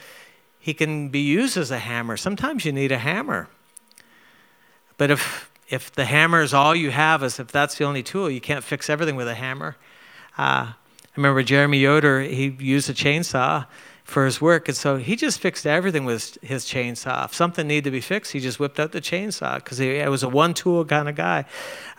He 0.60 0.74
can 0.74 1.10
be 1.10 1.22
used 1.22 1.58
as 1.58 1.72
a 1.72 1.80
hammer. 1.80 2.18
Sometimes 2.18 2.66
you 2.66 2.72
need 2.72 2.92
a 2.92 2.98
hammer. 2.98 3.48
But 4.98 5.10
if 5.12 5.50
if 5.70 5.92
the 5.92 6.06
hammer 6.06 6.42
is 6.42 6.54
all 6.54 6.76
you 6.76 6.90
have, 6.90 7.24
is 7.24 7.40
if 7.40 7.48
that's 7.48 7.76
the 7.76 7.86
only 7.86 8.02
tool, 8.02 8.30
you 8.30 8.42
can't 8.42 8.64
fix 8.64 8.90
everything 8.90 9.16
with 9.16 9.28
a 9.28 9.36
hammer. 9.36 9.78
Uh, 10.38 10.74
I 10.74 10.76
remember 11.16 11.44
Jeremy 11.44 11.78
Yoder, 11.78 12.22
he 12.22 12.56
used 12.60 12.90
a 12.90 12.94
chainsaw 12.94 13.68
for 14.10 14.26
his 14.26 14.42
work, 14.42 14.68
and 14.68 14.76
so 14.76 14.98
he 14.98 15.16
just 15.16 15.40
fixed 15.40 15.66
everything 15.68 16.06
with 16.06 16.38
his 16.42 16.66
chainsaw. 16.66 17.26
If 17.26 17.34
something 17.34 17.68
needed 17.68 17.86
to 17.86 17.92
be 17.92 18.02
fixed, 18.02 18.32
he 18.32 18.40
just 18.40 18.60
whipped 18.60 18.80
out 18.80 18.92
the 18.92 19.02
chainsaw 19.02 19.56
because 19.56 19.78
he 19.78 20.02
was 20.08 20.24
a 20.24 20.30
one 20.30 20.54
tool 20.54 20.84
kind 20.86 21.08
of 21.08 21.16
guy. 21.16 21.46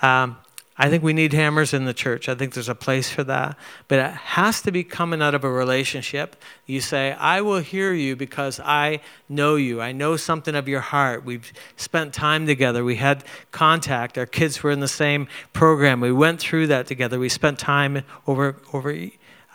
Um, 0.02 0.36
I 0.82 0.88
think 0.88 1.02
we 1.02 1.12
need 1.12 1.34
hammers 1.34 1.74
in 1.74 1.84
the 1.84 1.92
church. 1.92 2.26
I 2.26 2.34
think 2.34 2.54
there's 2.54 2.70
a 2.70 2.74
place 2.74 3.10
for 3.10 3.22
that. 3.24 3.54
But 3.86 3.98
it 3.98 4.12
has 4.12 4.62
to 4.62 4.72
be 4.72 4.82
coming 4.82 5.20
out 5.20 5.34
of 5.34 5.44
a 5.44 5.50
relationship. 5.50 6.36
You 6.64 6.80
say, 6.80 7.12
I 7.12 7.42
will 7.42 7.58
hear 7.58 7.92
you 7.92 8.16
because 8.16 8.58
I 8.60 9.00
know 9.28 9.56
you. 9.56 9.82
I 9.82 9.92
know 9.92 10.16
something 10.16 10.54
of 10.54 10.68
your 10.68 10.80
heart. 10.80 11.22
We've 11.22 11.52
spent 11.76 12.14
time 12.14 12.46
together. 12.46 12.82
We 12.82 12.96
had 12.96 13.24
contact. 13.50 14.16
Our 14.16 14.24
kids 14.24 14.62
were 14.62 14.70
in 14.70 14.80
the 14.80 14.88
same 14.88 15.28
program. 15.52 16.00
We 16.00 16.12
went 16.12 16.40
through 16.40 16.68
that 16.68 16.86
together. 16.86 17.18
We 17.18 17.28
spent 17.28 17.58
time 17.58 18.02
over, 18.26 18.56
over, 18.72 19.08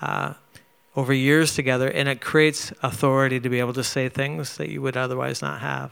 uh, 0.03 0.35
over 0.95 1.13
years 1.13 1.55
together, 1.55 1.89
and 1.89 2.07
it 2.07 2.21
creates 2.21 2.71
authority 2.81 3.39
to 3.39 3.49
be 3.49 3.59
able 3.59 3.73
to 3.73 3.83
say 3.83 4.09
things 4.09 4.57
that 4.57 4.69
you 4.69 4.81
would 4.81 4.95
otherwise 4.95 5.41
not 5.41 5.61
have. 5.61 5.91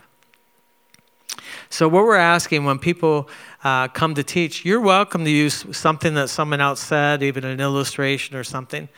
So, 1.69 1.87
what 1.87 2.03
we're 2.03 2.15
asking 2.15 2.65
when 2.65 2.79
people 2.79 3.27
uh, 3.63 3.87
come 3.87 4.13
to 4.15 4.23
teach, 4.23 4.63
you're 4.63 4.79
welcome 4.79 5.25
to 5.25 5.31
use 5.31 5.65
something 5.75 6.13
that 6.13 6.29
someone 6.29 6.61
else 6.61 6.79
said, 6.79 7.23
even 7.23 7.43
an 7.43 7.59
illustration 7.59 8.35
or 8.35 8.43
something. 8.43 8.89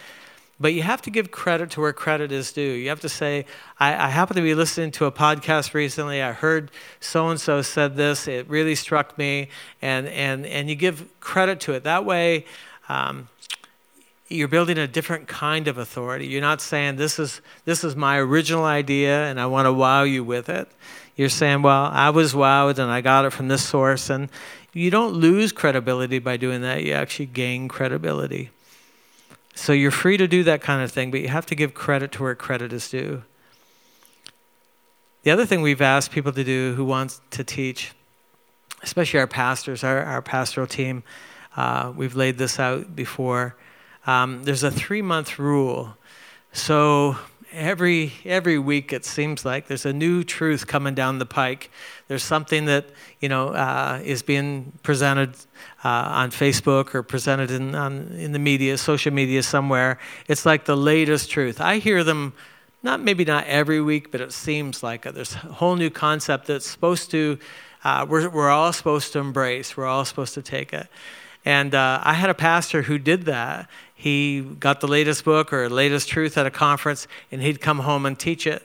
But 0.59 0.73
you 0.73 0.83
have 0.83 1.01
to 1.01 1.09
give 1.09 1.31
credit 1.31 1.71
to 1.71 1.81
where 1.81 1.91
credit 1.91 2.31
is 2.31 2.53
due. 2.53 2.61
You 2.61 2.87
have 2.89 3.01
to 3.01 3.09
say, 3.09 3.45
I, 3.77 3.93
I 4.05 4.09
happen 4.09 4.37
to 4.37 4.41
be 4.41 4.55
listening 4.55 4.91
to 4.91 5.05
a 5.05 5.11
podcast 5.11 5.73
recently. 5.73 6.21
I 6.21 6.31
heard 6.31 6.71
so 7.01 7.27
and 7.27 7.39
so 7.39 7.61
said 7.61 7.97
this. 7.97 8.27
It 8.27 8.47
really 8.49 8.75
struck 8.75 9.17
me. 9.17 9.49
And, 9.81 10.07
and, 10.07 10.45
and 10.45 10.69
you 10.69 10.75
give 10.75 11.19
credit 11.19 11.59
to 11.61 11.73
it. 11.73 11.83
That 11.83 12.05
way, 12.05 12.45
um, 12.87 13.27
you're 14.27 14.47
building 14.47 14.77
a 14.77 14.87
different 14.87 15.27
kind 15.27 15.67
of 15.67 15.77
authority. 15.77 16.27
You're 16.27 16.41
not 16.41 16.61
saying, 16.61 16.95
this 16.95 17.19
is, 17.19 17.41
this 17.65 17.83
is 17.83 17.95
my 17.95 18.17
original 18.17 18.65
idea 18.65 19.25
and 19.25 19.39
I 19.39 19.45
want 19.45 19.67
to 19.67 19.73
wow 19.73 20.03
you 20.03 20.23
with 20.23 20.49
it. 20.49 20.67
You're 21.15 21.29
saying, 21.29 21.61
well, 21.61 21.85
I 21.93 22.09
was 22.09 22.33
wowed 22.33 22.79
and 22.79 22.91
I 22.91 23.01
got 23.01 23.25
it 23.25 23.31
from 23.31 23.47
this 23.47 23.63
source. 23.63 24.09
And 24.09 24.29
you 24.73 24.89
don't 24.89 25.13
lose 25.13 25.51
credibility 25.51 26.19
by 26.19 26.37
doing 26.37 26.61
that, 26.61 26.83
you 26.83 26.93
actually 26.93 27.27
gain 27.27 27.67
credibility. 27.67 28.49
So 29.53 29.71
you're 29.71 29.91
free 29.91 30.17
to 30.17 30.27
do 30.27 30.43
that 30.43 30.61
kind 30.61 30.83
of 30.83 30.91
thing, 30.91 31.11
but 31.11 31.21
you 31.21 31.29
have 31.29 31.45
to 31.45 31.55
give 31.55 31.73
credit 31.73 32.11
to 32.13 32.23
where 32.23 32.35
credit 32.35 32.73
is 32.73 32.89
due. 32.89 33.23
The 35.23 35.31
other 35.31 35.45
thing 35.45 35.61
we've 35.61 35.81
asked 35.81 36.11
people 36.11 36.33
to 36.33 36.43
do 36.43 36.73
who 36.75 36.83
want 36.83 37.21
to 37.31 37.43
teach, 37.43 37.93
especially 38.83 39.19
our 39.19 39.27
pastors, 39.27 39.83
our, 39.83 40.03
our 40.03 40.21
pastoral 40.21 40.67
team, 40.67 41.03
uh, 41.55 41.93
we've 41.95 42.15
laid 42.15 42.37
this 42.37 42.59
out 42.59 42.95
before. 42.95 43.55
Um, 44.07 44.43
there's 44.43 44.63
a 44.63 44.71
three 44.71 45.01
month 45.01 45.39
rule. 45.39 45.97
So 46.53 47.17
every 47.51 48.11
every 48.25 48.59
week 48.59 48.91
it 48.91 49.05
seems 49.05 49.45
like 49.45 49.67
there's 49.67 49.85
a 49.85 49.93
new 49.93 50.23
truth 50.23 50.67
coming 50.67 50.93
down 50.93 51.19
the 51.19 51.25
pike. 51.25 51.71
There's 52.07 52.23
something 52.23 52.65
that 52.65 52.85
you 53.19 53.29
know 53.29 53.49
uh, 53.49 54.01
is 54.03 54.21
being 54.21 54.73
presented 54.83 55.35
uh, 55.83 55.89
on 55.89 56.31
Facebook 56.31 56.93
or 56.93 57.01
presented 57.01 57.51
in 57.51 57.73
on, 57.73 58.09
in 58.17 58.31
the 58.31 58.39
media, 58.39 58.77
social 58.77 59.13
media 59.13 59.41
somewhere. 59.41 59.99
It's 60.27 60.45
like 60.45 60.65
the 60.65 60.77
latest 60.77 61.31
truth. 61.31 61.59
I 61.59 61.77
hear 61.77 62.03
them. 62.03 62.33
Not 62.83 63.01
maybe 63.01 63.25
not 63.25 63.45
every 63.45 63.81
week, 63.81 64.11
but 64.11 64.21
it 64.21 64.31
seems 64.31 64.83
like 64.83 65.07
it. 65.07 65.15
There's 65.15 65.33
a 65.33 65.37
whole 65.37 65.75
new 65.75 65.89
concept 65.89 66.45
that's 66.45 66.67
supposed 66.69 67.09
to, 67.09 67.39
uh, 67.83 68.05
we're, 68.07 68.29
we're 68.29 68.51
all 68.51 68.71
supposed 68.73 69.11
to 69.13 69.19
embrace. 69.19 69.75
We're 69.75 69.87
all 69.87 70.05
supposed 70.05 70.35
to 70.35 70.43
take 70.43 70.71
it. 70.71 70.87
And 71.45 71.75
uh, 71.75 72.01
I 72.03 72.13
had 72.13 72.29
a 72.29 72.33
pastor 72.33 72.81
who 72.81 72.97
did 72.97 73.25
that, 73.25 73.69
he 73.93 74.41
got 74.41 74.81
the 74.81 74.87
latest 74.87 75.23
book 75.23 75.53
or 75.53 75.69
latest 75.69 76.09
truth 76.09 76.37
at 76.37 76.45
a 76.45 76.51
conference, 76.51 77.07
and 77.31 77.41
he'd 77.41 77.61
come 77.61 77.79
home 77.79 78.05
and 78.05 78.19
teach 78.19 78.45
it. 78.45 78.61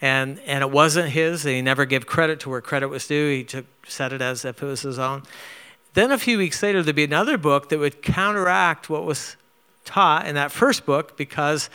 And, 0.00 0.38
and 0.46 0.62
it 0.62 0.70
wasn't 0.70 1.08
his, 1.08 1.44
and 1.44 1.54
he 1.54 1.62
never 1.62 1.84
gave 1.84 2.06
credit 2.06 2.38
to 2.40 2.50
where 2.50 2.60
credit 2.60 2.88
was 2.88 3.06
due. 3.06 3.30
He 3.30 3.44
took, 3.44 3.66
said 3.86 4.12
it 4.12 4.22
as 4.22 4.44
if 4.44 4.62
it 4.62 4.66
was 4.66 4.82
his 4.82 4.98
own. 4.98 5.24
Then 5.94 6.12
a 6.12 6.18
few 6.18 6.38
weeks 6.38 6.62
later, 6.62 6.82
there'd 6.82 6.94
be 6.94 7.04
another 7.04 7.36
book 7.36 7.70
that 7.70 7.78
would 7.78 8.02
counteract 8.02 8.88
what 8.88 9.04
was 9.04 9.36
taught 9.84 10.26
in 10.26 10.36
that 10.36 10.52
first 10.52 10.86
book 10.86 11.16
because 11.16 11.68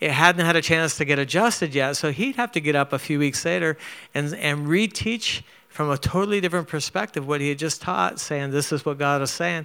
it 0.00 0.10
hadn't 0.10 0.44
had 0.44 0.56
a 0.56 0.62
chance 0.62 0.96
to 0.96 1.04
get 1.04 1.18
adjusted 1.18 1.74
yet. 1.74 1.96
So 1.96 2.10
he'd 2.10 2.36
have 2.36 2.50
to 2.52 2.60
get 2.60 2.74
up 2.74 2.92
a 2.92 2.98
few 2.98 3.18
weeks 3.18 3.44
later 3.44 3.78
and, 4.14 4.34
and 4.34 4.66
reteach 4.66 5.42
from 5.80 5.88
a 5.90 5.96
totally 5.96 6.42
different 6.42 6.68
perspective 6.68 7.26
what 7.26 7.40
he 7.40 7.48
had 7.48 7.58
just 7.58 7.80
taught, 7.80 8.20
saying, 8.20 8.50
This 8.50 8.70
is 8.70 8.84
what 8.84 8.98
God 8.98 9.22
is 9.22 9.30
saying. 9.30 9.64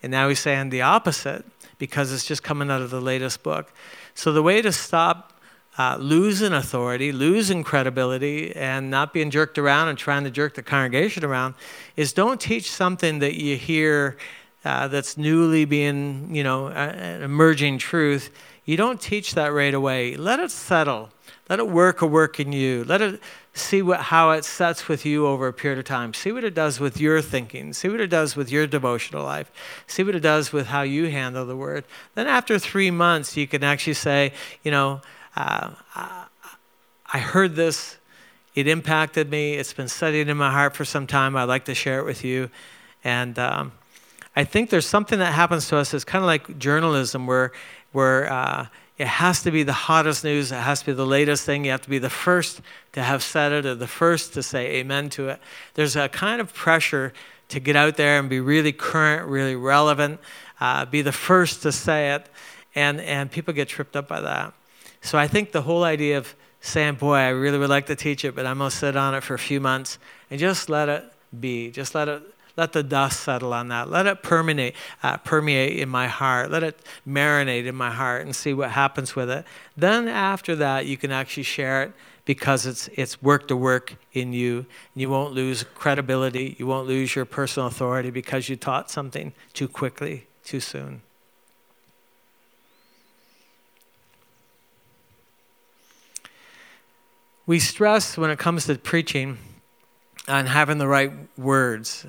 And 0.00 0.12
now 0.12 0.28
he's 0.28 0.38
saying 0.38 0.70
the 0.70 0.82
opposite 0.82 1.44
because 1.78 2.12
it's 2.12 2.24
just 2.24 2.44
coming 2.44 2.70
out 2.70 2.82
of 2.82 2.90
the 2.90 3.00
latest 3.00 3.42
book. 3.42 3.72
So 4.14 4.32
the 4.32 4.44
way 4.44 4.62
to 4.62 4.70
stop 4.70 5.32
uh, 5.76 5.96
losing 5.98 6.52
authority, 6.52 7.10
losing 7.10 7.64
credibility, 7.64 8.54
and 8.54 8.92
not 8.92 9.12
being 9.12 9.28
jerked 9.28 9.58
around 9.58 9.88
and 9.88 9.98
trying 9.98 10.22
to 10.22 10.30
jerk 10.30 10.54
the 10.54 10.62
congregation 10.62 11.24
around 11.24 11.56
is 11.96 12.12
don't 12.12 12.40
teach 12.40 12.70
something 12.70 13.18
that 13.18 13.34
you 13.34 13.56
hear 13.56 14.16
uh, 14.64 14.86
that's 14.86 15.16
newly 15.16 15.64
being, 15.64 16.32
you 16.32 16.44
know, 16.44 16.68
an 16.68 17.24
emerging 17.24 17.78
truth. 17.78 18.30
You 18.64 18.76
don't 18.76 19.00
teach 19.00 19.34
that 19.34 19.48
right 19.48 19.74
away. 19.74 20.14
Let 20.14 20.38
it 20.38 20.52
settle. 20.52 21.10
Let 21.48 21.60
it 21.60 21.68
work 21.68 22.02
a 22.02 22.06
work 22.06 22.40
in 22.40 22.52
you. 22.52 22.82
Let 22.84 23.00
it 23.00 23.20
see 23.54 23.80
what, 23.80 24.00
how 24.00 24.32
it 24.32 24.44
sets 24.44 24.88
with 24.88 25.06
you 25.06 25.26
over 25.26 25.46
a 25.46 25.52
period 25.52 25.78
of 25.78 25.84
time. 25.84 26.12
See 26.12 26.32
what 26.32 26.42
it 26.42 26.54
does 26.54 26.80
with 26.80 27.00
your 27.00 27.22
thinking. 27.22 27.72
See 27.72 27.88
what 27.88 28.00
it 28.00 28.08
does 28.08 28.34
with 28.34 28.50
your 28.50 28.66
devotional 28.66 29.22
life. 29.22 29.50
See 29.86 30.02
what 30.02 30.14
it 30.16 30.20
does 30.20 30.52
with 30.52 30.66
how 30.66 30.82
you 30.82 31.08
handle 31.08 31.46
the 31.46 31.56
word. 31.56 31.84
Then 32.16 32.26
after 32.26 32.58
three 32.58 32.90
months, 32.90 33.36
you 33.36 33.46
can 33.46 33.62
actually 33.62 33.94
say, 33.94 34.32
you 34.64 34.70
know, 34.72 35.00
uh, 35.36 35.70
I 35.94 37.18
heard 37.18 37.54
this. 37.54 37.98
It 38.54 38.66
impacted 38.66 39.30
me. 39.30 39.54
It's 39.54 39.72
been 39.72 39.88
studied 39.88 40.28
in 40.28 40.36
my 40.36 40.50
heart 40.50 40.74
for 40.74 40.84
some 40.84 41.06
time. 41.06 41.36
I'd 41.36 41.44
like 41.44 41.66
to 41.66 41.74
share 41.74 42.00
it 42.00 42.04
with 42.04 42.24
you. 42.24 42.50
And 43.04 43.38
um, 43.38 43.72
I 44.34 44.44
think 44.44 44.70
there's 44.70 44.86
something 44.86 45.18
that 45.20 45.32
happens 45.32 45.68
to 45.68 45.76
us. 45.76 45.94
It's 45.94 46.04
kind 46.04 46.24
of 46.24 46.26
like 46.26 46.58
journalism, 46.58 47.26
where 47.26 47.52
where 47.92 48.30
uh, 48.32 48.66
it 48.98 49.06
has 49.06 49.42
to 49.42 49.50
be 49.50 49.62
the 49.62 49.72
hottest 49.72 50.24
news. 50.24 50.52
It 50.52 50.56
has 50.56 50.80
to 50.80 50.86
be 50.86 50.92
the 50.92 51.06
latest 51.06 51.44
thing. 51.44 51.64
You 51.64 51.70
have 51.72 51.82
to 51.82 51.90
be 51.90 51.98
the 51.98 52.10
first 52.10 52.62
to 52.92 53.02
have 53.02 53.22
said 53.22 53.52
it 53.52 53.66
or 53.66 53.74
the 53.74 53.86
first 53.86 54.32
to 54.34 54.42
say 54.42 54.76
amen 54.76 55.10
to 55.10 55.28
it. 55.28 55.40
There's 55.74 55.96
a 55.96 56.08
kind 56.08 56.40
of 56.40 56.54
pressure 56.54 57.12
to 57.48 57.60
get 57.60 57.76
out 57.76 57.96
there 57.96 58.18
and 58.18 58.28
be 58.28 58.40
really 58.40 58.72
current, 58.72 59.28
really 59.28 59.54
relevant, 59.54 60.18
uh, 60.60 60.86
be 60.86 61.02
the 61.02 61.12
first 61.12 61.62
to 61.62 61.72
say 61.72 62.14
it, 62.14 62.28
and, 62.74 63.00
and 63.00 63.30
people 63.30 63.52
get 63.52 63.68
tripped 63.68 63.96
up 63.96 64.08
by 64.08 64.20
that. 64.20 64.54
So 65.02 65.18
I 65.18 65.28
think 65.28 65.52
the 65.52 65.62
whole 65.62 65.84
idea 65.84 66.18
of 66.18 66.34
saying, 66.60 66.94
boy, 66.94 67.14
I 67.14 67.28
really 67.28 67.58
would 67.58 67.70
like 67.70 67.86
to 67.86 67.96
teach 67.96 68.24
it, 68.24 68.34
but 68.34 68.46
I'm 68.46 68.58
going 68.58 68.70
to 68.70 68.76
sit 68.76 68.96
on 68.96 69.14
it 69.14 69.22
for 69.22 69.34
a 69.34 69.38
few 69.38 69.60
months 69.60 69.98
and 70.30 70.40
just 70.40 70.68
let 70.68 70.88
it 70.88 71.04
be. 71.38 71.70
Just 71.70 71.94
let 71.94 72.08
it 72.08 72.22
let 72.56 72.72
the 72.72 72.82
dust 72.82 73.20
settle 73.20 73.52
on 73.52 73.68
that. 73.68 73.90
Let 73.90 74.06
it 74.06 74.22
permeate, 74.22 74.74
uh, 75.02 75.18
permeate 75.18 75.78
in 75.78 75.88
my 75.88 76.08
heart. 76.08 76.50
Let 76.50 76.62
it 76.62 76.78
marinate 77.06 77.66
in 77.66 77.74
my 77.74 77.90
heart 77.90 78.22
and 78.24 78.34
see 78.34 78.54
what 78.54 78.70
happens 78.70 79.14
with 79.14 79.28
it. 79.30 79.44
Then 79.76 80.08
after 80.08 80.56
that, 80.56 80.86
you 80.86 80.96
can 80.96 81.12
actually 81.12 81.42
share 81.42 81.82
it 81.82 81.92
because 82.24 82.66
it's 82.66 82.88
it's 82.94 83.22
work 83.22 83.46
to 83.48 83.56
work 83.56 83.96
in 84.12 84.32
you. 84.32 84.66
You 84.94 85.10
won't 85.10 85.34
lose 85.34 85.64
credibility. 85.74 86.56
You 86.58 86.66
won't 86.66 86.86
lose 86.86 87.14
your 87.14 87.26
personal 87.26 87.68
authority 87.68 88.10
because 88.10 88.48
you 88.48 88.56
taught 88.56 88.90
something 88.90 89.32
too 89.52 89.68
quickly, 89.68 90.26
too 90.42 90.60
soon. 90.60 91.02
We 97.46 97.60
stress 97.60 98.18
when 98.18 98.30
it 98.30 98.40
comes 98.40 98.66
to 98.66 98.76
preaching 98.76 99.38
on 100.26 100.46
having 100.46 100.78
the 100.78 100.88
right 100.88 101.12
words. 101.38 102.04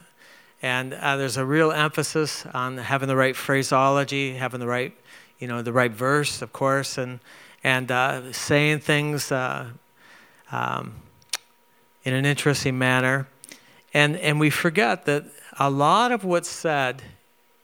And 0.62 0.93
uh, 0.93 1.18
there's 1.18 1.38
a 1.38 1.45
real 1.45 1.72
emphasis 1.72 2.45
on 2.53 2.78
having 2.78 3.08
the 3.08 3.16
right 3.16 3.36
phraseology, 3.36 4.34
having 4.34 4.60
the 4.60 4.68
right, 4.68 4.93
you 5.39 5.47
know, 5.47 5.62
the 5.62 5.74
right 5.74 5.91
verse, 5.91 6.41
of 6.41 6.51
course, 6.51 6.97
and 6.97 7.20
and 7.64 7.91
uh, 7.91 8.32
saying 8.32 8.80
things 8.80 9.32
uh, 9.32 9.68
um, 10.51 10.95
in 12.03 12.14
an 12.14 12.26
interesting 12.26 12.78
manner. 12.78 13.28
And 13.93 14.18
and 14.18 14.39
we 14.39 14.49
forget 14.49 15.05
that 15.05 15.26
a 15.60 15.70
lot 15.70 16.12
of 16.12 16.24
what's 16.24 16.49
said 16.49 17.03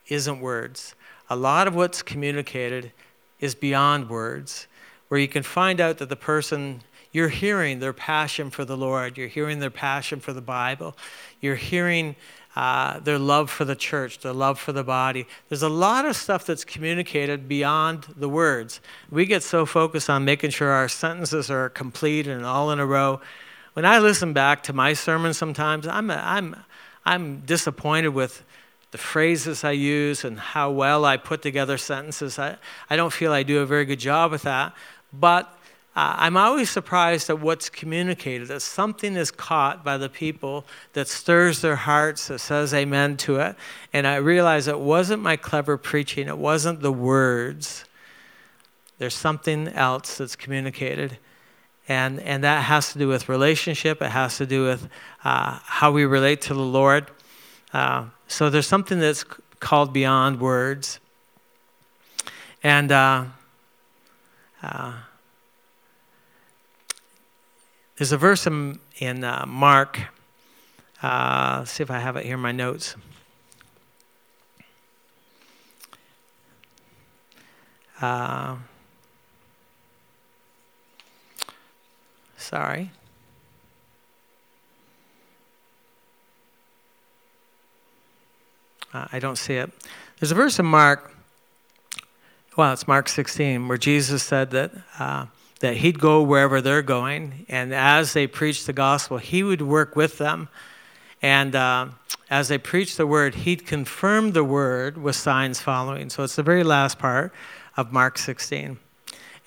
isn't 0.07 0.39
words. 0.39 0.95
A 1.29 1.35
lot 1.35 1.67
of 1.67 1.75
what's 1.75 2.01
communicated 2.01 2.91
is 3.39 3.55
beyond 3.55 4.09
words, 4.09 4.67
where 5.07 5.19
you 5.19 5.27
can 5.27 5.43
find 5.43 5.81
out 5.81 5.97
that 5.97 6.09
the 6.09 6.15
person 6.15 6.81
you're 7.11 7.29
hearing 7.29 7.79
their 7.79 7.93
passion 7.93 8.49
for 8.49 8.65
the 8.65 8.75
Lord, 8.75 9.17
you're 9.17 9.27
hearing 9.27 9.59
their 9.59 9.69
passion 9.69 10.19
for 10.19 10.33
the 10.33 10.41
Bible, 10.41 10.97
you're 11.41 11.55
hearing 11.55 12.15
uh, 12.55 12.99
their 12.99 13.17
love 13.17 13.49
for 13.49 13.65
the 13.65 13.75
church, 13.75 14.19
their 14.19 14.33
love 14.33 14.59
for 14.59 14.71
the 14.71 14.83
body. 14.83 15.27
There's 15.49 15.63
a 15.63 15.69
lot 15.69 16.05
of 16.05 16.15
stuff 16.15 16.45
that's 16.45 16.63
communicated 16.63 17.47
beyond 17.47 18.05
the 18.15 18.29
words. 18.29 18.79
We 19.09 19.25
get 19.25 19.41
so 19.43 19.65
focused 19.65 20.09
on 20.09 20.23
making 20.23 20.51
sure 20.51 20.69
our 20.69 20.87
sentences 20.87 21.49
are 21.49 21.69
complete 21.69 22.27
and 22.27 22.45
all 22.45 22.71
in 22.71 22.79
a 22.79 22.85
row. 22.85 23.21
When 23.73 23.85
I 23.85 23.97
listen 23.99 24.33
back 24.33 24.61
to 24.63 24.73
my 24.73 24.93
sermon 24.93 25.33
sometimes, 25.33 25.87
I'm, 25.87 26.11
I'm, 26.11 26.55
I'm 27.05 27.39
disappointed 27.41 28.09
with 28.09 28.43
the 28.91 28.99
phrases 28.99 29.63
I 29.63 29.71
use 29.71 30.23
and 30.23 30.39
how 30.39 30.69
well 30.69 31.05
I 31.05 31.17
put 31.17 31.41
together 31.41 31.79
sentences. 31.79 32.37
I, 32.37 32.57
I 32.87 32.95
don't 32.95 33.11
feel 33.11 33.31
I 33.31 33.41
do 33.41 33.61
a 33.61 33.65
very 33.65 33.85
good 33.85 33.99
job 33.99 34.29
with 34.31 34.43
that. 34.43 34.75
But 35.11 35.51
uh, 35.95 36.15
I'm 36.17 36.37
always 36.37 36.71
surprised 36.71 37.29
at 37.29 37.39
what's 37.39 37.69
communicated, 37.69 38.47
that 38.47 38.61
something 38.61 39.15
is 39.15 39.29
caught 39.29 39.83
by 39.83 39.97
the 39.97 40.09
people 40.09 40.65
that 40.93 41.07
stirs 41.07 41.61
their 41.61 41.75
hearts, 41.75 42.29
that 42.29 42.39
says 42.39 42.73
amen 42.73 43.17
to 43.17 43.35
it. 43.35 43.55
And 43.91 44.07
I 44.07 44.15
realize 44.15 44.67
it 44.67 44.79
wasn't 44.79 45.21
my 45.21 45.35
clever 45.35 45.77
preaching, 45.77 46.27
it 46.27 46.37
wasn't 46.39 46.81
the 46.81 46.91
words. 46.91 47.85
There's 48.97 49.13
something 49.13 49.67
else 49.67 50.17
that's 50.17 50.35
communicated. 50.35 51.19
And, 51.87 52.19
and 52.21 52.43
that 52.43 52.63
has 52.63 52.93
to 52.93 52.99
do 52.99 53.07
with 53.07 53.29
relationship, 53.29 54.01
it 54.01 54.09
has 54.09 54.37
to 54.37 54.47
do 54.47 54.63
with 54.63 54.89
uh, 55.23 55.59
how 55.63 55.91
we 55.91 56.05
relate 56.05 56.41
to 56.43 56.55
the 56.55 56.61
Lord. 56.61 57.11
Uh, 57.71 58.05
so 58.27 58.49
there's 58.49 58.67
something 58.67 58.99
that's 58.99 59.23
called 59.59 59.93
beyond 59.93 60.39
words. 60.41 60.99
And 62.63 62.91
uh, 62.91 63.25
uh 64.63 64.93
there's 68.03 68.11
a 68.11 68.17
verse 68.17 68.45
in, 68.45 68.79
in 68.97 69.23
uh, 69.23 69.45
Mark. 69.47 69.97
Uh, 71.01 71.63
see 71.63 71.83
if 71.83 71.89
I 71.89 71.99
have 71.99 72.17
it 72.17 72.25
here 72.25 72.33
in 72.33 72.41
my 72.41 72.51
notes. 72.51 72.97
Uh, 78.01 78.57
sorry. 82.35 82.91
Uh, 88.93 89.07
I 89.13 89.19
don't 89.19 89.37
see 89.37 89.53
it. 89.53 89.71
There's 90.19 90.33
a 90.33 90.35
verse 90.35 90.59
in 90.59 90.65
Mark, 90.65 91.15
well, 92.57 92.73
it's 92.73 92.85
Mark 92.85 93.07
16, 93.07 93.69
where 93.69 93.77
Jesus 93.77 94.23
said 94.23 94.51
that 94.51 94.73
uh, 94.99 95.27
that 95.63 95.77
he'd 95.77 95.97
go 95.97 96.21
wherever 96.21 96.59
they're 96.59 96.81
going. 96.81 97.45
And 97.47 97.73
as 97.73 98.11
they 98.11 98.27
preached 98.27 98.65
the 98.65 98.73
gospel, 98.73 99.17
he 99.17 99.43
would 99.43 99.61
work 99.61 99.95
with 99.95 100.17
them. 100.17 100.49
And 101.21 101.55
uh, 101.55 101.87
as 102.29 102.49
they 102.49 102.57
preached 102.57 102.97
the 102.97 103.07
word, 103.07 103.33
he'd 103.33 103.65
confirm 103.65 104.33
the 104.33 104.43
word 104.43 104.97
with 104.97 105.15
signs 105.15 105.61
following. 105.61 106.09
So 106.09 106.21
it's 106.23 106.35
the 106.35 106.43
very 106.43 106.65
last 106.65 106.99
part 106.99 107.31
of 107.77 107.93
Mark 107.93 108.17
16. 108.17 108.77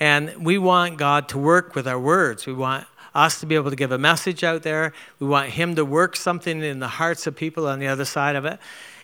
And 0.00 0.42
we 0.42 0.56
want 0.56 0.96
God 0.96 1.28
to 1.28 1.38
work 1.38 1.74
with 1.74 1.86
our 1.86 2.00
words. 2.00 2.46
We 2.46 2.54
want 2.54 2.86
us 3.14 3.38
to 3.40 3.46
be 3.46 3.54
able 3.54 3.68
to 3.68 3.76
give 3.76 3.92
a 3.92 3.98
message 3.98 4.42
out 4.42 4.62
there. 4.62 4.94
We 5.20 5.26
want 5.26 5.50
Him 5.50 5.74
to 5.74 5.84
work 5.84 6.16
something 6.16 6.62
in 6.62 6.78
the 6.78 6.88
hearts 6.88 7.26
of 7.26 7.36
people 7.36 7.68
on 7.68 7.78
the 7.78 7.88
other 7.88 8.06
side 8.06 8.36
of 8.36 8.46
it. 8.46 8.58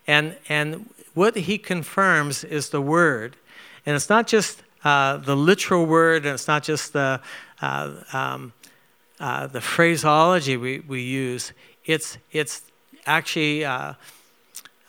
And, 0.06 0.34
and 0.48 0.88
what 1.12 1.36
He 1.36 1.58
confirms 1.58 2.42
is 2.42 2.70
the 2.70 2.80
Word. 2.80 3.36
And 3.84 3.94
it's 3.94 4.08
not 4.08 4.26
just 4.26 4.62
uh, 4.84 5.16
the 5.18 5.36
literal 5.36 5.86
word, 5.86 6.26
and 6.26 6.34
it's 6.34 6.48
not 6.48 6.62
just 6.62 6.92
the, 6.92 7.20
uh, 7.60 7.92
um, 8.12 8.52
uh, 9.20 9.46
the 9.46 9.60
phraseology 9.60 10.56
we, 10.56 10.80
we 10.80 11.02
use. 11.02 11.52
It's, 11.84 12.18
it's 12.32 12.62
actually 13.06 13.64
uh, 13.64 13.94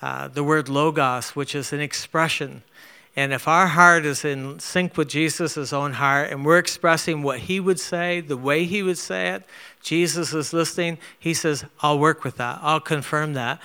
uh, 0.01 0.27
the 0.27 0.43
word 0.43 0.69
logos, 0.69 1.35
which 1.35 1.55
is 1.55 1.73
an 1.73 1.79
expression. 1.79 2.63
And 3.15 3.31
if 3.31 3.47
our 3.47 3.67
heart 3.67 4.05
is 4.05 4.25
in 4.25 4.57
sync 4.57 4.97
with 4.97 5.07
Jesus' 5.07 5.71
own 5.71 5.93
heart 5.93 6.31
and 6.31 6.43
we're 6.43 6.57
expressing 6.57 7.21
what 7.21 7.41
he 7.41 7.59
would 7.59 7.79
say, 7.79 8.21
the 8.21 8.37
way 8.37 8.65
he 8.65 8.81
would 8.81 8.97
say 8.97 9.29
it, 9.29 9.43
Jesus 9.83 10.33
is 10.33 10.51
listening. 10.51 10.97
He 11.19 11.35
says, 11.35 11.63
I'll 11.81 11.99
work 11.99 12.23
with 12.23 12.37
that. 12.37 12.57
I'll 12.63 12.79
confirm 12.79 13.33
that. 13.33 13.61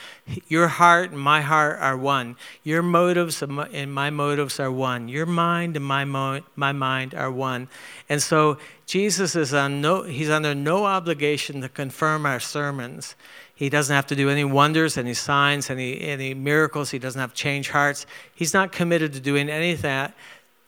Your 0.49 0.69
heart 0.69 1.13
and 1.13 1.21
my 1.21 1.41
heart 1.41 1.79
are 1.81 1.97
one. 1.97 2.37
Your 2.63 2.83
motives 2.83 3.41
and 3.41 3.95
my 3.95 4.11
motives 4.11 4.61
are 4.61 4.71
one. 4.71 5.09
Your 5.09 5.27
mind 5.27 5.77
and 5.77 5.85
my, 5.85 6.05
mo- 6.05 6.43
my 6.55 6.73
mind 6.73 7.15
are 7.15 7.31
one. 7.31 7.69
And 8.07 8.21
so 8.21 8.59
Jesus 8.85 9.35
is 9.35 9.55
on 9.55 9.81
no, 9.81 10.03
he's 10.03 10.29
under 10.29 10.55
no 10.55 10.85
obligation 10.85 11.63
to 11.63 11.71
confirm 11.71 12.27
our 12.27 12.41
sermons. 12.41 13.15
He 13.59 13.69
doesn't 13.69 13.93
have 13.93 14.07
to 14.07 14.15
do 14.15 14.31
any 14.31 14.45
wonders, 14.45 14.97
any 14.97 15.15
signs, 15.15 15.69
any, 15.69 16.01
any 16.01 16.33
miracles. 16.33 16.93
He 16.93 17.01
doesn't 17.01 17.21
have 17.21 17.35
to 17.35 17.37
change 17.37 17.71
hearts. 17.71 18.07
He's 18.33 18.55
not 18.55 18.71
committed 18.71 19.13
to 19.15 19.21
doing 19.21 19.49
any 19.51 19.73
of 19.73 19.83
that 19.83 20.15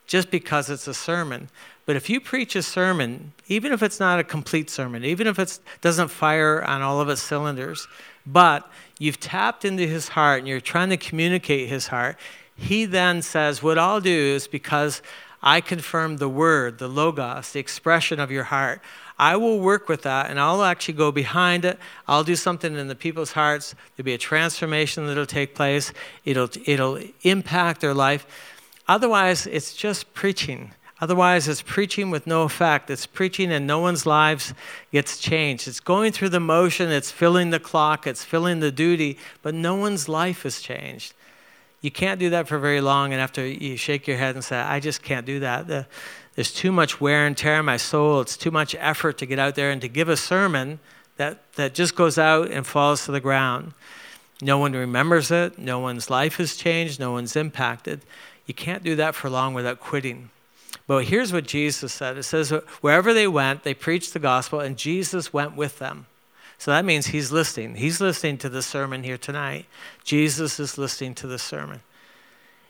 just 0.07 0.29
because 0.29 0.69
it's 0.69 0.89
a 0.89 0.93
sermon. 0.93 1.47
But 1.85 1.95
if 1.95 2.09
you 2.09 2.19
preach 2.19 2.53
a 2.57 2.61
sermon, 2.61 3.31
even 3.47 3.71
if 3.71 3.81
it's 3.81 4.01
not 4.01 4.19
a 4.19 4.25
complete 4.25 4.69
sermon, 4.69 5.05
even 5.05 5.25
if 5.25 5.39
it 5.39 5.57
doesn't 5.79 6.09
fire 6.09 6.61
on 6.65 6.81
all 6.81 6.99
of 6.99 7.07
its 7.07 7.21
cylinders, 7.21 7.87
but 8.25 8.69
you've 8.99 9.21
tapped 9.21 9.63
into 9.63 9.87
his 9.87 10.09
heart 10.09 10.39
and 10.39 10.47
you're 10.49 10.59
trying 10.59 10.89
to 10.89 10.97
communicate 10.97 11.69
his 11.69 11.87
heart, 11.87 12.17
he 12.57 12.83
then 12.83 13.21
says, 13.21 13.63
What 13.63 13.79
I'll 13.79 14.01
do 14.01 14.11
is 14.11 14.49
because 14.49 15.01
I 15.41 15.61
confirm 15.61 16.17
the 16.17 16.27
word, 16.27 16.77
the 16.77 16.89
logos, 16.89 17.53
the 17.53 17.61
expression 17.61 18.19
of 18.19 18.31
your 18.31 18.43
heart, 18.43 18.81
I 19.21 19.35
will 19.35 19.59
work 19.59 19.87
with 19.87 20.01
that 20.01 20.31
and 20.31 20.39
I'll 20.39 20.63
actually 20.63 20.95
go 20.95 21.11
behind 21.11 21.63
it. 21.63 21.77
I'll 22.07 22.23
do 22.23 22.35
something 22.35 22.75
in 22.75 22.87
the 22.87 22.95
people's 22.95 23.33
hearts. 23.33 23.75
There'll 23.95 24.05
be 24.05 24.15
a 24.15 24.17
transformation 24.17 25.05
that'll 25.05 25.27
take 25.27 25.53
place, 25.53 25.93
it'll, 26.25 26.49
it'll 26.65 26.99
impact 27.21 27.81
their 27.81 27.93
life. 27.93 28.25
Otherwise, 28.87 29.45
it's 29.45 29.75
just 29.75 30.11
preaching. 30.15 30.71
Otherwise, 30.99 31.47
it's 31.47 31.61
preaching 31.61 32.09
with 32.09 32.25
no 32.25 32.41
effect. 32.43 32.89
It's 32.89 33.05
preaching 33.05 33.51
and 33.51 33.67
no 33.67 33.77
one's 33.77 34.07
lives 34.07 34.55
gets 34.91 35.19
changed. 35.19 35.67
It's 35.67 35.79
going 35.79 36.13
through 36.13 36.29
the 36.29 36.39
motion, 36.39 36.89
it's 36.89 37.11
filling 37.11 37.51
the 37.51 37.59
clock, 37.59 38.07
it's 38.07 38.23
filling 38.23 38.59
the 38.59 38.71
duty, 38.71 39.19
but 39.43 39.53
no 39.53 39.75
one's 39.75 40.09
life 40.09 40.47
is 40.47 40.61
changed. 40.61 41.13
You 41.81 41.91
can't 41.91 42.19
do 42.19 42.29
that 42.31 42.47
for 42.47 42.59
very 42.59 42.81
long, 42.81 43.11
and 43.11 43.19
after 43.19 43.45
you 43.45 43.75
shake 43.75 44.07
your 44.07 44.17
head 44.17 44.35
and 44.35 44.43
say, 44.43 44.57
I 44.57 44.79
just 44.79 45.01
can't 45.01 45.25
do 45.25 45.39
that. 45.39 45.67
The, 45.67 45.87
there's 46.35 46.53
too 46.53 46.71
much 46.71 47.01
wear 47.01 47.25
and 47.25 47.35
tear 47.35 47.57
on 47.57 47.65
my 47.65 47.77
soul. 47.77 48.21
It's 48.21 48.37
too 48.37 48.51
much 48.51 48.75
effort 48.79 49.17
to 49.17 49.25
get 49.25 49.39
out 49.39 49.55
there 49.55 49.69
and 49.71 49.81
to 49.81 49.87
give 49.87 50.09
a 50.09 50.17
sermon 50.17 50.79
that, 51.17 51.53
that 51.53 51.73
just 51.73 51.95
goes 51.95 52.17
out 52.17 52.49
and 52.49 52.65
falls 52.65 53.05
to 53.05 53.11
the 53.11 53.19
ground. 53.19 53.73
No 54.41 54.57
one 54.57 54.73
remembers 54.73 55.29
it. 55.29 55.59
No 55.59 55.79
one's 55.79 56.09
life 56.09 56.37
has 56.37 56.55
changed. 56.55 56.99
No 56.99 57.11
one's 57.11 57.35
impacted. 57.35 58.01
You 58.45 58.53
can't 58.53 58.83
do 58.83 58.95
that 58.95 59.13
for 59.13 59.29
long 59.29 59.53
without 59.53 59.79
quitting. 59.79 60.29
But 60.87 61.05
here's 61.05 61.31
what 61.31 61.45
Jesus 61.45 61.93
said 61.93 62.17
it 62.17 62.23
says, 62.23 62.49
wherever 62.81 63.13
they 63.13 63.27
went, 63.27 63.63
they 63.63 63.73
preached 63.73 64.13
the 64.13 64.19
gospel, 64.19 64.59
and 64.59 64.77
Jesus 64.77 65.31
went 65.31 65.55
with 65.55 65.79
them. 65.79 66.07
So 66.57 66.71
that 66.71 66.85
means 66.85 67.07
he's 67.07 67.31
listening. 67.31 67.75
He's 67.75 68.01
listening 68.01 68.37
to 68.39 68.49
the 68.49 68.61
sermon 68.61 69.03
here 69.03 69.17
tonight. 69.17 69.65
Jesus 70.03 70.59
is 70.59 70.77
listening 70.77 71.15
to 71.15 71.27
the 71.27 71.39
sermon. 71.39 71.81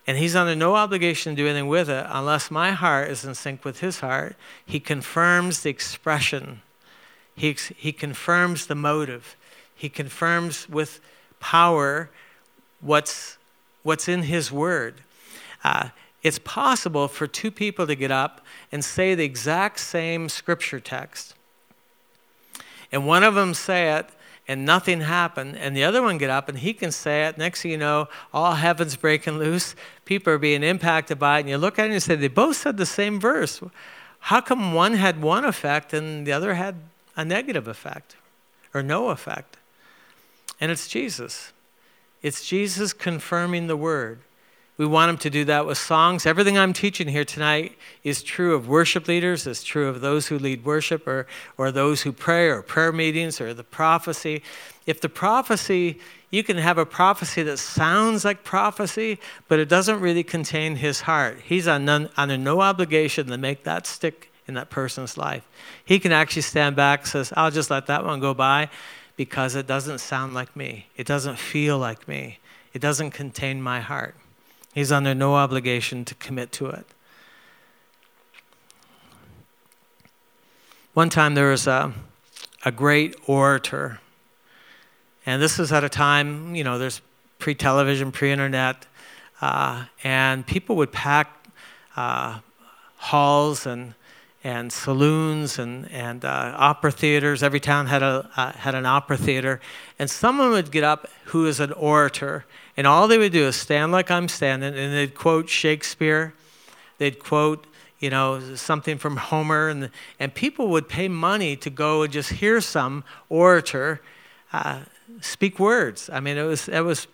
And 0.08 0.18
he's 0.18 0.36
under 0.36 0.56
no 0.56 0.76
obligation 0.76 1.36
to 1.36 1.42
do 1.42 1.48
anything 1.48 1.68
with 1.68 1.90
it 1.90 2.06
unless 2.10 2.50
my 2.50 2.72
heart 2.72 3.10
is 3.10 3.24
in 3.24 3.36
sync 3.36 3.64
with 3.64 3.82
his 3.82 4.00
heart. 4.00 4.36
He 4.66 4.80
confirms 4.80 5.62
the 5.62 5.70
expression, 5.70 6.62
he, 7.36 7.56
he 7.76 7.92
confirms 7.92 8.68
the 8.68 8.76
motive, 8.76 9.36
he 9.76 9.90
confirms 9.90 10.68
with 10.68 11.00
power 11.40 12.10
what's, 12.82 13.38
what's 13.84 14.08
in 14.08 14.24
his 14.24 14.52
word. 14.52 15.02
Uh, 15.64 15.90
it's 16.24 16.40
possible 16.40 17.08
for 17.08 17.28
two 17.28 17.52
people 17.52 17.88
to 17.88 17.96
get 17.96 18.12
up 18.12 18.42
and 18.72 18.84
say 18.84 19.16
the 19.16 19.24
exact 19.24 19.80
same 19.80 20.30
scripture 20.30 20.80
text. 20.80 21.34
And 22.92 23.08
one 23.08 23.24
of 23.24 23.36
them 23.36 23.54
say 23.54 23.94
it 23.94 24.10
and 24.48 24.66
nothing 24.66 25.02
happened, 25.02 25.56
and 25.58 25.76
the 25.78 25.84
other 25.84 26.02
one 26.02 26.18
get 26.18 26.30
up 26.30 26.50
and 26.50 26.60
he 26.60 26.74
can 26.74 26.92
say 26.92 27.26
it. 27.26 27.38
Next 27.38 27.62
thing 27.62 27.72
you 27.72 27.78
know, 27.78 28.08
all 28.34 28.54
heaven's 28.56 28.96
breaking 28.96 29.38
loose. 29.38 29.76
People 30.06 30.34
are 30.34 30.38
being 30.38 30.64
impacted 30.64 31.20
by 31.20 31.38
it, 31.38 31.42
and 31.42 31.50
you 31.50 31.58
look 31.58 31.80
at 31.80 31.84
it 31.84 31.86
and 31.86 31.94
you 31.94 32.00
say, 32.00 32.16
they 32.16 32.28
both 32.28 32.58
said 32.58 32.78
the 32.78 32.86
same 32.86 33.20
verse. 33.20 33.62
How 34.20 34.42
come 34.42 34.74
one 34.74 34.94
had 34.94 35.22
one 35.22 35.46
effect 35.46 35.94
and 35.94 36.28
the 36.28 36.32
other 36.32 36.56
had 36.56 36.76
a 37.16 37.26
negative 37.26 37.68
effect 37.68 38.16
or 38.74 38.84
no 38.84 39.10
effect? 39.10 39.58
And 40.60 40.72
it's 40.72 40.88
Jesus. 40.88 41.54
It's 42.22 42.48
Jesus 42.48 42.94
confirming 42.94 43.68
the 43.68 43.78
word. 43.78 44.20
We 44.82 44.88
want 44.88 45.10
them 45.10 45.18
to 45.20 45.30
do 45.30 45.46
that 45.46 45.68
with 45.68 45.78
songs. 45.78 46.26
Everything 46.26 46.58
I'm 46.58 46.74
teaching 46.74 47.08
here 47.08 47.24
tonight 47.24 47.78
is 48.04 48.24
true 48.24 48.56
of 48.56 48.68
worship 48.68 49.08
leaders, 49.08 49.46
it's 49.46 49.64
true 49.64 49.88
of 49.88 50.02
those 50.02 50.26
who 50.26 50.40
lead 50.40 50.66
worship 50.66 51.06
or, 51.06 51.28
or 51.56 51.72
those 51.72 52.02
who 52.02 52.12
pray 52.12 52.48
or 52.48 52.64
prayer 52.64 52.92
meetings 52.92 53.40
or 53.40 53.54
the 53.54 53.64
prophecy. 53.64 54.42
If 54.88 55.00
the 55.00 55.08
prophecy, 55.08 56.00
you 56.32 56.44
can 56.44 56.58
have 56.58 56.80
a 56.80 56.86
prophecy 56.88 57.44
that 57.44 57.58
sounds 57.58 58.26
like 58.26 58.44
prophecy, 58.44 59.20
but 59.48 59.60
it 59.60 59.70
doesn't 59.70 60.00
really 60.00 60.24
contain 60.24 60.78
his 60.78 61.02
heart. 61.02 61.38
He's 61.44 61.68
under 61.68 62.10
no 62.18 62.62
obligation 62.62 63.28
to 63.28 63.38
make 63.38 63.64
that 63.66 63.86
stick 63.86 64.32
in 64.48 64.56
that 64.56 64.72
person's 64.72 65.16
life. 65.16 65.48
He 65.86 66.00
can 66.00 66.12
actually 66.12 66.42
stand 66.42 66.76
back 66.76 67.02
and 67.02 67.08
says, 67.08 67.32
I'll 67.38 67.52
just 67.52 67.70
let 67.70 67.86
that 67.86 68.04
one 68.04 68.20
go 68.20 68.34
by 68.34 68.68
because 69.16 69.54
it 69.54 69.68
doesn't 69.68 70.00
sound 70.00 70.34
like 70.34 70.56
me. 70.56 70.88
It 70.98 71.06
doesn't 71.06 71.38
feel 71.38 71.78
like 71.78 72.08
me. 72.08 72.40
It 72.74 72.82
doesn't 72.82 73.12
contain 73.12 73.62
my 73.62 73.80
heart. 73.80 74.16
He's 74.74 74.92
under 74.92 75.14
no 75.14 75.36
obligation 75.36 76.06
to 76.06 76.16
commit 76.16 76.52
to 76.54 76.68
it. 76.68 76.86
One 80.94 81.10
time 81.10 81.36
there 81.36 81.50
was 81.50 81.68
a, 81.68 81.94
a 82.66 82.72
great 82.72 83.16
orator, 83.28 84.00
and 85.26 85.42
this 85.42 85.58
was 85.58 85.72
at 85.72 85.84
a 85.84 85.90
time, 85.90 86.56
you 86.56 86.64
know, 86.64 86.78
there's 86.78 87.02
pre 87.40 87.56
television, 87.56 88.12
pre 88.12 88.32
internet, 88.32 88.88
uh, 89.42 89.86
and 90.04 90.46
people 90.46 90.76
would 90.78 90.92
pack 90.92 91.48
uh, 91.96 92.40
halls 92.98 93.66
and 93.66 93.94
and 94.44 94.72
saloons 94.74 95.60
and, 95.60 95.90
and 95.92 96.26
uh, 96.26 96.54
opera 96.58 96.92
theaters. 96.92 97.44
Every 97.44 97.60
town 97.60 97.88
had, 97.88 98.02
a, 98.02 98.30
uh, 98.36 98.52
had 98.54 98.74
an 98.74 98.86
opera 98.86 99.18
theater. 99.18 99.62
And 100.00 100.10
someone 100.10 100.50
would 100.52 100.72
get 100.72 100.84
up 100.84 101.08
who 101.26 101.46
is 101.46 101.60
an 101.60 101.72
orator, 101.74 102.46
and 102.82 102.88
all 102.88 103.08
they 103.08 103.20
would 103.20 103.32
do 103.32 103.46
is 103.46 103.56
stand 103.56 103.92
like 103.92 104.10
I'm 104.10 104.28
standing, 104.28 104.74
and 104.76 104.92
they'd 104.92 105.14
quote 105.14 105.48
Shakespeare. 105.48 106.34
They'd 106.98 107.20
quote, 107.20 107.68
you 108.00 108.10
know, 108.10 108.56
something 108.56 108.98
from 108.98 109.18
Homer, 109.18 109.70
and, 109.70 109.92
and 110.20 110.34
people 110.34 110.68
would 110.70 110.90
pay 110.90 111.08
money 111.08 111.56
to 111.58 111.70
go 111.70 112.02
and 112.02 112.12
just 112.12 112.32
hear 112.32 112.60
some 112.60 113.04
orator 113.30 114.02
uh, 114.52 114.80
speak 115.20 115.60
words. 115.60 116.10
I 116.12 116.22
mean, 116.22 116.38
it 116.38 116.42
was, 116.42 116.68
it 116.70 116.80
was 116.80 117.06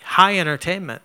high 0.00 0.38
entertainment. 0.38 1.02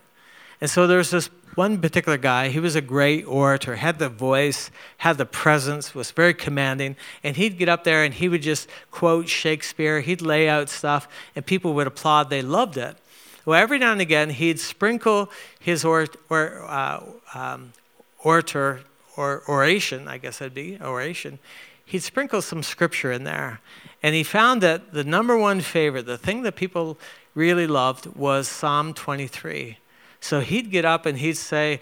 And 0.61 0.69
so 0.69 0.85
there 0.85 0.99
was 0.99 1.09
this 1.09 1.31
one 1.55 1.81
particular 1.81 2.19
guy, 2.19 2.49
he 2.49 2.59
was 2.59 2.75
a 2.75 2.81
great 2.81 3.25
orator, 3.25 3.77
had 3.77 3.97
the 3.97 4.07
voice, 4.07 4.69
had 4.97 5.17
the 5.17 5.25
presence, 5.25 5.95
was 5.95 6.11
very 6.11 6.35
commanding, 6.35 6.95
and 7.23 7.37
he'd 7.37 7.57
get 7.57 7.69
up 7.69 7.85
there 7.85 8.03
and 8.03 8.13
he 8.13 8.29
would 8.29 8.43
just 8.43 8.69
quote 8.91 9.27
Shakespeare, 9.27 10.01
he'd 10.01 10.21
lay 10.21 10.47
out 10.47 10.69
stuff, 10.69 11.07
and 11.35 11.43
people 11.43 11.73
would 11.73 11.87
applaud. 11.87 12.29
They 12.29 12.43
loved 12.43 12.77
it. 12.77 12.97
Well, 13.45 13.59
every 13.59 13.79
now 13.79 13.91
and 13.91 14.01
again, 14.01 14.29
he'd 14.29 14.59
sprinkle 14.59 15.31
his 15.59 15.83
or, 15.83 16.07
or, 16.29 16.63
uh, 16.67 17.03
um, 17.33 17.73
orator 18.19 18.81
or 19.17 19.43
oration, 19.47 20.07
I 20.07 20.17
guess 20.17 20.41
it'd 20.41 20.53
be 20.53 20.77
oration. 20.79 21.39
He'd 21.85 22.03
sprinkle 22.03 22.41
some 22.41 22.63
scripture 22.63 23.11
in 23.11 23.23
there, 23.23 23.59
and 24.01 24.15
he 24.15 24.23
found 24.23 24.61
that 24.61 24.93
the 24.93 25.03
number 25.03 25.37
one 25.37 25.59
favorite, 25.61 26.05
the 26.05 26.17
thing 26.17 26.43
that 26.43 26.55
people 26.55 26.97
really 27.33 27.67
loved, 27.67 28.05
was 28.15 28.47
Psalm 28.47 28.93
23. 28.93 29.77
So 30.19 30.39
he'd 30.39 30.71
get 30.71 30.85
up 30.85 31.05
and 31.05 31.17
he'd 31.17 31.37
say, 31.37 31.81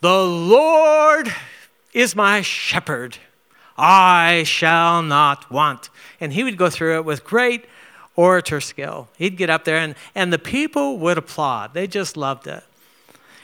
The 0.00 0.24
Lord 0.24 1.34
is 1.92 2.16
my 2.16 2.40
shepherd. 2.40 3.18
I 3.76 4.44
shall 4.44 5.02
not 5.02 5.50
want. 5.50 5.90
And 6.20 6.32
he 6.32 6.44
would 6.44 6.56
go 6.56 6.70
through 6.70 6.96
it 6.96 7.04
with 7.04 7.24
great 7.24 7.64
orator 8.16 8.60
skill. 8.60 9.08
He'd 9.16 9.36
get 9.36 9.50
up 9.50 9.64
there 9.64 9.76
and, 9.76 9.94
and 10.14 10.32
the 10.32 10.38
people 10.38 10.98
would 10.98 11.18
applaud. 11.18 11.74
They 11.74 11.86
just 11.86 12.16
loved 12.16 12.46
it. 12.46 12.62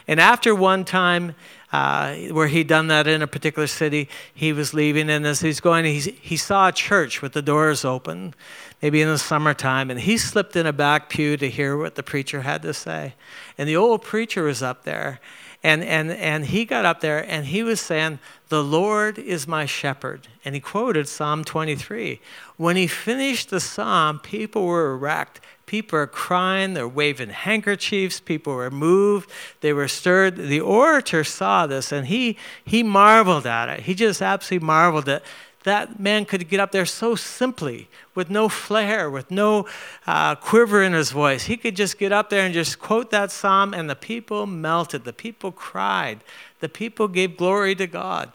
And 0.06 0.18
after 0.18 0.54
one 0.54 0.84
time 0.84 1.34
uh, 1.70 2.14
where 2.32 2.48
he'd 2.48 2.66
done 2.66 2.88
that 2.88 3.06
in 3.06 3.20
a 3.20 3.26
particular 3.26 3.66
city, 3.66 4.08
he 4.32 4.54
was 4.54 4.72
leaving, 4.72 5.10
and 5.10 5.26
as 5.26 5.40
he's 5.40 5.60
going, 5.60 5.84
he, 5.84 5.98
he 5.98 6.36
saw 6.36 6.68
a 6.68 6.72
church 6.72 7.20
with 7.20 7.34
the 7.34 7.42
doors 7.42 7.84
open 7.84 8.34
maybe 8.80 9.02
in 9.02 9.08
the 9.08 9.18
summertime, 9.18 9.90
and 9.90 10.00
he 10.00 10.16
slipped 10.16 10.56
in 10.56 10.66
a 10.66 10.72
back 10.72 11.10
pew 11.10 11.36
to 11.36 11.50
hear 11.50 11.76
what 11.76 11.94
the 11.94 12.02
preacher 12.02 12.42
had 12.42 12.62
to 12.62 12.72
say. 12.72 13.14
And 13.58 13.68
the 13.68 13.76
old 13.76 14.02
preacher 14.02 14.44
was 14.44 14.62
up 14.62 14.84
there, 14.84 15.20
and, 15.62 15.82
and, 15.82 16.12
and 16.12 16.46
he 16.46 16.64
got 16.64 16.84
up 16.84 17.00
there 17.00 17.28
and 17.28 17.46
he 17.46 17.62
was 17.62 17.80
saying, 17.80 18.20
The 18.48 18.62
Lord 18.62 19.18
is 19.18 19.48
my 19.48 19.66
shepherd. 19.66 20.28
And 20.44 20.54
he 20.54 20.60
quoted 20.60 21.08
Psalm 21.08 21.42
23. 21.42 22.20
When 22.56 22.76
he 22.76 22.86
finished 22.86 23.50
the 23.50 23.58
psalm, 23.58 24.20
people 24.20 24.64
were 24.64 24.92
erect. 24.92 25.40
People 25.66 25.98
are 25.98 26.06
crying, 26.06 26.72
they're 26.72 26.88
waving 26.88 27.28
handkerchiefs, 27.28 28.20
people 28.20 28.54
were 28.54 28.70
moved, 28.70 29.28
they 29.60 29.74
were 29.74 29.86
stirred. 29.86 30.36
The 30.36 30.60
orator 30.60 31.24
saw 31.24 31.66
this 31.66 31.92
and 31.92 32.06
he, 32.06 32.38
he 32.64 32.82
marveled 32.82 33.46
at 33.46 33.68
it. 33.68 33.80
He 33.80 33.94
just 33.94 34.22
absolutely 34.22 34.66
marveled 34.66 35.10
at 35.10 35.22
that 35.68 36.00
man 36.00 36.24
could 36.24 36.48
get 36.48 36.60
up 36.60 36.72
there 36.72 36.86
so 36.86 37.14
simply, 37.14 37.88
with 38.14 38.30
no 38.30 38.48
flair, 38.48 39.10
with 39.10 39.30
no 39.30 39.66
uh, 40.06 40.34
quiver 40.34 40.82
in 40.82 40.92
his 40.92 41.10
voice. 41.10 41.44
He 41.44 41.56
could 41.56 41.76
just 41.76 41.98
get 41.98 42.12
up 42.12 42.30
there 42.30 42.44
and 42.44 42.52
just 42.52 42.78
quote 42.78 43.10
that 43.10 43.30
psalm, 43.30 43.74
and 43.74 43.88
the 43.88 43.96
people 43.96 44.46
melted. 44.46 45.04
The 45.04 45.12
people 45.12 45.52
cried. 45.52 46.20
The 46.60 46.68
people 46.68 47.08
gave 47.08 47.36
glory 47.36 47.74
to 47.76 47.86
God. 47.86 48.32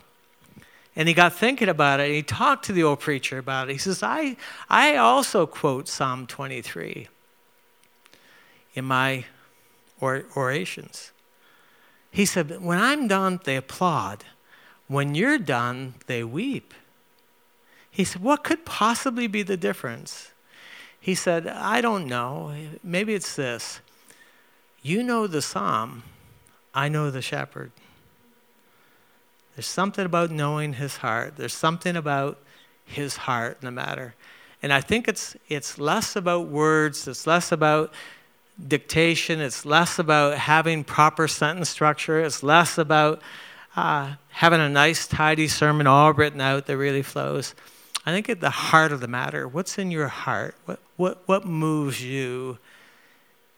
And 0.95 1.07
he 1.07 1.13
got 1.13 1.33
thinking 1.33 1.69
about 1.69 1.99
it, 1.99 2.05
and 2.05 2.13
he 2.13 2.23
talked 2.23 2.65
to 2.65 2.71
the 2.71 2.83
old 2.83 2.99
preacher 2.99 3.39
about 3.39 3.69
it. 3.69 3.73
He 3.73 3.79
says, 3.79 4.03
I, 4.03 4.37
I 4.69 4.95
also 4.95 5.45
quote 5.45 5.87
Psalm 5.87 6.27
23 6.27 7.07
in 8.75 8.85
my 8.85 9.25
or- 9.99 10.25
orations. 10.35 11.11
He 12.11 12.25
said, 12.25 12.61
When 12.61 12.79
I'm 12.79 13.07
done, 13.07 13.39
they 13.43 13.55
applaud. 13.55 14.23
When 14.87 15.15
you're 15.15 15.39
done, 15.39 15.95
they 16.05 16.23
weep. 16.23 16.73
He 17.93 18.03
said, 18.03 18.23
What 18.23 18.43
could 18.43 18.65
possibly 18.65 19.27
be 19.27 19.43
the 19.43 19.55
difference? 19.55 20.31
He 20.99 21.13
said, 21.13 21.47
I 21.47 21.79
don't 21.79 22.07
know. 22.07 22.53
Maybe 22.83 23.13
it's 23.13 23.35
this. 23.35 23.81
You 24.81 25.03
know 25.03 25.27
the 25.27 25.41
psalm, 25.41 26.03
I 26.73 26.89
know 26.89 27.11
the 27.11 27.21
shepherd. 27.21 27.71
There's 29.55 29.67
something 29.67 30.05
about 30.05 30.31
knowing 30.31 30.73
his 30.73 30.97
heart. 30.97 31.35
There's 31.37 31.53
something 31.53 31.95
about 31.95 32.39
his 32.83 33.15
heart 33.15 33.59
in 33.61 33.67
the 33.67 33.71
matter. 33.71 34.15
And 34.63 34.73
I 34.73 34.81
think 34.81 35.07
it's, 35.07 35.35
it's 35.47 35.77
less 35.77 36.15
about 36.15 36.47
words, 36.47 37.07
it's 37.07 37.27
less 37.27 37.51
about 37.51 37.93
dictation, 38.67 39.39
it's 39.39 39.65
less 39.65 39.99
about 39.99 40.37
having 40.37 40.83
proper 40.83 41.27
sentence 41.27 41.69
structure, 41.69 42.19
it's 42.21 42.41
less 42.41 42.79
about 42.79 43.21
uh, 43.75 44.13
having 44.29 44.61
a 44.61 44.69
nice, 44.69 45.05
tidy 45.05 45.47
sermon 45.47 45.85
all 45.85 46.13
written 46.13 46.41
out 46.41 46.65
that 46.65 46.77
really 46.77 47.03
flows. 47.03 47.53
I 48.05 48.11
think 48.11 48.29
at 48.29 48.41
the 48.41 48.49
heart 48.49 48.91
of 48.91 48.99
the 48.99 49.07
matter, 49.07 49.47
what's 49.47 49.77
in 49.77 49.89
your 49.89 50.09
heart? 50.09 50.55
What, 50.65 50.79
what, 50.97 51.23
what 51.25 51.45
moves 51.45 52.03
you? 52.03 52.57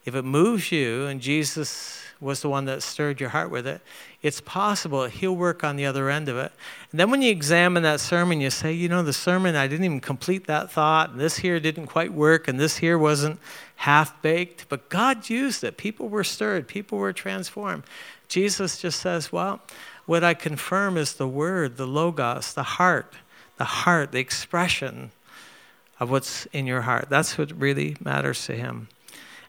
If 0.06 0.14
it 0.14 0.22
moves 0.22 0.72
you, 0.72 1.06
and 1.08 1.20
Jesus 1.20 2.02
was 2.22 2.42
the 2.42 2.50
one 2.50 2.66
that 2.66 2.84
stirred 2.84 3.20
your 3.20 3.30
heart 3.30 3.50
with 3.50 3.66
it, 3.66 3.82
it's 4.22 4.40
possible 4.40 5.06
He'll 5.06 5.36
work 5.36 5.64
on 5.64 5.76
the 5.76 5.86
other 5.88 6.12
end 6.12 6.30
of 6.30 6.38
it. 6.38 6.52
And 6.92 7.00
then 7.00 7.10
when 7.10 7.24
you 7.24 7.32
examine 7.32 7.82
that 7.84 8.00
sermon, 8.00 8.40
you 8.40 8.52
say, 8.52 8.72
you 8.72 8.88
know, 8.88 9.02
the 9.02 9.14
sermon, 9.14 9.56
I 9.56 9.68
didn't 9.68 9.86
even 9.86 10.00
complete 10.00 10.46
that 10.46 10.72
thought, 10.72 11.10
and 11.10 11.20
this 11.20 11.38
here 11.38 11.60
didn't 11.60 11.88
quite 11.88 12.14
work, 12.14 12.48
and 12.48 12.60
this 12.60 12.78
here 12.78 13.00
wasn't 13.00 13.40
half 13.78 14.22
baked, 14.22 14.70
but 14.70 14.90
God 14.90 15.28
used 15.28 15.64
it. 15.64 15.76
People 15.76 16.08
were 16.08 16.24
stirred, 16.24 16.68
people 16.68 17.00
were 17.00 17.14
transformed. 17.14 17.84
Jesus 18.28 18.78
just 18.78 19.00
says, 19.02 19.32
well, 19.32 19.62
what 20.06 20.24
I 20.24 20.36
confirm 20.36 20.98
is 20.98 21.14
the 21.14 21.28
word, 21.28 21.78
the 21.78 21.88
logos, 21.88 22.54
the 22.54 22.64
heart 22.64 23.14
the 23.58 23.66
heart, 23.66 24.12
the 24.12 24.20
expression 24.20 25.12
of 26.00 26.12
what's 26.12 26.46
in 26.48 26.68
your 26.68 26.82
heart. 26.82 27.08
That's 27.10 27.38
what 27.38 27.52
really 27.52 27.96
matters 28.04 28.46
to 28.46 28.56
him. 28.56 28.88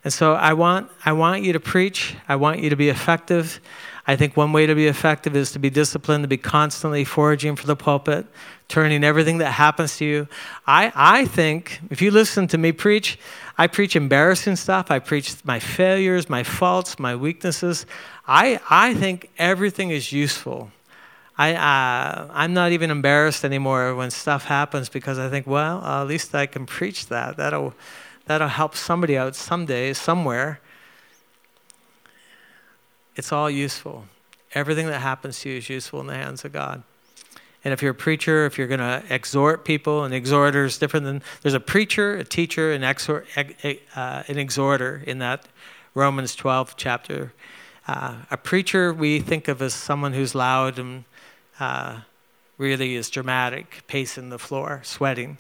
And 0.05 0.13
so 0.13 0.35
I 0.35 0.53
want, 0.53 0.89
I 1.05 1.13
want 1.13 1.43
you 1.43 1.53
to 1.53 1.59
preach. 1.59 2.15
I 2.29 2.37
want 2.37 2.61
you 2.61 2.71
to 2.71 2.77
be 2.77 2.89
effective. 2.89 3.61
I 4.07 4.15
think 4.15 4.37
one 4.37 4.53
way 4.53 4.65
to 4.67 4.75
be 4.77 4.87
effective 4.87 5.35
is 5.35 5.51
to 5.53 5.59
be 5.59 5.69
disciplined, 5.69 6.23
to 6.23 6.29
be 6.29 6.37
constantly 6.37 7.03
foraging 7.03 7.57
for 7.57 7.67
the 7.67 7.75
pulpit, 7.75 8.25
turning 8.69 9.03
everything 9.03 9.39
that 9.39 9.51
happens 9.51 9.97
to 9.97 10.05
you. 10.05 10.29
I, 10.65 10.93
I 10.95 11.25
think 11.25 11.81
if 11.91 12.01
you 12.01 12.13
listen 12.13 12.47
to 12.49 12.59
me 12.59 12.71
preach, 12.71 13.19
I 13.59 13.67
preach 13.67 13.97
embarrassing 13.97 14.55
stuff. 14.55 14.93
I 14.93 15.01
preach 15.01 15.45
my 15.45 15.59
failures, 15.59 16.31
my 16.31 16.45
faults, 16.45 17.01
my 17.01 17.17
weaknesses. 17.17 17.85
I, 18.29 18.61
I 18.71 18.95
think 18.95 19.31
everything 19.39 19.91
is 19.91 20.13
useful. 20.13 20.71
I, 21.39 21.55
uh, 21.55 22.31
I'm 22.33 22.55
not 22.55 22.73
even 22.73 22.91
embarrassed 22.91 23.45
anymore 23.45 23.95
when 23.95 24.11
stuff 24.11 24.47
happens 24.47 24.89
because 24.89 25.19
I 25.19 25.29
think, 25.29 25.47
well, 25.47 25.85
uh, 25.85 26.01
at 26.03 26.09
least 26.09 26.35
I 26.35 26.47
can 26.47 26.65
preach 26.65 27.07
that. 27.09 27.37
That'll, 27.37 27.75
that'll 28.25 28.49
help 28.49 28.75
somebody 28.75 29.19
out 29.19 29.37
someday, 29.37 29.93
somewhere. 29.93 30.61
It's 33.17 33.33
all 33.33 33.51
useful. 33.51 34.07
Everything 34.55 34.87
that 34.87 35.01
happens 35.01 35.41
to 35.41 35.51
you 35.51 35.59
is 35.59 35.69
useful 35.69 36.01
in 36.01 36.07
the 36.07 36.15
hands 36.15 36.45
of 36.45 36.53
God. 36.53 36.83
And 37.65 37.73
if 37.73 37.83
you're 37.83 37.91
a 37.91 37.95
preacher, 37.95 38.47
if 38.47 38.57
you're 38.57 38.69
going 38.69 38.81
to 38.81 39.03
exhort 39.11 39.65
people, 39.65 40.05
an 40.05 40.13
exhorter 40.13 40.65
is 40.65 40.79
different 40.79 41.05
than 41.05 41.23
there's 41.43 41.55
a 41.55 41.61
preacher, 41.61 42.15
a 42.15 42.25
teacher, 42.25 42.73
an, 42.73 42.85
exhort, 42.85 43.27
uh, 43.37 44.23
an 44.29 44.39
exhorter 44.39 45.03
in 45.07 45.19
that 45.19 45.49
Romans 45.93 46.35
12 46.37 46.77
chapter. 46.77 47.33
Uh, 47.89 48.17
a 48.31 48.37
preacher 48.37 48.93
we 48.93 49.21
think 49.21 49.49
of 49.49 49.61
as 49.61 49.75
someone 49.75 50.13
who's 50.13 50.35
loud 50.35 50.79
and 50.79 51.05
uh, 51.61 52.01
really 52.59 52.95
is 52.95 53.11
dramatic, 53.11 53.83
pacing 53.87 54.31
the 54.31 54.39
floor, 54.39 54.81
sweating. 54.85 55.39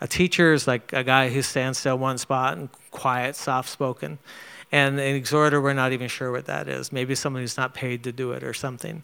A 0.00 0.08
teacher 0.08 0.52
is 0.52 0.66
like 0.66 0.92
a 0.92 1.04
guy 1.04 1.28
who 1.28 1.42
stands 1.42 1.78
still 1.78 1.98
one 1.98 2.18
spot 2.18 2.56
and 2.58 2.68
quiet, 2.90 3.36
soft 3.36 3.68
spoken. 3.68 4.18
And 4.72 4.98
an 4.98 5.14
exhorter, 5.14 5.60
we're 5.60 5.74
not 5.74 5.92
even 5.92 6.08
sure 6.08 6.32
what 6.32 6.46
that 6.46 6.66
is. 6.66 6.92
Maybe 6.92 7.14
someone 7.14 7.42
who's 7.42 7.56
not 7.56 7.74
paid 7.74 8.02
to 8.04 8.12
do 8.12 8.32
it 8.32 8.42
or 8.42 8.54
something. 8.54 9.02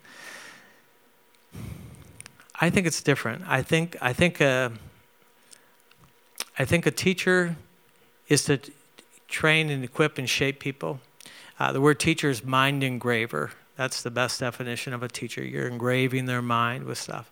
I 2.60 2.70
think 2.70 2.86
it's 2.86 3.02
different. 3.02 3.44
I 3.46 3.62
think 3.62 3.96
I 4.00 4.12
think 4.12 4.40
a, 4.40 4.72
I 6.58 6.64
think 6.64 6.86
a 6.86 6.90
teacher 6.90 7.56
is 8.28 8.44
to 8.44 8.58
train 9.28 9.70
and 9.70 9.84
equip 9.84 10.18
and 10.18 10.28
shape 10.28 10.58
people. 10.58 11.00
Uh, 11.60 11.72
the 11.72 11.80
word 11.80 12.00
teacher 12.00 12.30
is 12.30 12.44
mind 12.44 12.82
engraver. 12.82 13.52
That's 13.78 14.02
the 14.02 14.10
best 14.10 14.40
definition 14.40 14.92
of 14.92 15.02
a 15.02 15.08
teacher. 15.08 15.42
You're 15.42 15.68
engraving 15.68 16.26
their 16.26 16.42
mind 16.42 16.84
with 16.84 16.98
stuff. 16.98 17.30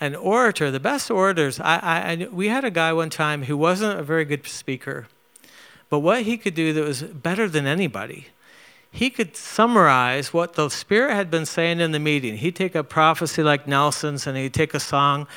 An 0.00 0.16
orator, 0.16 0.72
the 0.72 0.80
best 0.80 1.10
orators, 1.10 1.60
I, 1.60 1.76
I, 1.76 2.28
we 2.32 2.48
had 2.48 2.64
a 2.64 2.70
guy 2.70 2.92
one 2.92 3.10
time 3.10 3.44
who 3.44 3.56
wasn't 3.56 4.00
a 4.00 4.02
very 4.02 4.24
good 4.24 4.46
speaker, 4.46 5.06
but 5.88 6.00
what 6.00 6.22
he 6.22 6.36
could 6.36 6.54
do 6.54 6.72
that 6.72 6.82
was 6.82 7.02
better 7.02 7.48
than 7.48 7.66
anybody 7.66 8.28
he 8.90 9.08
could 9.08 9.36
summarize 9.36 10.32
what 10.32 10.54
the 10.54 10.68
Spirit 10.68 11.14
had 11.14 11.30
been 11.30 11.46
saying 11.46 11.80
in 11.80 11.92
the 11.92 12.00
meeting. 12.00 12.36
He'd 12.36 12.56
take 12.56 12.74
a 12.74 12.82
prophecy 12.82 13.42
like 13.42 13.68
Nelson's 13.68 14.26
and 14.26 14.36
he'd 14.36 14.54
take 14.54 14.74
a 14.74 14.80
song 14.80 15.28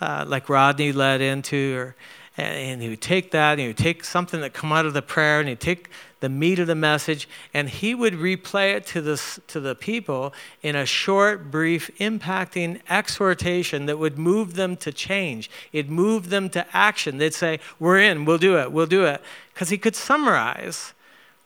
uh, 0.00 0.24
like 0.26 0.48
Rodney 0.48 0.92
led 0.92 1.20
into, 1.20 1.76
or, 1.76 1.96
and 2.36 2.80
he 2.80 2.88
would 2.88 3.02
take 3.02 3.30
that 3.32 3.52
and 3.52 3.60
he 3.60 3.66
would 3.68 3.76
take 3.76 4.04
something 4.04 4.40
that 4.40 4.54
come 4.54 4.72
out 4.72 4.86
of 4.86 4.94
the 4.94 5.02
prayer 5.02 5.40
and 5.40 5.48
he'd 5.48 5.60
take 5.60 5.90
the 6.22 6.28
meat 6.28 6.60
of 6.60 6.68
the 6.68 6.74
message 6.76 7.28
and 7.52 7.68
he 7.68 7.96
would 7.96 8.14
replay 8.14 8.74
it 8.76 8.86
to 8.86 9.00
the, 9.00 9.20
to 9.48 9.58
the 9.58 9.74
people 9.74 10.32
in 10.62 10.76
a 10.76 10.86
short, 10.86 11.50
brief, 11.50 11.90
impacting 11.98 12.80
exhortation 12.88 13.86
that 13.86 13.98
would 13.98 14.16
move 14.16 14.54
them 14.54 14.76
to 14.76 14.92
change. 14.92 15.50
It 15.72 15.90
moved 15.90 16.30
them 16.30 16.48
to 16.50 16.64
action. 16.72 17.18
They'd 17.18 17.34
say, 17.34 17.58
We're 17.80 17.98
in, 17.98 18.24
we'll 18.24 18.38
do 18.38 18.56
it, 18.56 18.70
we'll 18.70 18.86
do 18.86 19.04
it. 19.04 19.20
Because 19.52 19.70
he 19.70 19.78
could 19.78 19.96
summarize 19.96 20.94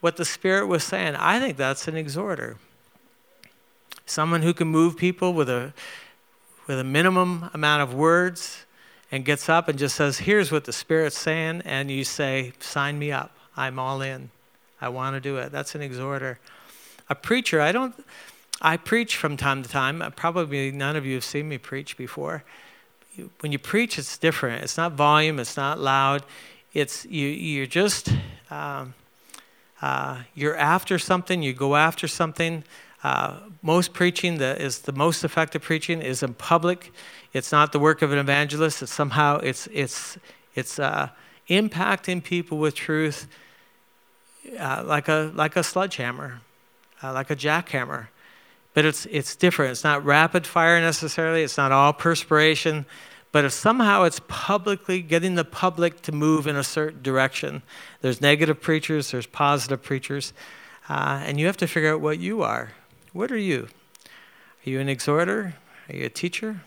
what 0.00 0.18
the 0.18 0.26
Spirit 0.26 0.66
was 0.66 0.84
saying. 0.84 1.16
I 1.16 1.40
think 1.40 1.56
that's 1.56 1.88
an 1.88 1.96
exhorter. 1.96 2.58
Someone 4.04 4.42
who 4.42 4.52
can 4.52 4.68
move 4.68 4.98
people 4.98 5.32
with 5.32 5.48
a, 5.48 5.72
with 6.66 6.78
a 6.78 6.84
minimum 6.84 7.48
amount 7.54 7.82
of 7.82 7.94
words 7.94 8.66
and 9.10 9.24
gets 9.24 9.48
up 9.48 9.68
and 9.70 9.78
just 9.78 9.96
says, 9.96 10.18
Here's 10.18 10.52
what 10.52 10.66
the 10.66 10.72
Spirit's 10.74 11.18
saying. 11.18 11.62
And 11.64 11.90
you 11.90 12.04
say, 12.04 12.52
Sign 12.60 12.98
me 12.98 13.10
up. 13.10 13.34
I'm 13.56 13.78
all 13.78 14.02
in. 14.02 14.30
I 14.80 14.88
want 14.88 15.14
to 15.14 15.20
do 15.20 15.36
it. 15.38 15.52
That's 15.52 15.74
an 15.74 15.82
exhorter. 15.82 16.38
A 17.08 17.14
preacher, 17.14 17.60
I 17.60 17.72
don't, 17.72 17.94
I 18.60 18.76
preach 18.76 19.16
from 19.16 19.36
time 19.36 19.62
to 19.62 19.68
time. 19.68 20.02
Probably 20.16 20.70
none 20.70 20.96
of 20.96 21.06
you 21.06 21.14
have 21.14 21.24
seen 21.24 21.48
me 21.48 21.58
preach 21.58 21.96
before. 21.96 22.44
When 23.40 23.52
you 23.52 23.58
preach, 23.58 23.98
it's 23.98 24.18
different. 24.18 24.62
It's 24.62 24.76
not 24.76 24.92
volume, 24.92 25.38
it's 25.38 25.56
not 25.56 25.78
loud. 25.78 26.24
It's, 26.74 27.06
you, 27.06 27.28
you're 27.28 27.66
just, 27.66 28.12
um, 28.50 28.94
uh, 29.80 30.22
you're 30.34 30.56
after 30.56 30.98
something, 30.98 31.42
you 31.42 31.52
go 31.52 31.76
after 31.76 32.08
something. 32.08 32.64
Uh, 33.02 33.38
most 33.62 33.92
preaching 33.92 34.38
that 34.38 34.60
is 34.60 34.80
the 34.80 34.92
most 34.92 35.22
effective 35.22 35.62
preaching 35.62 36.02
is 36.02 36.22
in 36.22 36.34
public. 36.34 36.92
It's 37.32 37.52
not 37.52 37.72
the 37.72 37.78
work 37.78 38.02
of 38.02 38.12
an 38.12 38.18
evangelist. 38.18 38.82
It's 38.82 38.92
somehow 38.92 39.38
it's 39.38 39.68
it's 39.68 40.18
it's 40.54 40.78
uh, 40.78 41.10
impacting 41.48 42.24
people 42.24 42.58
with 42.58 42.74
truth, 42.74 43.28
uh, 44.58 44.82
like 44.84 45.08
a 45.08 45.32
like 45.34 45.56
a 45.56 45.62
sledgehammer, 45.62 46.40
uh, 47.02 47.12
like 47.12 47.30
a 47.30 47.36
jackhammer. 47.36 48.08
But 48.74 48.84
it's 48.84 49.06
it's 49.06 49.36
different. 49.36 49.72
It's 49.72 49.84
not 49.84 50.04
rapid 50.04 50.46
fire 50.46 50.80
necessarily. 50.80 51.42
It's 51.42 51.56
not 51.56 51.72
all 51.72 51.92
perspiration. 51.92 52.86
But 53.32 53.44
if 53.44 53.52
somehow 53.52 54.04
it's 54.04 54.20
publicly 54.28 55.02
getting 55.02 55.34
the 55.34 55.44
public 55.44 56.00
to 56.02 56.12
move 56.12 56.46
in 56.46 56.56
a 56.56 56.64
certain 56.64 57.02
direction, 57.02 57.62
there's 58.00 58.20
negative 58.20 58.60
preachers, 58.62 59.10
there's 59.10 59.26
positive 59.26 59.82
preachers, 59.82 60.32
uh, 60.88 61.20
and 61.22 61.38
you 61.38 61.46
have 61.46 61.56
to 61.58 61.66
figure 61.66 61.92
out 61.92 62.00
what 62.00 62.18
you 62.18 62.42
are. 62.42 62.72
What 63.12 63.30
are 63.30 63.36
you? 63.36 63.68
Are 64.66 64.70
you 64.70 64.80
an 64.80 64.88
exhorter? 64.88 65.54
Are 65.88 65.96
you 65.96 66.06
a 66.06 66.08
teacher? 66.08 66.62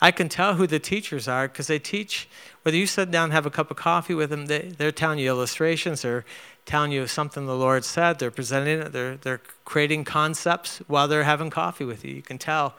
I 0.00 0.10
can 0.12 0.28
tell 0.28 0.54
who 0.54 0.66
the 0.66 0.78
teachers 0.78 1.26
are 1.26 1.48
because 1.48 1.66
they 1.66 1.78
teach, 1.78 2.28
whether 2.62 2.76
you 2.76 2.86
sit 2.86 3.10
down 3.10 3.24
and 3.24 3.32
have 3.32 3.46
a 3.46 3.50
cup 3.50 3.70
of 3.70 3.76
coffee 3.76 4.14
with 4.14 4.30
them, 4.30 4.46
they, 4.46 4.72
they're 4.76 4.92
telling 4.92 5.18
you 5.18 5.28
illustrations, 5.28 6.02
they're 6.02 6.24
telling 6.66 6.92
you 6.92 7.06
something 7.06 7.46
the 7.46 7.56
Lord 7.56 7.84
said, 7.84 8.18
they're 8.18 8.30
presenting 8.30 8.80
it, 8.80 8.92
they're, 8.92 9.16
they're 9.16 9.40
creating 9.64 10.04
concepts 10.04 10.78
while 10.86 11.08
they're 11.08 11.24
having 11.24 11.50
coffee 11.50 11.84
with 11.84 12.04
you. 12.04 12.14
You 12.14 12.22
can 12.22 12.38
tell 12.38 12.74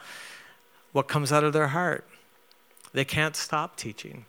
what 0.93 1.07
comes 1.07 1.31
out 1.31 1.43
of 1.43 1.51
their 1.51 1.69
heart. 1.69 2.07
They 2.93 3.05
can't 3.05 3.35
stop 3.35 3.75
teaching. 3.75 4.25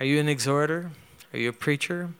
Are 0.00 0.06
you 0.06 0.18
an 0.18 0.28
exhorter? 0.28 0.90
Are 1.32 1.38
you 1.38 1.50
a 1.50 1.52
preacher? 1.52 2.10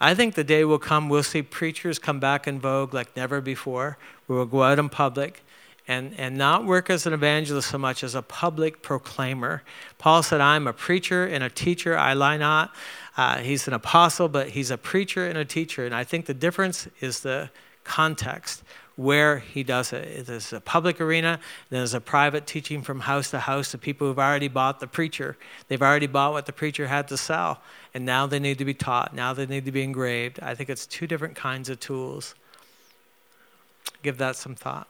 I 0.00 0.14
think 0.14 0.34
the 0.34 0.44
day 0.44 0.64
will 0.64 0.78
come 0.78 1.08
we'll 1.08 1.22
see 1.22 1.40
preachers 1.40 1.98
come 1.98 2.20
back 2.20 2.46
in 2.46 2.60
vogue 2.60 2.92
like 2.92 3.16
never 3.16 3.40
before. 3.40 3.96
We 4.28 4.36
will 4.36 4.44
go 4.44 4.62
out 4.62 4.78
in 4.78 4.88
public 4.88 5.42
and, 5.88 6.14
and 6.18 6.36
not 6.36 6.64
work 6.64 6.90
as 6.90 7.06
an 7.06 7.12
evangelist 7.12 7.70
so 7.70 7.78
much 7.78 8.02
as 8.02 8.14
a 8.14 8.22
public 8.22 8.82
proclaimer. 8.82 9.62
Paul 9.98 10.22
said, 10.22 10.40
I'm 10.40 10.66
a 10.66 10.72
preacher 10.72 11.24
and 11.24 11.44
a 11.44 11.50
teacher, 11.50 11.96
I 11.96 12.14
lie 12.14 12.36
not. 12.36 12.74
Uh, 13.16 13.38
he's 13.38 13.66
an 13.66 13.74
apostle, 13.74 14.28
but 14.28 14.50
he's 14.50 14.70
a 14.70 14.78
preacher 14.78 15.26
and 15.26 15.38
a 15.38 15.44
teacher. 15.44 15.86
And 15.86 15.94
I 15.94 16.04
think 16.04 16.26
the 16.26 16.34
difference 16.34 16.88
is 17.00 17.20
the 17.20 17.50
context 17.84 18.62
where 18.96 19.38
he 19.38 19.62
does 19.62 19.92
it. 19.92 20.26
There's 20.26 20.52
a 20.52 20.60
public 20.60 21.00
arena, 21.00 21.38
there's 21.68 21.94
a 21.94 22.00
private 22.00 22.46
teaching 22.46 22.82
from 22.82 23.00
house 23.00 23.30
to 23.30 23.38
house 23.40 23.70
to 23.70 23.78
people 23.78 24.06
who've 24.06 24.18
already 24.18 24.48
bought 24.48 24.80
the 24.80 24.86
preacher. 24.86 25.36
They've 25.68 25.82
already 25.82 26.06
bought 26.06 26.32
what 26.32 26.46
the 26.46 26.52
preacher 26.52 26.86
had 26.86 27.06
to 27.08 27.16
sell, 27.16 27.60
and 27.92 28.06
now 28.06 28.26
they 28.26 28.38
need 28.38 28.58
to 28.58 28.64
be 28.64 28.74
taught. 28.74 29.14
Now 29.14 29.34
they 29.34 29.46
need 29.46 29.66
to 29.66 29.72
be 29.72 29.82
engraved. 29.82 30.40
I 30.40 30.54
think 30.54 30.70
it's 30.70 30.86
two 30.86 31.06
different 31.06 31.36
kinds 31.36 31.68
of 31.68 31.78
tools. 31.78 32.34
Give 34.02 34.16
that 34.16 34.36
some 34.36 34.54
thought. 34.54 34.88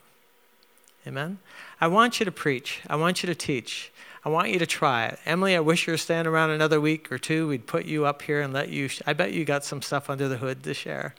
Amen? 1.07 1.39
I 1.79 1.87
want 1.87 2.19
you 2.19 2.25
to 2.25 2.31
preach, 2.31 2.81
I 2.87 2.97
want 2.97 3.23
you 3.23 3.27
to 3.27 3.35
teach. 3.35 3.91
I 4.25 4.29
want 4.29 4.49
you 4.49 4.59
to 4.59 4.65
try 4.65 5.05
it. 5.05 5.19
Emily, 5.25 5.55
I 5.55 5.61
wish 5.61 5.87
you 5.87 5.93
were 5.93 5.97
staying 5.97 6.27
around 6.27 6.49
another 6.49 6.81
week 6.81 7.09
or 7.13 7.17
two. 7.17 7.47
We'd 7.47 7.65
put 7.65 7.85
you 7.85 8.05
up 8.05 8.23
here 8.23 8.41
and 8.41 8.51
let 8.51 8.67
you. 8.67 8.89
Sh- 8.89 9.01
I 9.07 9.13
bet 9.13 9.31
you 9.31 9.45
got 9.45 9.63
some 9.63 9.81
stuff 9.81 10.09
under 10.09 10.27
the 10.27 10.35
hood 10.35 10.63
to 10.63 10.73
share. 10.73 11.15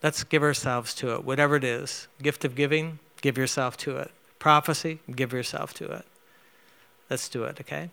Let's 0.00 0.22
give 0.22 0.44
ourselves 0.44 0.94
to 0.94 1.12
it, 1.14 1.24
whatever 1.24 1.56
it 1.56 1.64
is. 1.64 2.06
Gift 2.22 2.44
of 2.44 2.54
giving, 2.54 3.00
give 3.20 3.36
yourself 3.36 3.76
to 3.78 3.96
it. 3.96 4.12
Prophecy, 4.38 5.00
give 5.12 5.32
yourself 5.32 5.74
to 5.74 5.90
it. 5.90 6.04
Let's 7.10 7.28
do 7.28 7.42
it, 7.44 7.60
okay? 7.60 7.90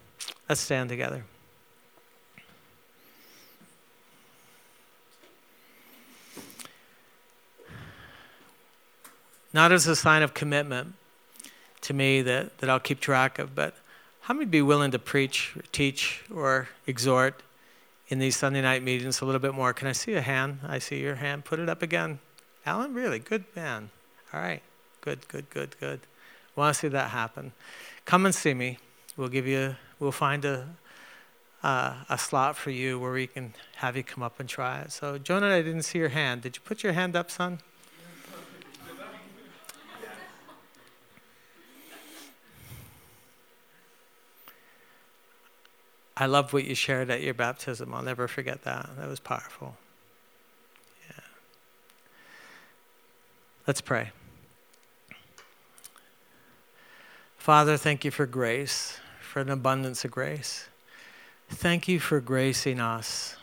Let's 0.48 0.62
stand 0.62 0.90
together. 0.90 1.26
Not 9.54 9.72
as 9.72 9.88
a 9.88 9.96
sign 9.96 10.24
of 10.24 10.34
commitment 10.34 10.96
to 11.82 11.94
me 11.94 12.22
that, 12.24 12.58
that 12.58 12.70
I'll 12.70 12.80
keep 12.80 13.00
track 13.00 13.38
of, 13.40 13.54
but 13.54 13.76
how 14.22 14.34
many 14.34 14.46
be 14.46 14.62
willing 14.62 14.92
to 14.92 15.00
preach, 15.00 15.54
or 15.56 15.64
teach, 15.72 16.24
or 16.34 16.70
exhort 16.88 17.42
in 18.08 18.20
these 18.20 18.36
Sunday 18.36 18.62
night 18.62 18.84
meetings 18.84 19.22
a 19.22 19.26
little 19.26 19.40
bit 19.40 19.54
more. 19.54 19.74
Can 19.74 19.88
I 19.88 19.92
see 19.92 20.14
a 20.14 20.22
hand? 20.22 20.60
I 20.68 20.80
see 20.80 21.00
your 21.00 21.16
hand. 21.16 21.46
Put 21.46 21.60
it 21.60 21.70
up 21.70 21.82
again. 21.82 22.20
Alan, 22.66 22.94
really? 22.94 23.20
Good 23.20 23.44
man. 23.56 23.90
All 24.34 24.40
right. 24.40 24.62
Good, 25.02 25.28
good, 25.28 25.50
good, 25.50 25.76
good. 25.80 26.02
Want 26.56 26.74
to 26.74 26.80
see 26.80 26.88
that 26.90 27.10
happen. 27.10 27.52
Come 28.06 28.26
and 28.26 28.34
see 28.34 28.54
me. 28.54 28.78
We'll 29.18 29.30
give 29.30 29.48
you, 29.48 29.76
we'll 30.00 30.12
find 30.12 30.46
a, 30.46 30.68
uh, 31.64 31.96
a 32.10 32.18
slot 32.18 32.56
for 32.56 32.70
you 32.70 33.00
where 33.00 33.12
we 33.12 33.28
can 33.28 33.54
have 33.78 33.98
you 33.98 34.04
come 34.04 34.24
up 34.24 34.40
and 34.40 34.48
try 34.48 34.82
it. 34.82 34.92
So, 34.92 35.18
Jonah, 35.18 35.48
I 35.48 35.62
didn't 35.62 35.84
see 35.84 36.00
your 36.00 36.10
hand. 36.10 36.44
Did 36.44 36.56
you 36.56 36.62
put 36.64 36.84
your 36.84 36.94
hand 36.94 37.16
up, 37.16 37.32
son? 37.32 37.60
I 46.16 46.28
love 46.28 46.54
what 46.54 46.66
you 46.66 46.76
shared 46.76 47.10
at 47.10 47.22
your 47.22 47.34
baptism. 47.34 47.94
I'll 47.94 48.04
never 48.04 48.28
forget 48.28 48.64
that. 48.64 48.90
That 48.98 49.08
was 49.08 49.20
powerful. 49.20 49.78
Yeah. 51.10 51.24
Let's 53.66 53.82
pray. 53.82 54.12
Father, 57.38 57.78
thank 57.78 58.06
you 58.06 58.12
for 58.12 58.26
grace, 58.26 59.00
for 59.20 59.42
an 59.42 59.50
abundance 59.50 60.06
of 60.06 60.12
grace. 60.12 60.68
Thank 61.50 61.88
you 61.88 62.00
for 62.00 62.22
gracing 62.22 62.80
us. 62.80 63.36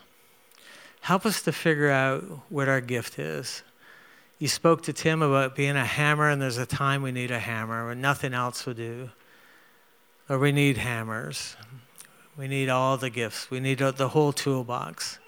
Help 1.02 1.26
us 1.26 1.42
to 1.42 1.52
figure 1.52 1.90
out 1.90 2.22
what 2.48 2.68
our 2.68 2.80
gift 2.80 3.18
is. 3.18 3.62
You 4.38 4.48
spoke 4.48 4.82
to 4.84 4.92
Tim 4.94 5.20
about 5.20 5.54
being 5.54 5.76
a 5.76 5.84
hammer, 5.84 6.30
and 6.30 6.40
there's 6.40 6.56
a 6.56 6.64
time 6.64 7.02
we 7.02 7.12
need 7.12 7.30
a 7.30 7.38
hammer 7.38 7.86
when 7.88 8.00
nothing 8.00 8.32
else 8.32 8.64
will 8.64 8.74
do. 8.74 9.10
Or 10.30 10.38
we 10.38 10.52
need 10.52 10.78
hammers. 10.78 11.56
We 12.37 12.49
need 12.49 12.68
all 12.68 12.97
the 12.97 13.11
gifts. 13.11 13.51
We 13.51 13.61
need 13.61 13.78
the 13.78 14.09
whole 14.09 14.33
toolbox. 14.33 15.18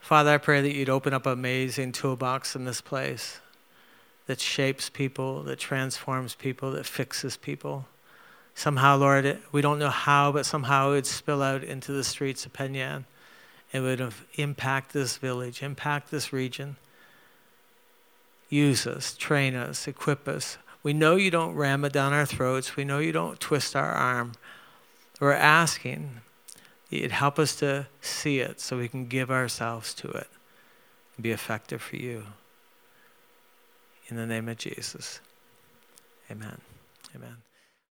Father, 0.00 0.30
I 0.30 0.38
pray 0.38 0.60
that 0.60 0.74
you'd 0.74 0.88
open 0.88 1.12
up 1.12 1.26
an 1.26 1.32
amazing 1.32 1.92
toolbox 1.92 2.56
in 2.56 2.64
this 2.64 2.80
place 2.80 3.40
that 4.26 4.40
shapes 4.40 4.88
people, 4.88 5.42
that 5.44 5.58
transforms 5.58 6.34
people, 6.34 6.72
that 6.72 6.86
fixes 6.86 7.36
people. 7.36 7.86
Somehow, 8.54 8.96
Lord, 8.96 9.38
we 9.52 9.60
don't 9.60 9.78
know 9.78 9.90
how, 9.90 10.32
but 10.32 10.44
somehow 10.44 10.90
it 10.90 10.94
would 10.94 11.06
spill 11.06 11.42
out 11.42 11.62
into 11.62 11.92
the 11.92 12.04
streets 12.04 12.44
of 12.44 12.52
Penn 12.52 12.74
Yan. 12.74 13.04
It 13.72 13.80
would 13.80 14.12
impact 14.34 14.92
this 14.92 15.16
village, 15.16 15.62
impact 15.62 16.10
this 16.10 16.32
region. 16.32 16.76
Use 18.48 18.86
us, 18.86 19.14
train 19.16 19.54
us, 19.54 19.86
equip 19.86 20.26
us. 20.26 20.58
We 20.82 20.92
know 20.92 21.16
you 21.16 21.30
don't 21.30 21.54
ram 21.54 21.84
it 21.84 21.92
down 21.92 22.12
our 22.12 22.26
throats. 22.26 22.76
We 22.76 22.84
know 22.84 22.98
you 22.98 23.12
don't 23.12 23.38
twist 23.38 23.76
our 23.76 23.92
arm. 23.92 24.32
We're 25.20 25.32
asking 25.32 26.20
you'd 26.90 27.12
help 27.12 27.38
us 27.38 27.56
to 27.56 27.86
see 28.00 28.38
it 28.40 28.60
so 28.60 28.78
we 28.78 28.88
can 28.88 29.06
give 29.06 29.30
ourselves 29.30 29.92
to 29.94 30.08
it 30.08 30.28
and 31.16 31.22
be 31.22 31.30
effective 31.30 31.82
for 31.82 31.96
you. 31.96 32.24
In 34.08 34.16
the 34.16 34.26
name 34.26 34.48
of 34.48 34.56
Jesus. 34.56 35.20
Amen. 36.30 36.60
Amen. 37.14 37.47